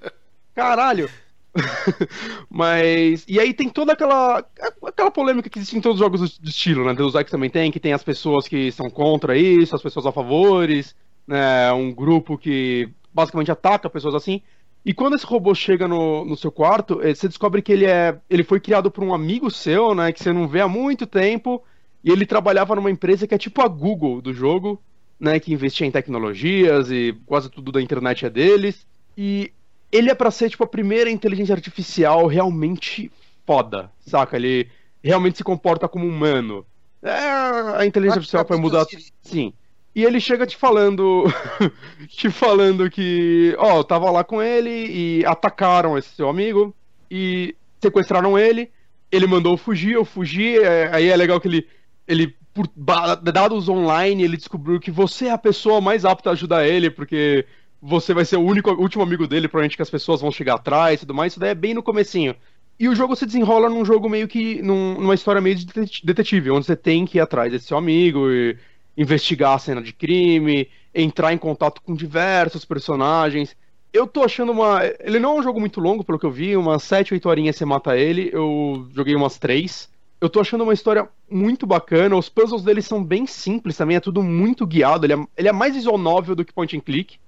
[0.55, 1.09] Caralho.
[2.49, 3.25] Mas.
[3.29, 4.45] E aí tem toda aquela.
[4.87, 6.95] aquela polêmica que existe em todos os jogos do estilo, né?
[6.95, 10.13] Deus Ex também tem, que tem as pessoas que são contra isso, as pessoas a
[10.13, 10.95] favores,
[11.27, 11.73] né?
[11.73, 14.43] Um grupo que basicamente ataca pessoas assim.
[14.85, 18.19] E quando esse robô chega no, no seu quarto, eh, você descobre que ele é.
[18.31, 20.13] Ele foi criado por um amigo seu, né?
[20.13, 21.63] Que você não vê há muito tempo.
[22.03, 24.81] E ele trabalhava numa empresa que é tipo a Google do jogo,
[25.19, 25.39] né?
[25.39, 28.87] Que investia em tecnologias e quase tudo da internet é deles.
[29.19, 29.53] E
[29.93, 33.11] ele é pra ser, tipo, a primeira inteligência artificial realmente
[33.47, 34.37] foda, saca?
[34.37, 34.69] Ele
[35.03, 36.65] realmente se comporta como humano.
[37.03, 37.11] É,
[37.77, 38.87] a inteligência artificial vai mudar.
[39.23, 39.53] Sim.
[39.95, 41.25] E ele chega te falando.
[42.09, 43.55] te falando que.
[43.59, 46.75] Ó, eu tava lá com ele e atacaram esse seu amigo
[47.11, 48.71] e sequestraram ele.
[49.11, 50.59] Ele mandou eu fugir, eu fugi.
[50.59, 51.67] é, aí é legal que ele.
[52.07, 52.69] Ele, por
[53.23, 57.47] dados online, ele descobriu que você é a pessoa mais apta a ajudar ele, porque
[57.81, 60.97] você vai ser o único, último amigo dele, provavelmente que as pessoas vão chegar atrás
[60.97, 61.33] e tudo mais.
[61.33, 62.35] Isso daí é bem no comecinho.
[62.79, 64.63] E o jogo se desenrola num jogo meio que.
[64.63, 67.77] num- numa história meio de det- detetive, onde você tem que ir atrás desse seu
[67.77, 68.57] amigo e
[68.97, 73.57] investigar a cena de crime, entrar em contato com diversos personagens.
[73.93, 74.81] Eu tô achando uma.
[75.01, 77.57] Ele não é um jogo muito longo, pelo que eu vi, umas 7, 8 horinhas
[77.57, 78.31] você mata ele.
[78.33, 79.89] Eu joguei umas 3.
[80.21, 82.17] Eu tô achando uma história muito bacana.
[82.17, 85.05] Os puzzles dele são bem simples também, é tudo muito guiado.
[85.07, 87.19] Ele é, ele é mais visual do que point and click.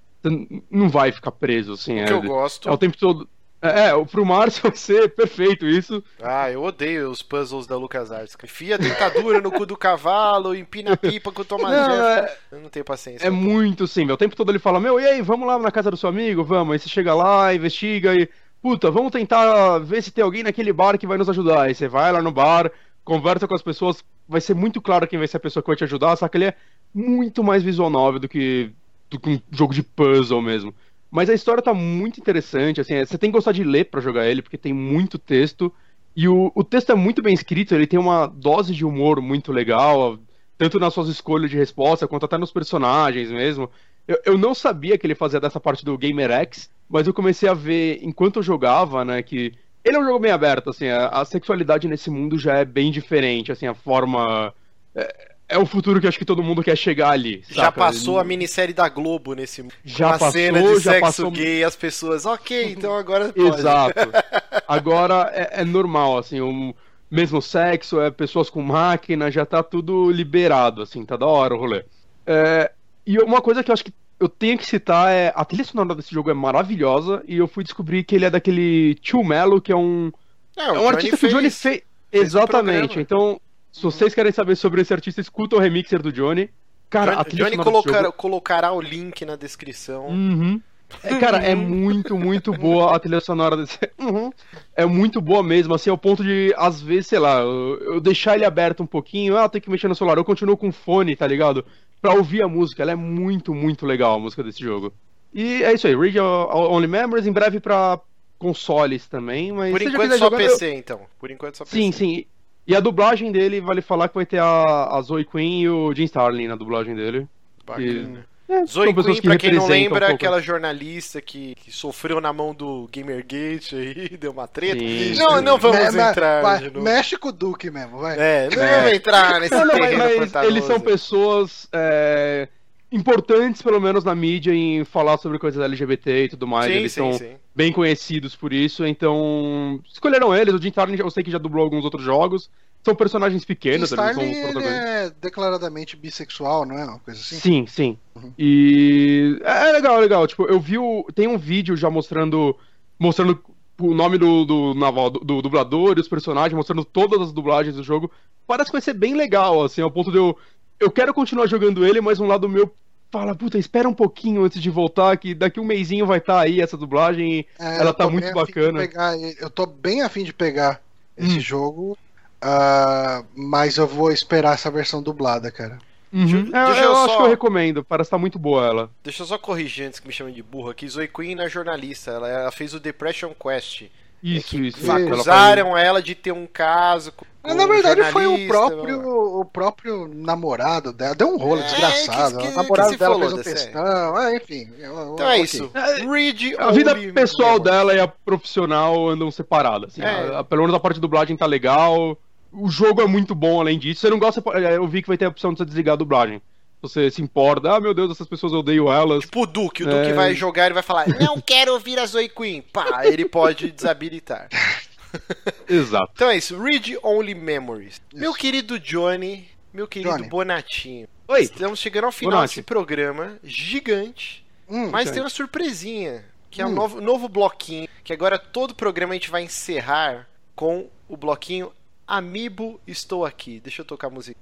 [0.69, 1.95] Não vai ficar preso, assim.
[1.95, 2.69] O é, que eu gosto.
[2.69, 3.27] é o tempo todo.
[3.61, 6.03] É, é, pro Márcio vai ser perfeito isso.
[6.21, 8.35] Ah, eu odeio os puzzles da LucasArts.
[8.43, 12.25] Enfia a dentadura no cu do cavalo, empina a pipa com o Thomas Não, Jefferson.
[12.25, 13.25] é, Eu não tenho paciência.
[13.25, 14.15] é muito simples.
[14.15, 16.43] O tempo todo ele fala: Meu, e aí, vamos lá na casa do seu amigo?
[16.43, 16.73] Vamos.
[16.73, 18.29] Aí você chega lá, investiga e.
[18.61, 21.63] Puta, vamos tentar ver se tem alguém naquele bar que vai nos ajudar.
[21.63, 22.71] Aí você vai lá no bar,
[23.03, 25.75] conversa com as pessoas, vai ser muito claro quem vai ser a pessoa que vai
[25.75, 26.55] te ajudar, só que ele é
[26.93, 28.71] muito mais visual novel do que,
[29.13, 30.73] do que um jogo de puzzle mesmo.
[31.11, 34.01] Mas a história tá muito interessante, assim, é- você tem que gostar de ler pra
[34.01, 35.73] jogar ele, porque tem muito texto.
[36.15, 39.51] E o, o texto é muito bem escrito, ele tem uma dose de humor muito
[39.51, 40.19] legal,
[40.57, 43.69] tanto nas suas escolhas de resposta, quanto até nos personagens mesmo.
[44.07, 47.49] Eu, eu não sabia que ele fazia dessa parte do Gamer X, mas eu comecei
[47.49, 49.53] a ver enquanto eu jogava, né, que
[49.83, 52.91] ele é um jogo bem aberto, assim, a, a sexualidade nesse mundo já é bem
[52.91, 54.53] diferente, assim, a forma.
[54.95, 57.43] É, é o futuro que acho que todo mundo quer chegar ali.
[57.49, 57.79] Já saca?
[57.79, 61.63] passou a minissérie da Globo nesse Já uma passou, cena de já sexo passou- gay,
[61.63, 63.59] as pessoas, ok, então agora pode.
[63.59, 63.93] Exato.
[64.67, 66.73] Agora é, é normal, assim, o
[67.11, 71.57] mesmo sexo, é pessoas com máquina, já tá tudo liberado, assim, tá da hora o
[71.59, 71.83] rolê.
[72.25, 72.71] É,
[73.05, 75.93] e uma coisa que eu acho que eu tenho que citar é a trilha sonora
[75.95, 79.71] desse jogo é maravilhosa e eu fui descobrir que ele é daquele Tio Mello, que
[79.71, 80.11] é um,
[80.55, 81.81] É, é um artista que o Johnny fez.
[82.11, 82.77] Exatamente.
[82.95, 83.01] programa.
[83.01, 83.41] Então,
[83.73, 86.49] se vocês querem saber sobre esse artista, escuta o remixer do Johnny.
[86.89, 90.07] Cara, a Johnny, Johnny colocar- colocará o link na descrição.
[90.07, 90.61] Uhum.
[91.03, 93.79] É, cara, é muito, muito boa a trilha sonora desse.
[93.97, 94.31] Uhum.
[94.75, 98.35] É muito boa mesmo, assim, ao ponto de, às vezes, sei lá, eu, eu deixar
[98.35, 101.25] ele aberto um pouquinho, ah, tem que mexer no celular, eu continuo com fone, tá
[101.25, 101.65] ligado?
[101.99, 104.93] Pra ouvir a música, ela é muito, muito legal a música desse jogo.
[105.33, 107.99] E é isso aí, Read Only Memories, em breve pra
[108.37, 110.99] consoles também, mas Por enquanto só jogar, eu- PC, então.
[111.17, 111.75] Por enquanto só PC.
[111.77, 112.25] Sim, sim.
[112.65, 115.93] E a dublagem dele, vale falar que vai ter a, a Zoe Quinn e o
[115.93, 117.27] Jim Starlin na dublagem dele.
[117.65, 118.25] Bacana.
[118.47, 121.55] É, Zoe são pessoas Quinn, pra quem não representam um lembra, pouco- aquela jornalista que,
[121.55, 124.79] que sofreu na mão do Gamergate aí, deu uma treta.
[124.79, 125.41] Sim, não, sim.
[125.43, 126.81] não vamos Me- me- entrar novo.
[126.81, 128.17] Mexe com o Duke mesmo, vai.
[128.19, 128.77] É, não É.
[128.79, 132.47] vamos entrar nesse Não, não, mas, mas eles são pessoas é,
[132.93, 136.71] importantes, pelo menos na mídia, em falar sobre coisas LGBT e tudo mais.
[136.71, 137.35] Sim, eles sim, são sim.
[137.53, 140.53] bem conhecidos por isso, então escolheram eles.
[140.53, 142.49] O Jim Starlin eu sei que já dublou alguns outros jogos.
[142.83, 146.83] São personagens pequenos, eles Starlin, são os ele é declaradamente bissexual, não é?
[146.83, 147.35] Uma coisa assim?
[147.37, 147.97] Sim, sim.
[148.15, 148.33] Uhum.
[148.37, 150.27] E é legal, legal.
[150.27, 151.05] Tipo, eu vi o...
[151.15, 152.55] tem um vídeo já mostrando
[152.99, 153.41] mostrando
[153.79, 157.75] o nome do, do naval do, do dublador e os personagens, mostrando todas as dublagens
[157.75, 158.11] do jogo.
[158.45, 160.37] Parece que vai ser bem legal, assim, ao ponto de eu
[160.83, 162.71] eu quero continuar jogando ele, mas um lado meu
[163.13, 166.59] fala, puta, espera um pouquinho antes de voltar, que daqui um mêsinho vai estar aí
[166.59, 167.31] essa dublagem.
[167.39, 168.79] e É, Ela eu tá muito bacana.
[168.79, 170.81] pegar eu tô bem afim de pegar
[171.15, 171.39] esse Hum.
[171.39, 171.97] jogo,
[172.41, 175.77] ah, mas eu vou esperar essa versão dublada, cara.
[176.11, 176.25] Uhum.
[176.43, 178.89] Deixa- É, deixa eu eu acho só- que eu recomendo, parece estar muito boa ela.
[179.03, 180.87] Deixa eu só corrigir antes que me chamem de burro aqui.
[180.87, 183.83] Zoe Queen é jornalista, ela, ela fez o Depression Quest.
[184.23, 184.77] Isso, isso.
[184.79, 184.89] Isso.
[184.91, 189.43] Ela Acusaram ela de ter um caso com Mas, na verdade foi o próprio, o
[189.43, 191.13] próprio namorado dela.
[191.13, 192.37] Deu um rolo É, desgraçado.
[192.37, 194.15] que- que- o namorado que dela fez um textão.
[194.15, 194.69] Ah, enfim.
[194.79, 195.69] eu- Então é isso.
[196.09, 199.89] Read A vida pessoal dela e a profissional andam separadas.
[199.91, 200.05] Assim, É.
[200.35, 202.17] A- a- pelo menos a parte de dublagem tá legal.
[202.51, 204.01] O jogo é muito bom além disso.
[204.01, 205.97] Você não gosta, pode- eu vi que vai ter a opção de você desligar a
[205.97, 206.41] dublagem.
[206.83, 209.21] Você se importa, ah meu Deus, essas pessoas eu odeio elas.
[209.23, 210.13] Tipo o Duke, o Duke É.
[210.13, 212.61] vai jogar e vai falar: Não quero ouvir a Zoe Queen.
[212.61, 214.49] Pá, ele pode desabilitar.
[215.69, 216.11] Exato.
[216.13, 218.01] Então é isso, Read Only Memories.
[218.13, 220.27] Meu querido Johnny, meu querido Johnny.
[220.27, 221.07] Bonatinho.
[221.27, 221.41] Oi.
[221.43, 222.49] Estamos chegando ao final Bonatti.
[222.55, 226.73] desse programa gigante, Hum, mas tem uma surpresinha, que é um Hum.
[226.73, 231.71] novo, novo bloquinho, que agora todo programa a gente vai encerrar com o bloquinho
[232.05, 233.61] Amiibo Estou Aqui.
[233.61, 234.37] Deixa eu tocar a música.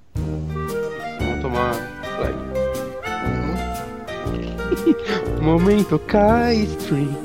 [1.42, 1.74] Vamos tomar
[2.18, 2.36] flag.
[5.38, 5.42] uhum.
[5.42, 7.18] Momento Kai Stream.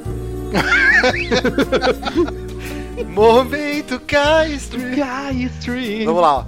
[3.09, 4.80] Momento Castro.
[4.97, 6.05] Kai Stream.
[6.06, 6.44] Vamos lá, ó.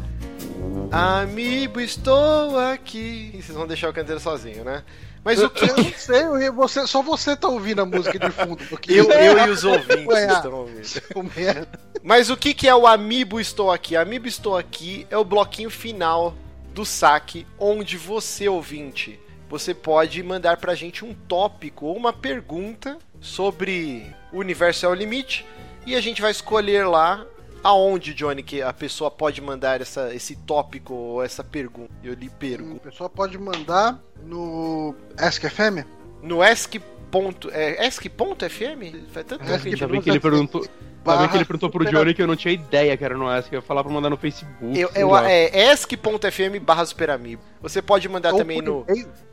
[0.91, 3.31] Amiibo, estou aqui.
[3.35, 4.83] E vocês vão deixar eu cantando sozinho, né?
[5.23, 5.69] Mas o que.
[5.69, 8.57] Eu não sei, eu- você, só você tá ouvindo a música de fundo.
[8.71, 11.69] Porque Eu, eu e os ouvintes estão ouvindo.
[12.03, 13.95] Mas o que, que é o Amiibo Estou Aqui?
[13.97, 16.35] Amiibo Estou Aqui é o bloquinho final
[16.79, 19.19] do saque, onde você, ouvinte,
[19.51, 24.95] você pode mandar pra gente um tópico ou uma pergunta sobre o universo é o
[24.95, 25.45] limite
[25.85, 27.27] e a gente vai escolher lá
[27.65, 31.91] aonde, Johnny, que a pessoa pode mandar essa, esse tópico ou essa pergunta.
[32.05, 32.79] Eu lhe A pergunto.
[32.79, 35.85] pessoa pode mandar no Ask FM?
[36.23, 36.77] No ask.
[37.11, 39.09] Ponto, é, ask.fm?
[39.11, 40.65] Faz tanto tempo que a gente Ainda bem que ele perguntou.
[41.05, 43.53] Bem que ele perguntou pro Johnny que eu não tinha ideia que era no Ask.
[43.53, 44.79] Eu ia falar pra mandar no Facebook.
[44.79, 47.43] Eu, eu, é ask.fm barra superamibo.
[47.63, 48.85] Você pode mandar Ou também no,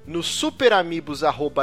[0.06, 0.22] no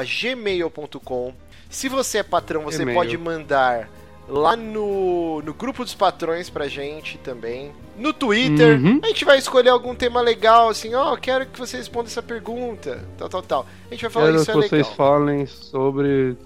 [0.03, 1.35] superamigos.gmail.com.
[1.71, 2.99] Se você é patrão, você E-mail.
[2.99, 3.89] pode mandar
[4.29, 7.73] lá no, no grupo dos patrões pra gente também.
[7.97, 9.01] No Twitter, Uhum.
[9.03, 13.05] a gente vai escolher algum tema legal, assim, ó, quero que você responda essa pergunta,
[13.19, 13.67] tal, tal, tal.
[13.91, 14.95] A gente vai falar Quero isso que é vocês legal.
[14.95, 16.37] falem sobre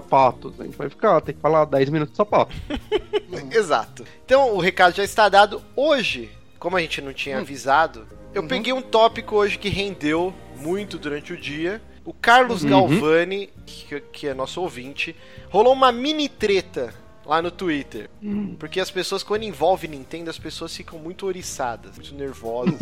[0.00, 0.60] sapatos.
[0.60, 2.54] A gente vai ficar, tem que falar 10 minutos de sapato.
[3.50, 4.04] Exato.
[4.24, 5.62] Então o recado já está dado.
[5.76, 8.48] Hoje, como a gente não tinha avisado, eu Uhum.
[8.48, 11.80] peguei um tópico hoje que rendeu muito durante o dia.
[12.04, 12.70] O Carlos Uhum.
[12.70, 15.14] Galvani, que, que é nosso ouvinte,
[15.48, 16.92] rolou uma mini treta
[17.24, 18.10] lá no Twitter.
[18.58, 22.74] Porque as pessoas, quando envolve Nintendo, as pessoas ficam muito oriçadas, muito nervosas.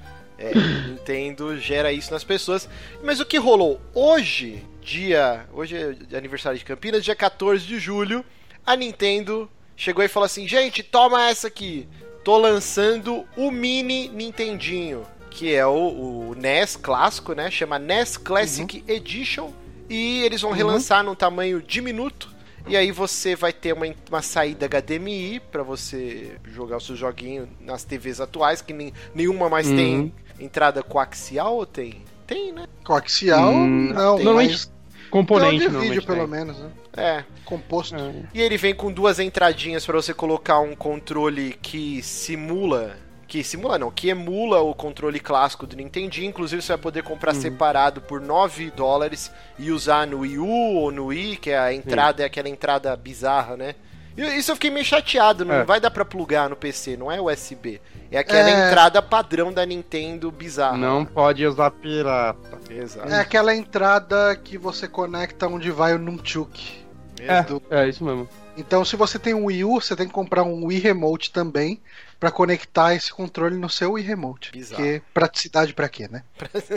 [0.38, 0.52] é,
[0.88, 2.68] Nintendo gera isso nas pessoas.
[3.02, 5.46] Mas o que rolou hoje, dia.
[5.52, 8.24] Hoje é aniversário de Campinas, dia 14 de julho,
[8.64, 11.88] a Nintendo chegou e falou assim: gente, toma essa aqui.
[12.24, 17.50] Tô lançando o mini Nintendinho, que é o, o NES clássico, né?
[17.50, 19.52] Chama NES Classic Edition.
[19.88, 22.34] E eles vão relançar num tamanho diminuto.
[22.66, 27.48] E aí você vai ter uma, uma saída HDMI para você jogar o seu joguinho
[27.60, 29.76] nas TVs atuais, que nem, nenhuma mais Uhum.
[29.76, 32.02] tem entrada coaxial ou tem?
[32.26, 32.66] Tem, né?
[32.82, 33.52] Coaxial?
[33.52, 34.24] Hum, não, tem.
[34.24, 34.75] Normalmente, mas
[35.16, 36.28] componente, um normalmente vídeo, pelo tem.
[36.28, 36.70] menos, né?
[36.96, 37.24] É.
[37.44, 37.96] Composto.
[37.96, 38.12] É.
[38.34, 42.96] E ele vem com duas entradinhas para você colocar um controle que simula.
[43.26, 46.28] Que simula não, que emula o controle clássico do Nintendinho.
[46.28, 50.92] Inclusive você vai poder comprar separado por 9 dólares e usar no Wii U ou
[50.92, 53.74] no Wii, que é a entrada, é aquela entrada bizarra, né?
[54.16, 55.64] Isso eu fiquei meio chateado, não É.
[55.64, 57.80] vai dar pra plugar no PC, não é USB.
[58.10, 58.68] É aquela É.
[58.68, 60.76] entrada padrão da Nintendo bizarra.
[60.76, 62.58] Não pode usar pirata.
[62.70, 63.08] Exato.
[63.12, 66.84] É aquela entrada que você conecta onde vai o Nunchuk.
[67.20, 68.28] É, Do- é isso mesmo.
[68.58, 71.80] Então, se você tem um Wii U, você tem que comprar um Wii Remote também
[72.18, 74.50] pra conectar esse controle no seu Wii Remote.
[74.52, 74.82] Bizarro.
[74.82, 76.22] Porque praticidade pra quê, né?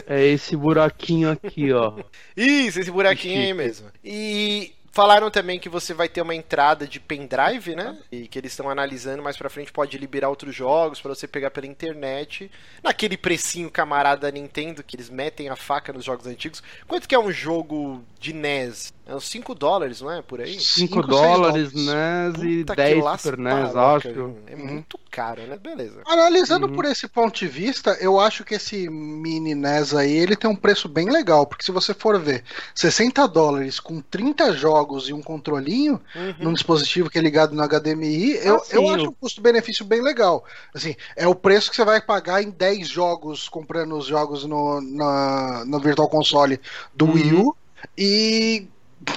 [0.07, 1.93] É esse buraquinho aqui, ó.
[2.35, 3.87] Isso, esse buraquinho aí mesmo.
[4.03, 7.97] E falaram também que você vai ter uma entrada de pendrive, né?
[8.11, 11.51] E que eles estão analisando mais pra frente pode liberar outros jogos pra você pegar
[11.51, 12.51] pela internet.
[12.83, 16.61] Naquele precinho camarada da Nintendo que eles metem a faca nos jogos antigos.
[16.85, 18.93] Quanto que é um jogo de NES?
[19.09, 20.21] É uns 5 dólares, não é?
[20.21, 20.53] Por aí?
[20.53, 22.35] 5 Cinco, seis dólares, dólares.
[22.35, 24.07] NES e Puta que 10 lasca Super NES, acho.
[24.45, 24.65] É Uhum.
[24.67, 25.57] muito caro, né?
[25.57, 26.01] Beleza.
[26.05, 26.75] Analisando Uhum.
[26.75, 30.55] por esse ponto de vista, eu acho que esse mini NES aí, ele tem um
[30.55, 32.43] preço bem legal, porque se você for ver
[32.75, 36.35] 60 dólares com 30 jogos e um controlinho Uhum.
[36.41, 39.83] num dispositivo que é ligado no HDMI, eu, Ah, sim, eu acho eu- um custo-benefício
[39.83, 40.45] bem legal.
[40.71, 44.79] Assim, é o preço que você vai pagar em 10 jogos, comprando os jogos no,
[44.81, 46.59] na, no Virtual Console
[46.93, 47.13] do Uhum.
[47.13, 47.55] Wii U,
[47.97, 48.67] e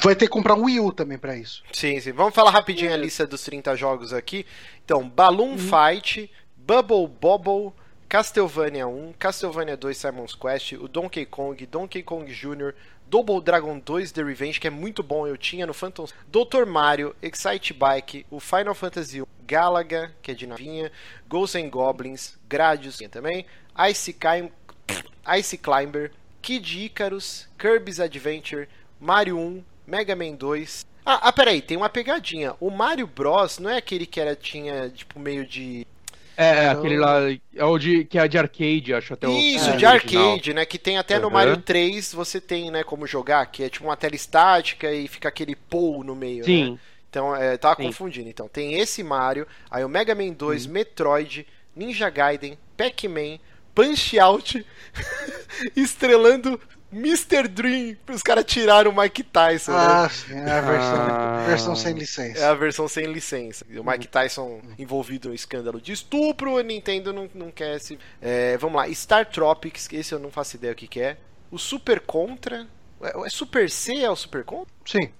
[0.02, 1.62] vai ter que comprar um Wii U também pra isso.
[1.72, 2.12] Sim, sim.
[2.12, 4.46] Vamos falar rapidinho a lista dos 30 jogos aqui.
[4.84, 7.72] Então, Balloon Fight, Bubble Bobble,
[8.08, 12.74] Castlevania 1, Castlevania 2 Simon's Quest, o Donkey Kong, Donkey Kong Jr.,
[13.08, 16.64] Double Dragon 2 The Revenge, que é muito bom, eu tinha no Phantom, Dr.
[16.66, 20.90] Mario, Excite Bike, o Final Fantasy 1, Galaga, que é de navinha,
[21.28, 23.44] Ghosts and Goblins, Gradius também,
[23.90, 24.50] Ice, Clim
[25.38, 26.10] Ice Climber,
[26.40, 28.68] Kid Icarus, Kirby's Adventure,
[28.98, 30.86] Mario 1, Mega Man 2.
[31.04, 32.54] Ah, ah, peraí, tem uma pegadinha.
[32.60, 35.86] O Mario Bros não é aquele que era tinha tipo meio de
[36.36, 37.18] É, é aquele lá.
[37.54, 39.38] É o de, que é de arcade, acho até o.
[39.38, 40.32] Isso, é, de original.
[40.32, 40.64] arcade, né?
[40.66, 41.32] Que tem até no Uhum.
[41.34, 45.28] Mario 3 você tem, né, como jogar, que é tipo uma tela estática e fica
[45.28, 46.58] aquele pou no meio, né?
[46.58, 46.80] Sim.
[47.08, 47.82] Então, é, tava Sim.
[47.82, 48.28] confundindo.
[48.28, 51.46] Então, tem esse Mario, aí o Mega Man 2, Metroid,
[51.76, 53.38] Ninja Gaiden, Pac-Man,
[53.74, 54.64] Punch Out,
[55.76, 56.58] estrelando
[56.92, 57.48] Mr.
[57.48, 57.96] Dream.
[58.12, 59.78] Os caras tiraram o Mike Tyson, né?
[59.78, 61.44] Ah, sim, é a versão, Ah.
[61.46, 62.50] versão sem É licença.
[62.50, 63.64] a versão sem licença.
[63.76, 67.98] O Mike Tyson envolvido no escândalo de estupro, a Nintendo não, não quer se.
[68.20, 71.16] É, vamos lá, Star Tropics, esse eu não faço ideia o que, que é.
[71.50, 72.66] O Super Contra.
[73.00, 74.72] É, é Super C é o Super Contra?
[74.84, 75.10] Sim.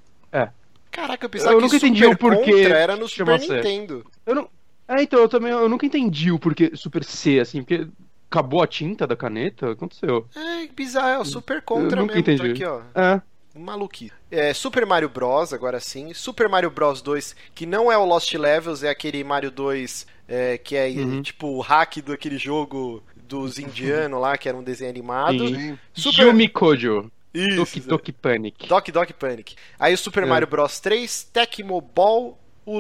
[0.91, 3.41] Caraca, eu pensava Eu que nunca Super entendi o porquê Contra era no Super.
[3.41, 4.05] Nintendo.
[4.27, 4.49] Eu não.
[4.87, 7.87] É, então, eu também eu nunca entendi o porquê Super C, assim, porque
[8.33, 9.67] acabou a tinta da caneta?
[9.67, 10.27] O que aconteceu?
[10.35, 12.25] É, bizarro, é o Super Contra nunca mesmo.
[12.25, 12.51] Tá entendi.
[12.51, 12.81] aqui, ó.
[12.95, 13.21] É.
[13.55, 14.13] Maluquice.
[14.31, 16.15] É, Super Mario Bros, agora sim.
[16.15, 20.57] Super Mario Bros 2, que não é o Lost Levels, é aquele Mario 2 é,
[20.57, 21.21] que é Uhum.
[21.21, 25.49] tipo o hack daquele jogo dos indianos lá, que era um desenho animado.
[25.49, 25.79] Sim.
[25.93, 27.11] Super- Yumi Kojo.
[27.35, 27.57] Isso.
[27.57, 28.67] Toki Toki Panic.
[28.69, 29.55] Doc Doc Panic.
[29.79, 30.27] Aí o Super É.
[30.27, 32.79] Mario Bros 3, Tecmo Ball, o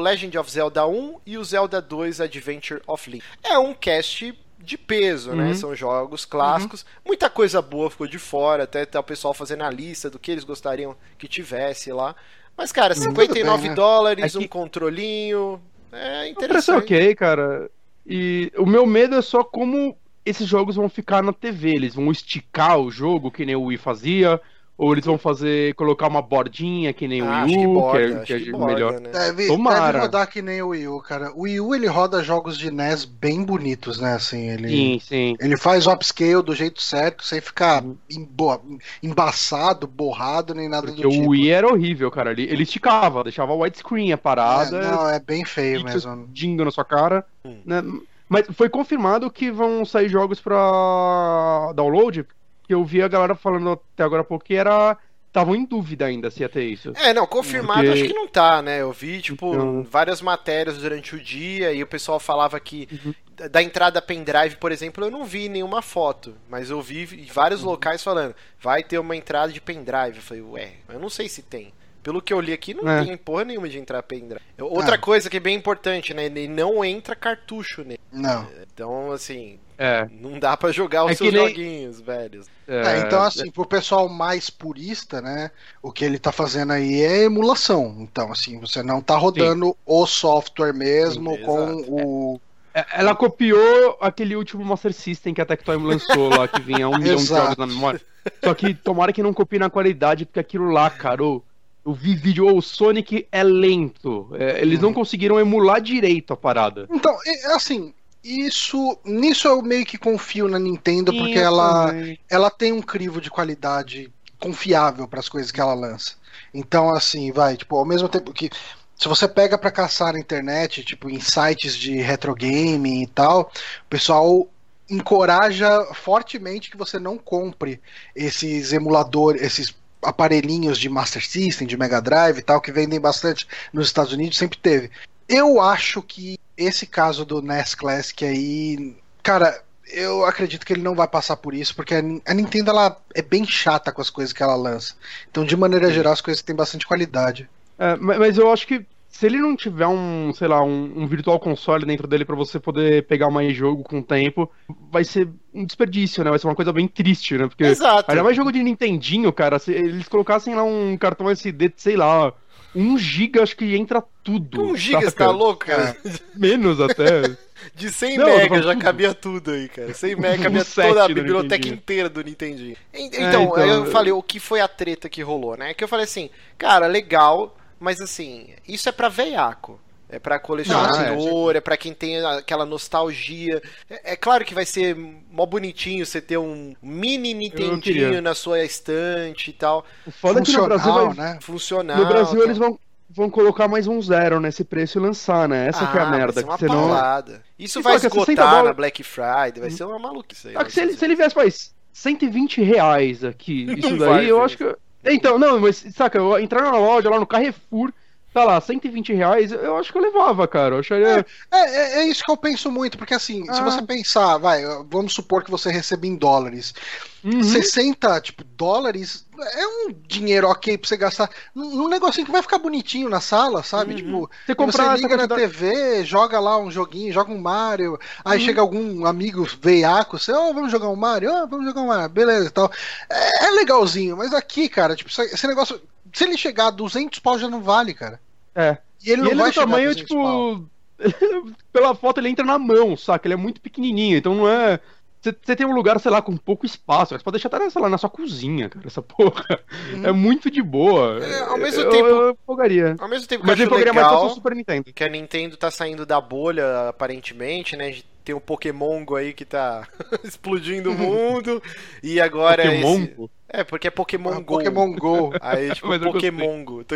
[0.00, 3.22] Legend of Zelda 1 e o Zelda 2 Adventure of Link.
[3.42, 5.48] É um cast de peso, né?
[5.48, 5.54] Uhum.
[5.54, 6.84] São jogos clássicos.
[7.04, 10.30] Muita coisa boa ficou de fora, até tá o pessoal fazendo a lista do que
[10.30, 12.14] eles gostariam que tivesse lá.
[12.56, 13.74] Mas, cara, tudo 59 bem, né?
[13.74, 15.60] dólares, É que- um controlinho.
[15.92, 16.84] É é interessante.
[16.84, 17.70] ok, cara.
[18.06, 21.70] E o meu medo é só como esses jogos vão ficar na TV.
[21.74, 24.40] Eles vão esticar o jogo, que nem o Wii fazia.
[24.82, 27.98] Ou eles vão fazer, colocar uma bordinha, que nem Ah, o Wii que U, borda,
[28.00, 28.92] que é, acho que é que borda, melhor.
[29.00, 29.10] né?
[29.10, 29.86] Deve, Tomara.
[29.92, 31.32] deve rodar que nem o Wii U, cara.
[31.34, 34.14] O Wii U ele roda jogos de NES bem bonitos, né?
[34.14, 35.36] Assim, ele, Sim, sim.
[35.38, 37.94] ele faz o upscale do jeito certo, sem ficar Uhum.
[38.10, 41.24] embo- embaçado, borrado, nem nada Porque do tipo.
[41.24, 42.30] o Wii era horrível, cara.
[42.30, 44.78] Ele, ele esticava, deixava widescreen a parada.
[44.78, 45.98] É, não, é bem feio mesmo.
[45.98, 47.24] explodindo na sua cara.
[47.44, 47.58] Hum.
[47.66, 47.82] né?
[48.28, 52.24] Mas foi confirmado que vão sair jogos pra download,
[52.70, 54.96] que eu vi a galera falando até agora há pouco que era.
[55.26, 56.92] Estavam em dúvida ainda se ia ter isso.
[56.96, 58.80] É, não, confirmado Porque- acho que não tá, né?
[58.80, 63.14] Eu vi, tipo, Então- várias matérias durante o dia e o pessoal falava que Uhum.
[63.36, 67.26] da- da entrada pendrive, por exemplo, eu não vi nenhuma foto, mas eu vi em
[67.26, 67.70] vários Uhum.
[67.70, 70.16] locais falando, vai ter uma entrada de pendrive.
[70.16, 71.72] Eu falei, ué, eu não sei se tem.
[72.02, 73.04] Pelo que eu li aqui, não É.
[73.04, 74.40] tem porra nenhuma de entrar pendrive.
[74.58, 74.98] Outra Ah.
[74.98, 76.26] coisa que é bem importante, né?
[76.26, 78.00] Ele não entra cartucho nele.
[78.10, 78.46] Não.
[78.72, 80.08] Então, assim, É.
[80.10, 82.46] não dá pra jogar os É seus nem- joguinhos, velhos.
[82.66, 85.50] É, então, assim, pro pessoal mais purista, né?
[85.82, 87.96] O que ele tá fazendo aí é emulação.
[88.00, 91.92] Então, assim, você não tá rodando o software mesmo Sim, com exato.
[91.92, 92.40] o.
[92.72, 96.96] É, Ela copiou aquele último Master System que a Tectoy lançou lá, que vinha um
[96.96, 98.00] milhão de jogos na memória.
[98.44, 101.42] Só que tomara que não copie na qualidade, porque aquilo lá, cara, eu,
[101.84, 104.30] eu vi vídeo, ô, o Sonic é lento.
[104.34, 106.86] É, eles não conseguiram emular direito a parada.
[106.90, 108.98] Então, é, assim, isso.
[109.04, 111.92] Nisso eu meio que confio na Nintendo, porque eu ela.
[112.28, 116.14] ela tem um crivo de qualidade confiável para as coisas que ela lança.
[116.52, 118.50] Então, assim, vai, tipo, ao mesmo tempo que
[118.96, 123.50] se você pega para caçar na internet, tipo, em sites de retro gaming e tal,
[123.86, 124.46] o pessoal
[124.90, 127.80] encoraja fortemente que você não compre
[128.14, 133.46] esses emuladores, esses aparelhinhos de Master System, de Mega Drive e tal, que vendem bastante
[133.72, 134.90] nos Estados Unidos, sempre teve.
[135.28, 140.94] Eu acho que esse caso do NES Classic aí, cara, eu acredito que ele não
[140.94, 144.10] vai passar por isso, porque a Nin- a Nintendo ela é bem chata com as
[144.10, 144.94] coisas que ela lança.
[145.30, 147.48] Então, de maneira geral, as coisas têm bastante qualidade.
[147.78, 151.06] É, ma- mas eu acho que se ele não tiver um, sei lá, um, um
[151.06, 154.50] virtual console dentro dele pra você poder pegar mais jogo com o tempo,
[154.90, 156.30] vai ser um desperdício, né?
[156.30, 157.46] Vai ser uma coisa bem triste, né?
[157.48, 158.10] Porque Exato.
[158.10, 161.96] ainda mais jogo de Nintendinho, cara, se eles colocassem lá um cartão SD, de, sei
[161.96, 162.32] lá,
[162.74, 164.62] 1 GB, acho que entra tudo.
[164.62, 165.96] Um giga, você tá louco, cara?
[166.36, 167.22] Menos até.
[167.74, 168.80] De 100 Não, mega já tudo.
[168.82, 169.92] cabia tudo aí, cara.
[169.92, 172.74] 100 mega cabia toda a biblioteca inteira do Nintendinho.
[172.94, 175.74] En- É, Então, então, eu eu- falei o que foi a treta que rolou, né?
[175.74, 179.80] Que eu falei assim, cara, legal, mas assim, isso é pra veiaco.
[180.12, 183.62] É pra colecionador, é pra quem tem aquela nostalgia.
[183.88, 188.64] É, é claro que vai ser mó bonitinho você ter um mini Nintendinho na sua
[188.64, 189.84] estante e tal.
[190.04, 191.38] O foda é que no Brasil Funcional, vai, né?
[191.40, 191.96] Funcional.
[191.98, 192.42] No Brasil tal.
[192.44, 192.78] eles vão,
[193.08, 195.68] vão colocar mais um zero nesse preço e lançar, né?
[195.68, 196.32] Essa que é a Ah, merda.
[196.32, 197.24] Vai ser uma que senão...
[197.56, 200.54] Isso E vai é 60 esgotar na dólares- Black Friday, vai ser uma maluquice aí.
[200.54, 204.42] Só que se ele, se ele viesse, faz 120 reais aqui, isso daí, vai eu
[204.42, 204.76] acho que.
[205.04, 207.92] Então, não, mas saca, eu entrar na loja lá no Carrefour,
[208.32, 210.74] tá lá, 120 reais, eu acho que eu levava, cara.
[210.76, 211.26] Eu acharia.
[211.50, 213.64] É, é, é isso que eu penso muito, porque assim, se Ah.
[213.64, 216.74] você pensar, vai, vamos supor que você recebe em dólares.
[217.22, 217.42] Uhum.
[217.42, 222.58] 60, tipo, dólares é um dinheiro ok pra você gastar num negocinho que vai ficar
[222.58, 223.90] bonitinho na sala, sabe?
[223.92, 223.96] Uhum.
[223.98, 227.98] Tipo, Você comprar você liga na quantidade- TV, joga lá um joguinho, joga um Mario,
[228.24, 228.44] aí Uhum.
[228.46, 232.08] chega algum amigo veiaco, você, ó, vamos jogar um Mario, ó, vamos jogar um Mario,
[232.08, 232.72] beleza e tal.
[233.10, 235.78] É, é legalzinho, mas aqui, cara, tipo, esse negócio,
[236.12, 238.20] se ele chegar a 200 pau já não vale, cara.
[238.54, 238.78] É.
[239.04, 240.54] E ele E não ele vai a tamanho, 200 pau.
[240.56, 240.70] tipo.
[241.72, 243.26] Pela foto ele entra na mão, saca?
[243.26, 244.78] Ele é muito pequenininho, então não é.
[245.22, 247.14] Você tem um lugar, sei lá, com pouco espaço.
[247.14, 249.60] Você pode deixar até, sei lá, na sua cozinha, cara, essa porra.
[249.92, 250.06] Uhum.
[250.06, 251.18] É muito de boa.
[251.22, 252.96] É, ao mesmo eu, tempo- Eu, eu empolgaria.
[252.98, 254.90] Ao mesmo tempo que Mas eu acho empolgaria mais legal o Super Nintendo.
[254.94, 257.98] que a Nintendo tá saindo da bolha, aparentemente, né?
[258.30, 259.88] Tem o Pokémon Go aí que tá
[260.22, 261.60] explodindo o mundo.
[262.00, 262.80] E agora esse...
[262.80, 263.28] Pokémon?
[263.48, 264.58] É, porque é Pokémon Ah, Go.
[264.58, 265.32] Pokémon Go.
[265.42, 265.98] Aí, tipo.
[265.98, 266.84] Pokémon Go.
[266.84, 266.94] tá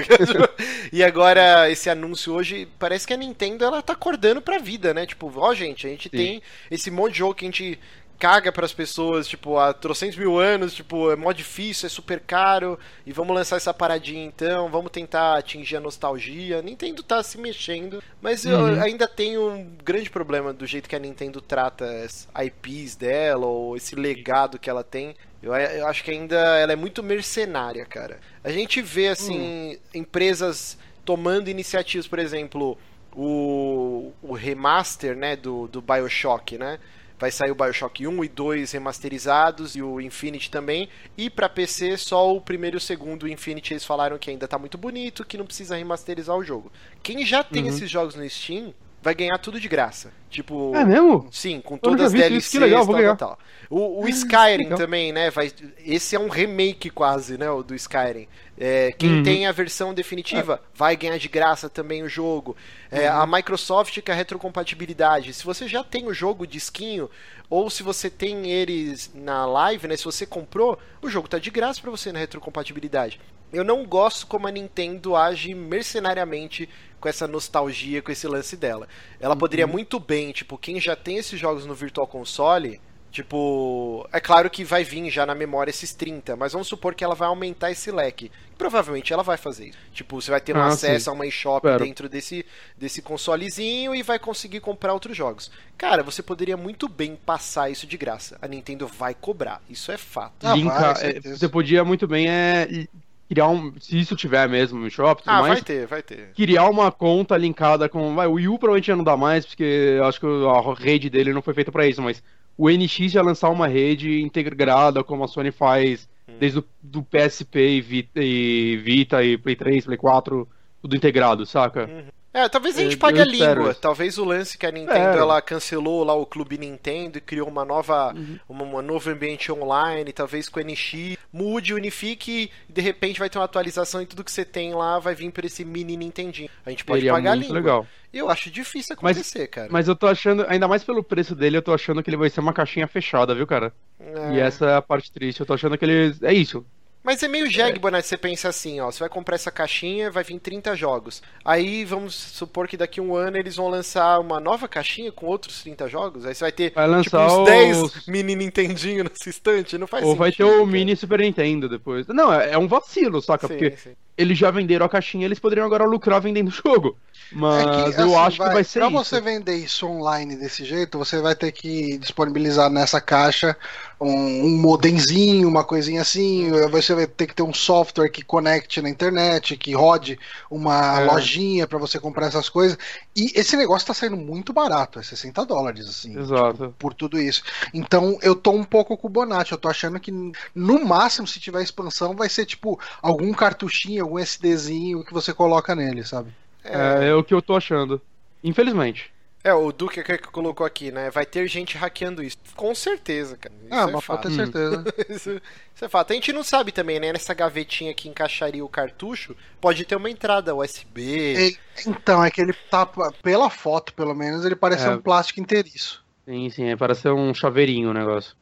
[0.93, 5.05] e agora, esse anúncio hoje, parece que a Nintendo, ela tá acordando pra vida, né?
[5.05, 6.17] Tipo, ó, gente, a gente Sim.
[6.17, 7.81] tem esse monte de jogo que a gente
[8.25, 12.79] caga pras pessoas, tipo, há trocentos mil anos, tipo, é mó difícil, é super caro,
[13.05, 16.59] e vamos lançar essa paradinha então, vamos tentar atingir a nostalgia.
[16.59, 18.81] A Nintendo tá se mexendo, mas eu Uhum.
[18.83, 23.77] ainda tenho um grande problema do jeito que a Nintendo trata as IPs dela, ou
[23.77, 25.15] esse legado que ela tem.
[25.43, 28.21] Eu, eu acho que ainda ela é muito mercenária, cara.
[28.43, 32.79] A gente vê, assim, empresas tomando iniciativas, por exemplo,
[33.15, 36.79] o, o remaster, né, do, do Bioshock, né?
[37.19, 40.89] Vai sair o Bioshock 1 e 2 remasterizados e o Infinity também.
[41.17, 44.49] E pra PC, só o primeiro e o segundo o Infinity eles falaram que ainda
[44.49, 46.73] tá muito bonito, que não precisa remasterizar o jogo.
[47.03, 47.69] Quem já tem Uhum.
[47.69, 48.75] esses jogos no Steam
[49.05, 50.11] vai ganhar tudo de graça.
[50.31, 51.29] Tipo, É mesmo?
[51.31, 53.17] Sim, com todas as isso, DLCs que legal, tal, ganhar.
[53.17, 53.39] tal, tal.
[53.71, 54.79] O, o Skyrim legal.
[54.79, 55.31] também, né?
[55.31, 57.49] Vai, esse é um remake quase, né?
[57.51, 58.27] O do Skyrim.
[58.59, 59.23] É, quem Uhum.
[59.23, 62.57] tem a versão definitiva vai ganhar de graça também o jogo.
[62.91, 63.21] É, Uhum.
[63.21, 65.33] A Microsoft com a retrocompatibilidade.
[65.35, 67.09] Se você já tem o jogo disquinho,
[67.51, 69.97] ou se você tem eles na live, né?
[69.97, 73.21] Se você comprou, o jogo tá de graça pra você na retrocompatibilidade.
[73.55, 76.69] Eu não gosto como a Nintendo age mercenariamente
[77.01, 78.89] com essa nostalgia, com esse lance dela.
[79.21, 82.81] Ela poderia muito bem, tipo, quem já tem esses jogos no Virtual Console,
[83.13, 87.05] tipo, é claro que vai vir já na memória esses 30, mas vamos supor que
[87.05, 88.31] ela vai aumentar esse leque.
[88.59, 89.79] Provavelmente ela vai fazer isso.
[89.93, 91.11] Tipo, você vai ter um Ah, acesso sim.
[91.11, 92.45] a uma eShop dentro desse,
[92.77, 95.51] desse consolezinho e vai conseguir comprar outros jogos.
[95.77, 98.39] Cara, você poderia muito bem passar isso de graça.
[98.41, 100.47] A Nintendo vai cobrar, isso é fato.
[100.47, 102.87] Ah, Linka, vai, é, você podia muito bem é,
[103.29, 103.73] criar um.
[103.81, 106.33] Se isso tiver mesmo no shopping, tudo Ah, mais, vai ter, vai ter.
[106.35, 108.15] criar uma conta linkada com.
[108.15, 111.09] Vai, o Wii U provavelmente já não dá mais, porque eu acho que a rede
[111.11, 112.23] dele não foi feita pra isso, mas
[112.57, 116.37] o NX ia lançar uma rede integrada, como a Sony faz Hum.
[116.41, 120.49] desde o do PSP e Vita, e Vita e Play 3, Play 4,
[120.81, 121.91] tudo integrado, saca?
[122.35, 123.71] É, talvez a gente Eu- pague eu a língua.
[123.71, 123.81] isso.
[123.81, 125.19] Talvez o lance que a Nintendo É.
[125.19, 128.39] ela cancelou lá o Clube Nintendo e criou uma nova, Uhum.
[128.49, 133.31] uma, uma novo ambiente online, talvez com o NX, mude, unifique e de repente vai
[133.31, 136.51] ter uma atualização e tudo que você tem lá vai vir por esse mini Nintendinho.
[136.67, 137.55] A gente pode Seria pagar a língua.
[137.55, 137.87] legal.
[138.13, 139.69] Eu acho difícil Mas- acontecer, cara.
[139.71, 142.31] Mas eu tô achando, ainda mais pelo preço dele, eu tô achando que ele vai
[142.31, 143.73] ser uma caixinha fechada, viu, cara?
[144.01, 144.35] É.
[144.35, 145.41] E essa é a parte triste.
[145.41, 146.15] Eu tô achando que ele.
[146.23, 146.65] É isso.
[147.05, 148.01] Mas é meio jegue, né?
[148.01, 151.23] Você pensa assim, ó, você vai comprar essa caixinha, vai vir 30 jogos.
[151.45, 155.27] Aí vamos supor que daqui a um ano eles vão lançar uma nova caixinha com
[155.27, 156.25] outros 30 jogos.
[156.25, 159.87] Aí você vai ter Vai tipo lançar uns 10 os- mini Nintendinho nesse estante, não
[159.87, 160.67] faz Ou vai ter sentido, o cara.
[160.67, 162.07] mini Super Nintendo depois.
[162.09, 163.47] Não, é, é um vacilo, saca?
[163.49, 163.97] Sim, Porque sim.
[164.17, 166.97] Eles já venderam a caixinha, eles poderiam agora lucrar vendendo o jogo.
[167.31, 169.05] Mas É que, eu assim, acho que vai ser Pra isso.
[169.05, 173.57] você vender isso online desse jeito, você vai ter que disponibilizar nessa caixa
[174.01, 176.51] um, um modemzinho, uma coisinha assim.
[176.71, 180.19] Você vai ter que ter um software que conecte na internet, que rode
[180.51, 181.05] uma É.
[181.07, 182.77] lojinha pra você comprar essas coisas.
[183.17, 186.19] E esse negócio tá saindo muito barato, é 60 dólares, assim.
[186.19, 186.69] Exato.
[186.69, 187.43] tipo, por tudo isso.
[187.73, 189.53] Então eu tô um pouco com o Bonatti.
[189.53, 190.13] Eu tô achando que
[190.55, 195.75] no máximo, se tiver expansão, vai ser tipo algum cartuchinho, algum SDzinho que você coloca
[195.75, 196.31] nele, sabe?
[196.65, 198.01] É, é o que eu tô achando.
[198.43, 199.13] Infelizmente.
[199.43, 201.11] É, o Duque que colocou aqui, né?
[201.11, 202.39] Vai ter gente hackeando isso.
[202.57, 203.55] Com certeza, cara.
[203.65, 204.23] Isso ah, é mas pode fato.
[204.23, 204.85] ter certeza.
[205.11, 205.31] Isso,
[205.75, 206.13] isso é fato.
[206.13, 207.13] A gente não sabe também, né?
[207.13, 211.03] Nessa gavetinha que encaixaria o cartucho, pode ter uma entrada USB.
[211.37, 212.87] E- Então, é que ele tá,
[213.23, 214.91] pela foto pelo menos, ele parece É.
[214.91, 216.03] um plástico inteiriço.
[216.25, 218.35] Sim, sim, é, parece ser um chaveirinho o negócio.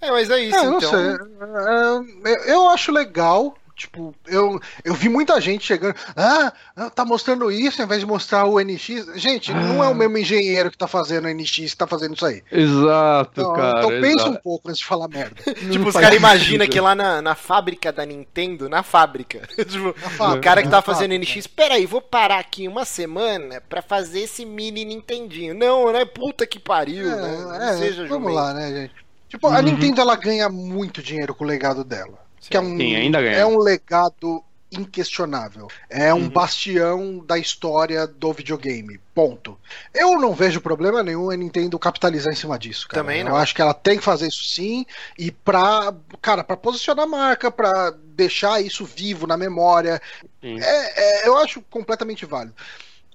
[0.00, 0.90] É, mas é isso, É, eu não então.
[0.90, 2.26] sei.
[2.26, 5.94] É, eu- eu acho legal Tipo, eu, eu vi muita gente chegando.
[6.16, 6.52] Ah,
[6.94, 9.06] tá mostrando isso ao invés de mostrar o NX.
[9.14, 12.26] Gente, não é o mesmo engenheiro que tá fazendo o NX que tá fazendo isso
[12.26, 12.42] aí.
[12.50, 13.78] Exato, Então, cara.
[13.78, 14.30] então pensa exato.
[14.30, 15.36] um pouco antes de falar merda.
[15.70, 20.38] Tipo, os caras imaginam que lá na, na fábrica da Nintendo, na fábrica, tipo, fábrica,
[20.38, 21.14] o cara que na tá fazendo.
[21.14, 25.54] NX, peraí, vou parar aqui uma semana pra fazer esse mini Nintendinho.
[25.54, 26.04] Não, né?
[26.04, 27.38] Puta que pariu, né?
[27.44, 28.34] Não É, é, seja vamos jumento.
[28.34, 28.94] lá, né, gente?
[29.28, 29.62] Tipo, a Uhum.
[29.62, 32.26] Nintendo ela ganha muito dinheiro com o legado dela.
[32.48, 33.36] Que é um, Sim, ainda ganha.
[33.36, 35.66] é um legado inquestionável.
[35.88, 36.28] É um Uhum.
[36.28, 39.00] bastião da história do videogame.
[39.14, 39.58] Ponto.
[39.94, 43.02] Eu não vejo problema nenhum a Nintendo capitalizar em cima disso, cara.
[43.02, 43.36] Também Eu não.
[43.36, 44.84] acho que ela tem que fazer isso sim
[45.18, 50.00] e pra, cara, para posicionar a marca, pra deixar isso vivo na memória,
[50.42, 52.54] é, é, eu acho completamente válido.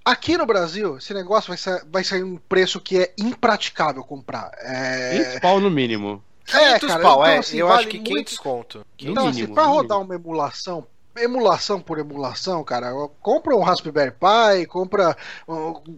[0.03, 4.51] Aqui no Brasil, esse negócio vai, sa- vai sair um preço que é impraticável comprar.
[4.59, 6.21] É, 500 pau no mínimo.
[6.45, 7.37] 500 cara, pau, então, é.
[7.37, 8.85] assim, eu vale acho que muito- 500 conto.
[8.99, 10.05] Então, assim, mínimo, pra no rodar mínimo.
[10.13, 10.87] uma emulação,
[11.17, 12.91] emulação por emulação, cara,
[13.21, 15.15] compra um Raspberry Pi, compra.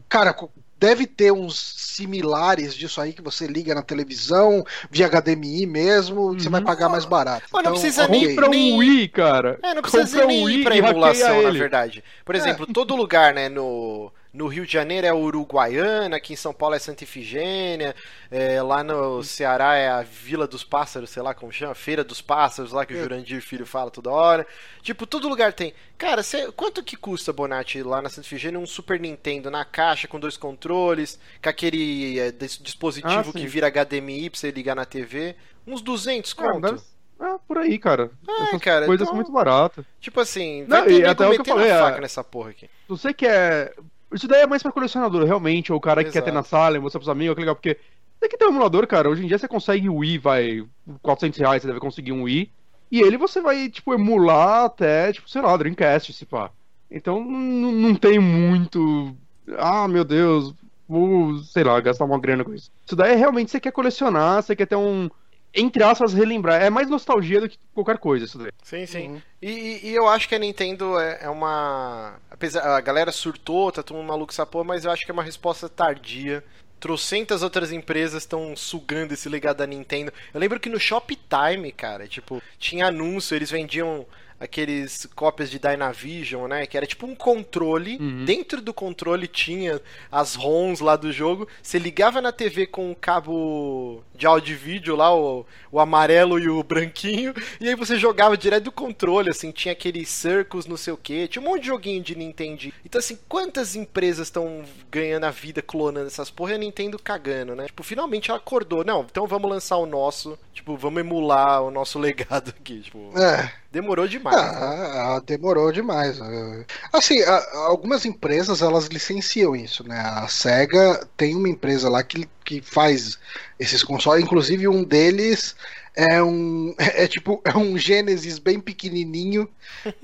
[0.09, 0.35] Cara,
[0.77, 6.43] deve ter uns similares disso aí que você liga na televisão, via HDMI mesmo, que
[6.43, 6.65] você vai Uhum.
[6.65, 7.45] pagar mais barato.
[7.51, 8.19] Mas não Então, precisa ok.
[8.19, 9.59] nem- Compra nem- um Wii, cara.
[9.63, 12.03] É, não precisa Compra ser um nem Wii ir pra emulação, na verdade.
[12.23, 12.38] Por É.
[12.38, 16.75] exemplo, todo lugar, né, no, no Rio de Janeiro é Uruguaiana, aqui em São Paulo
[16.75, 17.95] é Santa Ifigênia,
[18.29, 22.21] é, lá no Ceará é a Vila dos Pássaros, sei lá como chama, Feira dos
[22.21, 23.01] Pássaros, lá que o É.
[23.01, 24.45] Jurandir Filho fala toda hora.
[24.81, 25.73] Tipo, todo lugar tem.
[25.97, 30.07] Cara, cê- quanto que custa, Bonatti, lá na Santa Ifigênia, um Super Nintendo na caixa,
[30.07, 34.75] com dois controles, com aquele é, dis- dispositivo Ah, que vira HDMI pra você ligar
[34.75, 35.35] na TV?
[35.65, 36.61] Uns 200 Ah, conto.
[36.61, 36.81] deve-
[37.17, 38.11] Ah, por aí, cara.
[38.27, 39.85] É, Essas cara, coisas então- são muito baratas.
[40.01, 42.21] Tipo assim, Não, vai ter e nego até o que eu falei, é- faca nessa
[42.25, 42.65] porra aqui.
[42.65, 43.73] Se você quer.
[44.14, 46.49] Isso daí é mais pra colecionador, realmente, ou o cara que quer ter na Exato.
[46.49, 47.77] sala e mostrar pros amigos, que legal, porque
[48.19, 49.10] tem que ter um emulador, cara.
[49.10, 50.65] Hoje em dia você consegue o Wii, vai.
[51.02, 52.52] 400 reais você deve conseguir um Wii.
[52.91, 56.52] E ele você vai, tipo, emular até, tipo, sei lá, Dreamcast, se pá.
[56.90, 59.15] Então não não tem muito.
[59.57, 60.53] Ah, meu Deus,
[60.88, 62.72] vou, sei lá, gastar uma grana com isso.
[62.86, 65.10] Isso daí é realmente você quer colecionar, você quer ter um.
[65.56, 66.61] Entre aspas, relembrar.
[66.61, 68.52] É mais nostalgia do que qualquer coisa, isso daí.
[68.61, 69.07] Sim, sim.
[69.10, 69.22] Uhum.
[69.41, 72.15] E, e- eu acho que a Nintendo é, é uma.
[72.30, 75.14] Apesar, a galera surtou, tá todo mundo maluco essa porra, mas eu acho que é
[75.14, 76.44] uma resposta tardia.
[76.80, 80.11] Trocentas outras empresas estão sugando esse legado da Nintendo.
[80.34, 84.06] Eu lembro que no Shoptime, cara, tipo, tinha anúncio, eles vendiam
[84.39, 86.65] aqueles cópias de Dynavision, né?
[86.65, 87.97] Que era tipo um controle.
[87.97, 88.25] Uhum.
[88.25, 89.81] Dentro do controle tinha
[90.11, 91.47] as ROMs lá do jogo.
[91.61, 96.39] Você ligava na TV com o cabo de áudio e vídeo lá, o, o amarelo
[96.39, 97.33] e o branquinho.
[97.59, 99.51] E aí você jogava direto do controle, assim.
[99.51, 101.27] Tinha aqueles Circus, não sei o que.
[101.27, 102.45] Tinha um monte de joguinho de Nintendo.
[102.85, 107.55] Então, assim, quantas empresas estão ganhando a vida clonando essas porra e a Nintendo cagando,
[107.55, 107.65] né?
[107.65, 108.83] Tipo, finalmente ela acordou.
[108.83, 110.37] Não, então vamos lançar o nosso.
[110.53, 112.81] Tipo, vamos emular o nosso legado aqui.
[112.81, 113.51] Tipo, É.
[113.76, 114.35] demorou demais.
[114.35, 114.43] né?
[114.47, 116.19] Ah, demorou demais.
[116.22, 117.22] Ah, Assim,
[117.68, 119.99] algumas empresas elas licenciam isso, né?
[119.99, 123.19] A Sega tem uma empresa lá que, que faz
[123.60, 125.56] esses consoles, inclusive um deles
[125.95, 129.47] é um é tipo é um Genesis bem pequenininho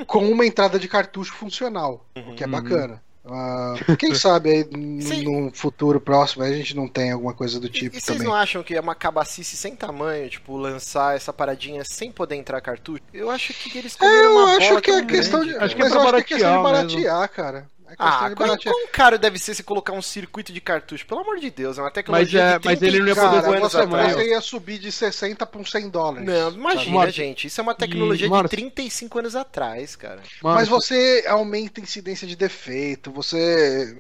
[0.08, 2.52] com uma entrada de cartucho funcional, o que é Uhum.
[2.52, 3.02] bacana.
[3.24, 5.24] Ah, quem sabe aí n- Sim.
[5.24, 8.28] no futuro próximo aí a gente não tem alguma coisa do tipo e vocês também.
[8.28, 12.60] não acham que é uma cabacice sem tamanho, tipo, lançar essa paradinha sem poder entrar
[12.62, 13.04] cartucho?
[13.14, 15.56] Eu acho que eles É, comeram eu uma acho bola que é tão questão de.
[15.56, 16.64] Acho que é mas pra eu acho que é questão de baratear mesmo.
[16.64, 17.68] baratear, cara.
[17.92, 21.06] É Ah, de quão, caro deve ser se colocar um circuito de cartucho?
[21.06, 23.30] Pelo amor de Deus, é uma tecnologia Mas é- de mas ele não ia 35
[23.30, 24.14] poder Cara, anos você, atrás.
[24.14, 26.26] você ia subir de 60 para 100 dólares.
[26.26, 27.48] Não, imagina, Márcio, gente.
[27.48, 28.50] Isso é uma tecnologia de Márcio.
[28.50, 30.22] 35 anos atrás, cara.
[30.42, 33.98] Mas você aumenta a incidência de defeito, você.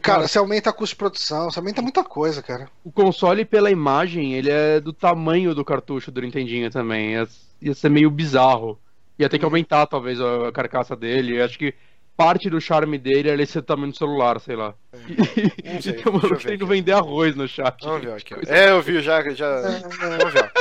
[0.00, 2.68] Cara, você aumenta a custo de produção, você aumenta muita coisa, cara.
[2.84, 7.12] O console, pela imagem, ele é do tamanho do cartucho do Nintendinho também.
[7.12, 7.28] Ia,
[7.60, 8.78] ia ser meio bizarro.
[9.18, 11.38] Ia ter que aumentar, talvez, a, a carcaça dele.
[11.40, 11.74] Eu Acho que
[12.16, 14.74] parte do charme dele é ele ser do tamanho do celular, sei lá.
[15.64, 16.56] Não sei, E o maluco aqui.
[16.64, 17.84] vender arroz no chat.
[17.84, 18.34] Vamos ver aqui.
[18.48, 19.22] É, eu vi já.
[19.34, 19.60] já...
[19.60, 20.52] Vamos ver.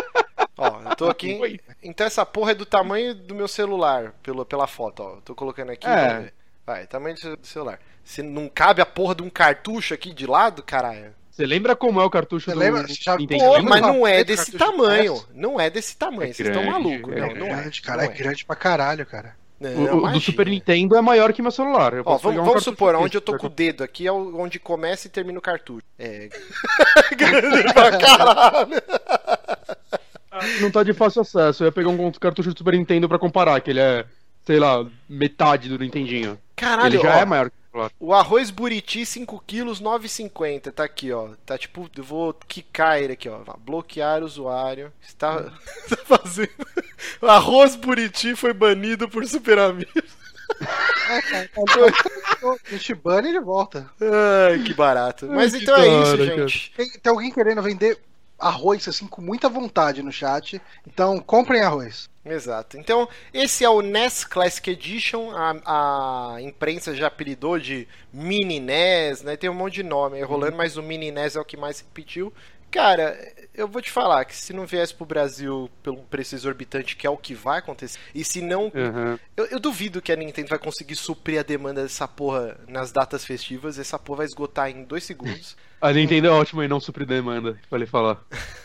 [0.58, 1.34] Ó, Ó, eu tô aqui.
[1.36, 1.60] Oi.
[1.84, 5.10] Então essa porra é do tamanho do meu celular, pelo, pela foto, ó.
[5.16, 5.88] Eu tô colocando aqui.
[5.88, 6.32] É.
[6.66, 7.80] Vai, tamanho do celular.
[8.04, 11.14] Se não cabe a porra de um cartucho aqui de lado, caralho.
[11.30, 12.86] Você lembra como é o cartucho Você do lembra?
[12.88, 13.18] Já-?
[13.18, 15.22] Pô, mas uma não é desse tamanho.
[15.34, 16.30] Não é desse tamanho.
[16.30, 17.14] É Vocês estão malucos.
[17.14, 17.50] é Não, É não é.
[17.62, 19.36] grande, cara, não é grande pra caralho, cara.
[19.74, 20.20] Não, O, o do.
[20.20, 21.94] Super Nintendo é maior que meu celular.
[21.94, 24.60] Eu Ó, vamos, um vamos supor, onde eu tô com o dedo aqui é onde
[24.60, 25.86] começa e termina o cartucho.
[25.98, 26.30] É.
[27.74, 28.82] Pra caralho.
[30.62, 31.64] Não tá de fácil acesso.
[31.64, 34.06] Eu ia pegar um cartucho do Super Nintendo pra comparar, que ele é,
[34.46, 36.38] sei lá, metade do Nintendinho.
[36.56, 37.92] Caralho, ele já ó, é maior que o celular.
[38.00, 40.72] O arroz buriti 5 quilos 9,50.
[40.72, 41.30] Tá aqui, ó.
[41.46, 43.40] Tá tipo, eu vou quicar ele aqui, ó.
[43.60, 44.92] Bloquear o usuário.
[45.06, 45.52] Está,
[45.84, 46.50] está fazendo.
[47.22, 50.26] O arroz Buriti foi banido por Super Amigos.
[51.10, 53.90] A gente bane e ele volta.
[54.00, 55.28] Ai, que barato.
[55.28, 56.74] Mas então é isso, gente.
[56.76, 58.00] Tem, tem alguém querendo vender
[58.40, 60.62] arroz assim com muita vontade no chat.
[60.88, 62.10] Então comprem arroz.
[62.26, 62.76] Exato.
[62.76, 65.30] Então, esse é o NES Classic Edition.
[65.30, 69.38] A, a imprensa já apelidou de Mini NES, né?
[69.38, 71.78] Tem um monte de nome aí rolando, mas o Mini NES é o que mais
[71.78, 72.34] se repetiu.
[72.72, 73.18] Cara,
[73.54, 77.10] eu vou te falar que se não viesse pro Brasil pelo preço exorbitante, que é
[77.10, 78.66] o que vai acontecer, e se não.
[78.66, 79.18] Uhum.
[79.36, 83.26] Eu, eu duvido que a Nintendo vai conseguir suprir a demanda dessa porra nas datas
[83.26, 83.80] festivas.
[83.80, 85.56] Essa porra vai esgotar em dois segundos.
[85.82, 88.20] A Nintendo é ótima e não suprir demanda, falei falar.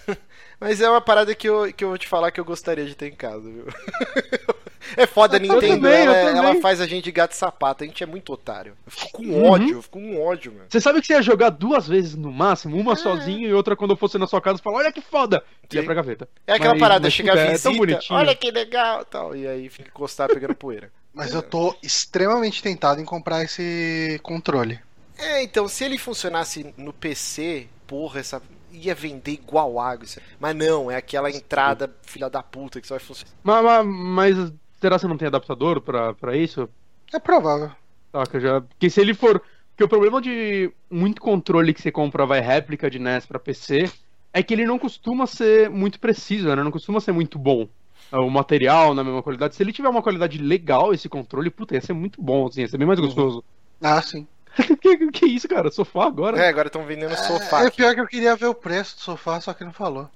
[0.58, 2.94] Mas é uma parada que eu, que eu vou te falar que eu gostaria de
[2.94, 3.66] ter em casa, viu?
[4.96, 6.36] É foda a Eu Nintendo, também, ela, também.
[6.38, 8.74] ela faz a gente de gato e sapato, a gente é muito otário.
[8.86, 9.44] Eu fico com Uhum.
[9.50, 10.64] ódio, eu fico com ódio, mano.
[10.68, 13.92] Você sabe que você ia jogar duas vezes no máximo, uma sozinho e outra quando
[13.92, 15.42] eu fosse na sua casa e falar, olha que foda!
[15.72, 15.86] Ia Sim.
[15.86, 16.28] pra gaveta.
[16.46, 18.18] É aquela Mas- parada, mas, chega puta, a é visita, tão bonitinho.
[18.18, 20.90] olha que legal tal, e aí fica encostado pegando poeira.
[21.12, 24.78] Mas eu tô extremamente tentado em comprar esse controle.
[25.18, 28.40] É, então, se ele funcionasse no PC, porra, essa
[28.72, 30.04] ia vender igual água.
[30.04, 30.20] Isso.
[30.38, 33.32] Mas não, é aquela entrada filha da puta que só vai funcionar.
[33.42, 36.68] Mas, mas, mas será que você não tem adaptador pra, pra isso?
[37.12, 37.70] É provável.
[38.14, 38.60] Saca, já.
[38.60, 39.40] Porque se ele for.
[39.70, 43.90] Porque o problema de muito controle que você compra vai réplica de NES pra PC
[44.32, 46.62] é que ele não costuma ser muito preciso, né?
[46.62, 47.68] Não costuma ser muito bom.
[48.12, 49.54] É, O material na mesma qualidade.
[49.54, 52.68] Se ele tiver uma qualidade legal, esse controle, puta, ia ser muito bom, assim, ia
[52.68, 53.44] ser bem mais gostoso.
[53.80, 54.26] Ah, sim.
[54.80, 55.70] que, que isso, cara?
[55.70, 56.38] Sofá agora?
[56.38, 57.62] É, agora estão vendendo sofá.
[57.62, 57.76] É aqui.
[57.78, 60.08] pior que eu queria ver o preço do sofá, só que não falou.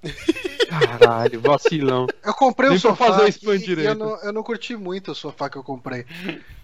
[0.69, 2.07] Caralho, vacilão.
[2.25, 3.89] Eu comprei Nem um pra sofá fazer o e- spam e direito.
[3.91, 6.05] eu não, eu não curti muito o sofá que eu comprei.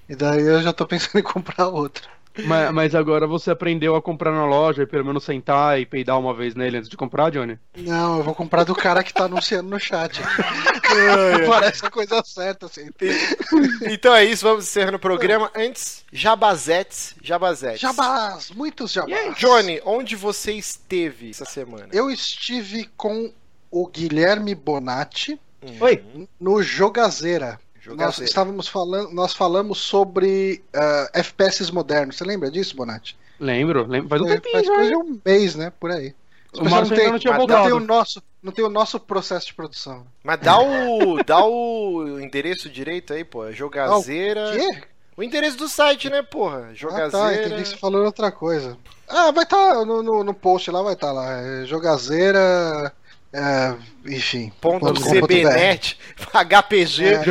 [0.09, 2.09] E daí eu já tô pensando em comprar outro.
[2.47, 6.19] Mas, mas agora você aprendeu a comprar na loja e pelo menos sentar e peidar
[6.19, 7.59] uma vez nele antes de comprar, Johnny?
[7.77, 10.21] Não, eu vou comprar do cara que tá anunciando no chat.
[11.49, 12.89] Parece a coisa certa, assim.
[13.91, 15.51] Então é isso, vamos encerrando o programa.
[15.55, 17.81] Antes, jabazetes, jabazetes.
[17.81, 19.37] Jabás, muitos jabás.
[19.37, 21.89] Johnny, onde você esteve essa semana?
[21.93, 23.33] Eu estive com
[23.71, 26.03] o Guilherme Bonatti Hum, Oi.
[26.41, 27.59] no Jogazeira.
[27.81, 28.25] Nós Jogazeira.
[28.29, 32.17] estávamos falando, nós falamos sobre ah, FPS modernos.
[32.17, 33.17] Você lembra disso, Bonatti?
[33.39, 34.09] Lembro, lembro.
[34.09, 34.75] Faz um É, tempinho faz já.
[34.75, 35.73] coisa de um mês, né?
[35.81, 36.15] Por aí.
[36.53, 39.47] O Márcio ainda não tinha mas não tem o nosso, não tem o nosso processo
[39.47, 40.05] de produção.
[40.23, 43.51] Mas dá o, dá o endereço direito aí, pô.
[43.53, 44.53] Jogazeira.
[44.53, 44.83] Quê?
[45.17, 46.59] O endereço do site, né, porra?
[46.59, 47.47] Ah, tá, Jogazeira.
[47.47, 48.77] entendi que você falou outra coisa.
[49.09, 51.31] Ah, vai estar no, no, no post lá, vai estar lá.
[51.41, 52.93] É, jogazeira.
[53.33, 53.75] É,
[54.07, 54.53] enfim.
[54.61, 55.01] Ponto ponto.
[55.03, 55.97] CBNet,
[56.33, 57.05] HPG.
[57.05, 57.21] É.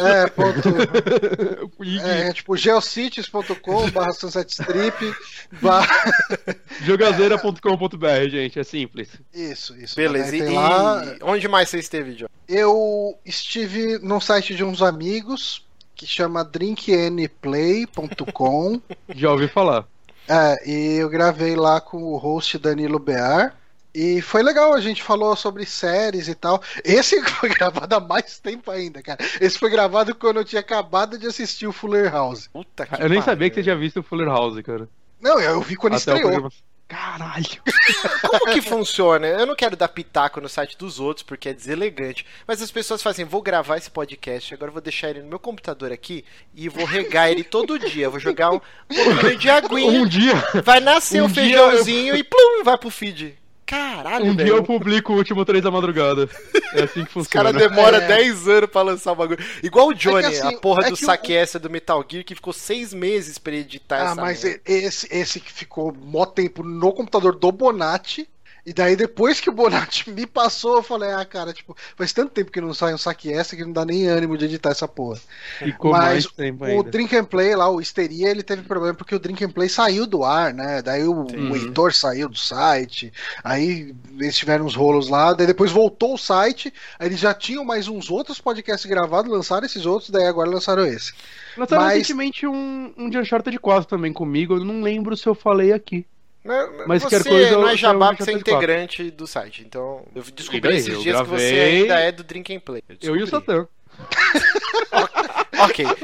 [0.00, 0.68] É, ponto.
[2.02, 5.14] É, tipo, geocities.com barra Sunset Strip
[5.60, 6.12] barra...
[6.82, 9.08] Jogazeira.com.br, gente, é simples.
[9.32, 9.94] Isso, isso.
[9.96, 12.26] Beleza, e, lá, e onde mais você esteve, John?
[12.48, 18.80] eu estive num site de uns amigos que chama drinknplay.com
[19.14, 19.84] Já ouvi falar.
[20.28, 23.54] é, e eu gravei lá com o host Danilo Bear
[23.94, 26.60] e foi legal, a gente falou sobre séries e tal.
[26.84, 29.18] Esse foi gravado há mais tempo ainda, cara.
[29.40, 32.48] Esse foi gravado quando eu tinha acabado de assistir o Fuller House.
[32.52, 33.22] Puta que Eu nem pariu.
[33.22, 34.88] sabia que você tinha visto o Fuller House, cara.
[35.20, 36.50] Não, eu vi quando Até estreou.
[36.86, 37.46] Caralho.
[38.20, 39.26] Como que funciona?
[39.26, 42.26] Eu não quero dar pitaco no site dos outros porque é deselegante.
[42.46, 45.38] Mas as pessoas fazem, vou gravar esse podcast, agora eu vou deixar ele no meu
[45.38, 48.04] computador aqui e vou regar ele todo dia.
[48.06, 50.00] Eu vou jogar um pouquinho de aguinha.
[50.02, 53.38] Um dia, Vai nascer um um, feijãozinho e plum, vai pro feed.
[53.66, 54.56] Caralho, um dia velho.
[54.58, 56.28] eu publico o último 3 da madrugada.
[56.74, 57.74] É assim que Os caras funciona.
[57.74, 58.06] demoram É.
[58.06, 59.42] 10 anos pra lançar o bagulho.
[59.62, 61.06] Igual o Johnny, assim, a porra é do que o-
[61.58, 64.60] do Metal Gear, que ficou 6 meses pra editar Ah, essa mas merda.
[64.66, 68.28] esse, esse que ficou mó tempo no computador do Bonatti.
[68.66, 72.32] E daí, depois que o Bonatti me passou, eu falei, ah, cara, tipo, faz tanto
[72.32, 74.88] tempo que não sai um saque essa que não dá nem ânimo de editar essa
[74.88, 75.20] porra.
[75.58, 76.90] Ficou Mas mais tempo o ainda.
[76.90, 80.06] Drink and Play lá, o Histeria, ele teve problema porque o Drink and Play saiu
[80.06, 80.80] do ar, né?
[80.80, 81.50] Daí o, Sim.
[81.50, 83.12] o Heitor saiu do site,
[83.42, 87.64] aí eles tiveram uns rolos lá, daí depois voltou o site, aí eles já tinham
[87.64, 91.12] mais uns outros podcasts gravados, lançaram esses outros, daí agora lançaram esse.
[91.56, 95.34] Lançaram mas- recentemente um, um de Uncharted 4 também comigo, eu não lembro se eu
[95.34, 96.06] falei aqui.
[96.44, 99.64] Mas, Mas você coisa não é jabá porque você é integrante do site.
[99.66, 102.82] Então, eu descobri esses dias que você ainda é do Drink and Play.
[103.00, 103.26] Eu Eu e o.
[103.26, 103.66] Satã.
[105.60, 105.84] Ok.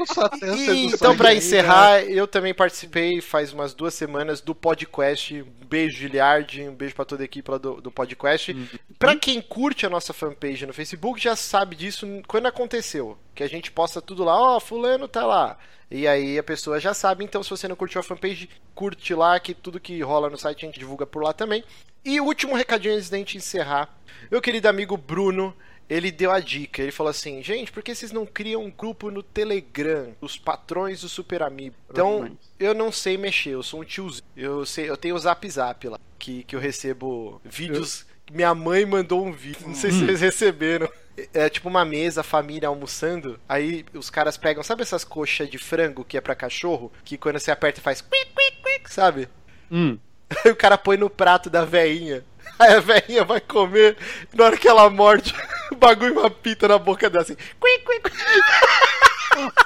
[0.57, 5.41] E- então, aí, encerrar, eu também participei faz umas duas semanas do podcast.
[5.41, 6.61] Um beijo, Giliard.
[6.63, 8.55] Um beijo pra toda a equipe lá do, do podcast.
[8.97, 13.17] Pra quem curte a nossa fanpage no Facebook, já sabe disso quando aconteceu.
[13.35, 15.57] Que a gente posta tudo lá, ó, fulano tá lá.
[15.89, 19.37] E aí a pessoa já sabe, então se você não curtiu a fanpage, curte lá,
[19.39, 21.63] que tudo que rola no site a gente divulga por lá também.
[22.03, 23.89] E último recadinho antes da gente encerrar.
[24.31, 25.53] Meu querido amigo Bruno,
[25.91, 26.81] ele deu a dica.
[26.81, 31.01] Ele falou assim: gente, por que vocês não criam um grupo no Telegram, os patrões
[31.01, 31.75] do Super Amiibo?
[31.89, 34.23] Então, eu não sei mexer, eu sou um tiozinho.
[34.35, 38.05] Eu, sei, eu tenho o Zap Zap lá, que, que eu recebo vídeos.
[38.31, 40.89] Minha mãe mandou um vídeo, não sei se vocês receberam.
[41.33, 43.37] É tipo uma mesa, família almoçando.
[43.47, 46.89] Aí os caras pegam, sabe essas coxas de frango que é pra cachorro?
[47.03, 49.27] Que quando você aperta faz quick, quick, quick, sabe?
[49.69, 49.97] Hum.
[50.45, 52.23] Aí o cara põe no prato da veinha.
[52.61, 53.97] Aí a veinha vai comer.
[54.33, 55.33] Na hora que ela morde,
[55.71, 57.35] o bagulho apita na boca dela assim.
[57.35, 58.21] Quick, quick, quick.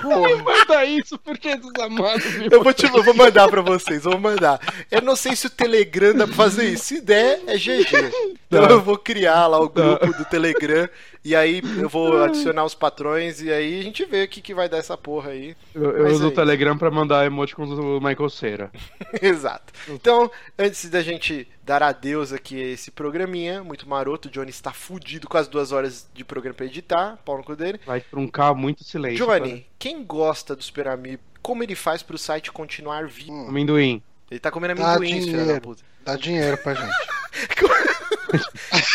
[0.04, 2.50] Não manda isso, porque desamado, meu.
[2.52, 4.60] Eu vou, te, eu vou mandar pra vocês, vou mandar.
[4.90, 6.86] Eu não sei se o Telegram dá pra fazer isso.
[6.86, 8.14] Se der, é GG.
[8.48, 10.88] Então eu vou criar lá o grupo do Telegram.
[11.26, 13.42] E aí eu vou adicionar os patrões.
[13.42, 15.58] E aí a gente vê o que, que vai dar essa porra aí.
[15.74, 18.72] Eu, eu uso é o Telegram pra mandar emoticons do Michael Cera.
[19.20, 19.74] Exato.
[19.90, 24.72] Então, antes da gente dar adeus aqui a esse programinha, muito maroto, o Johnny está
[24.72, 27.80] fudido com as duas horas de programa pra editar, pau no cu dele.
[27.88, 29.26] Vai truncar muito silêncio.
[29.26, 33.32] Johnny, quem gosta do Super Amiibo, como ele faz pro site continuar vivo?
[33.36, 33.50] cara.
[33.50, 34.02] Amendoim.
[34.30, 35.62] Ele tá comendo Dá amendoim, filho da dinheiro.
[35.62, 35.84] puta.
[36.04, 36.92] Dá dinheiro pra gente.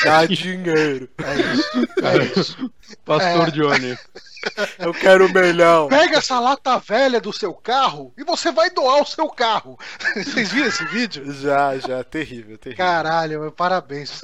[0.04, 1.08] Dá dinheiro.
[1.18, 1.70] É isso.
[2.02, 2.72] É isso.
[3.04, 3.50] Pastor É.
[3.50, 3.98] Johnny.
[4.78, 5.88] Eu quero o melhor.
[5.88, 9.78] Pega essa lata velha do seu carro e você vai doar o seu carro.
[10.16, 11.30] Vocês viram esse vídeo?
[11.32, 12.82] Já, já, terrível, terrível.
[12.82, 14.20] Caralho, mas parabéns.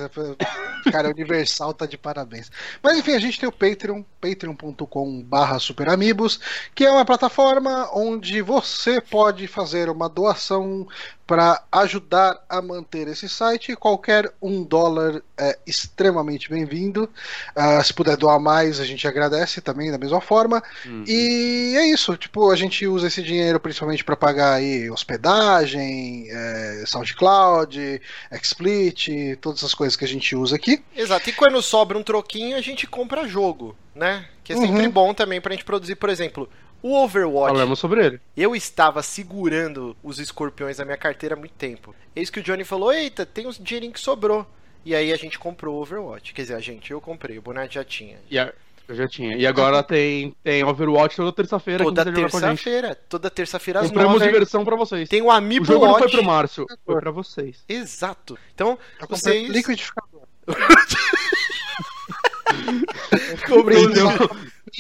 [0.90, 2.50] Cara, Universal tá de parabéns.
[2.82, 6.40] Mas enfim, a gente tem o Patreon, patreon.com barra superamigos,
[6.74, 10.88] que é uma plataforma onde você pode fazer uma doação
[11.26, 13.74] para ajudar a manter esse site.
[13.74, 17.10] Qualquer um dólar é extremamente bem-vindo.
[17.54, 20.62] Ah, se puder doar mais, a gente agradece também da mesma forma.
[20.86, 21.04] Hum.
[21.06, 26.84] E é isso, tipo, a gente usa esse dinheiro principalmente para pagar aí hospedagem, é,
[26.86, 28.00] SoundCloud,
[28.42, 30.82] XSplit, todas essas coisas que a gente usa aqui.
[30.96, 31.28] Exato.
[31.30, 34.26] E quando sobra um troquinho, a gente compra jogo, né?
[34.42, 34.90] Que é sempre Uhum.
[34.90, 36.48] bom também pra gente produzir, por exemplo,
[36.82, 37.52] o Overwatch.
[37.54, 38.20] Falamos sobre ele.
[38.36, 41.94] Eu estava segurando os escorpiões na minha carteira há muito tempo.
[42.14, 44.46] Eis que o Johnny falou: Eita, tem uns dinheirinho que sobrou.
[44.86, 46.32] E aí a gente comprou o Overwatch.
[46.32, 48.16] Quer dizer, a gente, eu comprei, o Bonatti já tinha.
[48.30, 48.52] E a-
[48.88, 49.36] Eu já tinha.
[49.36, 51.82] E agora tem, tem Overwatch toda terça-feira.
[51.82, 52.94] Toda terça-feira.
[52.94, 54.26] Toda terça-feira às Compramos nove.
[54.32, 55.08] diversão pra vocês.
[55.08, 56.16] Tem o O Amiibo jogo não foi Watch.
[56.16, 57.64] pro Márcio, foi pra vocês.
[57.68, 58.38] Exato.
[58.54, 59.48] Então, Eu vocês.
[59.50, 60.22] liquidificador.
[63.48, 64.08] Comprei o Então,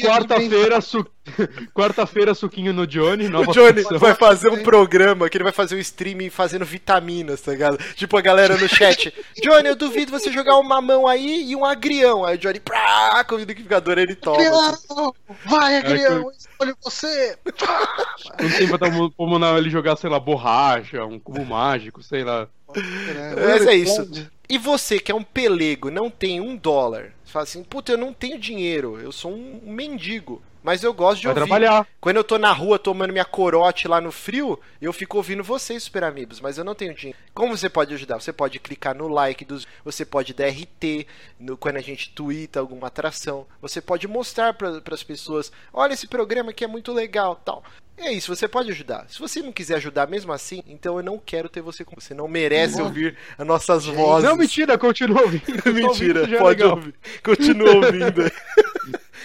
[0.02, 1.06] quarta-feira, su...
[1.74, 3.28] quarta-feira, suquinho no Johnny.
[3.28, 3.98] Nova O Johnny função.
[3.98, 7.78] vai fazer um programa que ele vai fazer um streaming fazendo vitaminas, tá ligado?
[7.94, 9.12] Tipo a galera no chat.
[9.42, 12.24] Johnny, eu duvido você jogar um mamão aí e um agrião.
[12.24, 14.38] Aí o Johnny, prá, com o liquidificador ele toma.
[14.38, 14.86] assim.
[14.90, 15.14] Agrião!
[15.46, 16.30] Vai, Agrião!
[16.30, 17.36] que Escolhe você!
[17.44, 22.24] Quanto tempo tá mu- como não, ele jogar, sei lá, borracha, um cubo mágico, sei
[22.24, 22.48] lá.
[22.74, 24.08] Mas é isso.
[24.48, 28.14] E você que é um pelego, não tem um dólar, fala assim, puta, eu não
[28.14, 30.42] tenho dinheiro, eu sou um mendigo.
[30.66, 31.46] Mas eu gosto de Vai ouvir.
[31.46, 31.86] trabalhar.
[32.00, 35.84] Quando eu tô na rua tomando minha corote lá no frio, eu fico ouvindo vocês,
[35.84, 37.16] Super Amigos, mas eu não tenho dinheiro.
[37.32, 38.20] Como você pode ajudar?
[38.20, 39.64] Você pode clicar no like dos.
[39.84, 41.06] Você pode dar RT
[41.38, 43.46] no, quando a gente twitta alguma atração.
[43.62, 47.62] Você pode mostrar para as pessoas: olha esse programa que é muito legal tal.
[47.98, 49.06] É isso, você pode ajudar.
[49.08, 52.12] Se você não quiser ajudar mesmo assim, então eu não quero ter você com você.
[52.12, 54.28] Não merece ouvir as nossas vozes.
[54.28, 55.44] Não, mentira, continua ouvindo.
[55.72, 56.76] Mentira, Ouvindo é pode legal.
[56.76, 56.94] ouvir.
[57.22, 58.30] Continua ouvindo.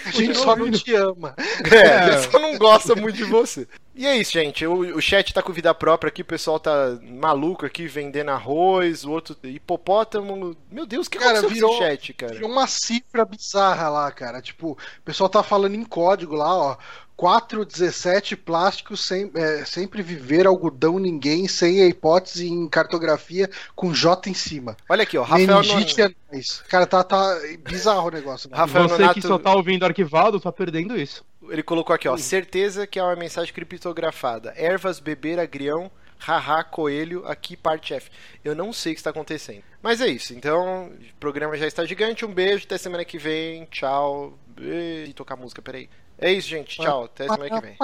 [0.05, 1.35] A gente só não te ama.
[1.37, 3.67] É, ele só não gosta muito de você.
[3.93, 4.65] E é isso, gente.
[4.65, 9.03] O, o chat tá com vida própria aqui, o pessoal tá maluco aqui, vendendo arroz,
[9.03, 10.55] o outro hipopótamo.
[10.71, 12.33] Meu Deus, que Cara, virou- esse chat, cara?
[12.33, 14.41] Virou uma cifra bizarra lá, cara.
[14.41, 16.77] Tipo, o pessoal tá falando em código lá, ó.
[17.21, 24.27] 417 plásticos sem, é, sempre viver algodão ninguém sem a hipótese em cartografia com J
[24.27, 24.75] em cima.
[24.89, 25.21] Olha aqui, ó.
[25.21, 26.15] Rafael Meningite Nonato.
[26.31, 26.63] é nóis.
[26.67, 28.49] Cara, tá, tá bizarro o negócio.
[28.49, 28.57] né?
[28.57, 31.23] Rafael Você Nonato, que só tá ouvindo arquivado, tá perdendo isso.
[31.47, 32.17] ele colocou aqui, ó.
[32.17, 34.55] Certeza que é uma mensagem criptografada.
[34.57, 38.09] Ervas, beber, agrião, haha, coelho, aqui parte F.
[38.43, 39.61] Eu não sei o que está acontecendo.
[39.79, 40.33] Mas é isso.
[40.33, 42.25] Então, o programa já está gigante.
[42.25, 43.65] Um beijo, até semana que vem.
[43.65, 44.39] Tchau.
[44.59, 45.87] E tocar música, peraí.
[46.21, 46.79] É isso, gente.
[46.79, 47.05] Tchau.
[47.05, 47.77] Até semana que vem.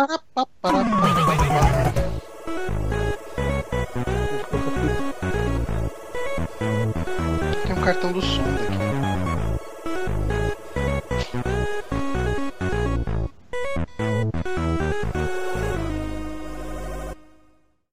[7.65, 8.66] Tem um cartão do som.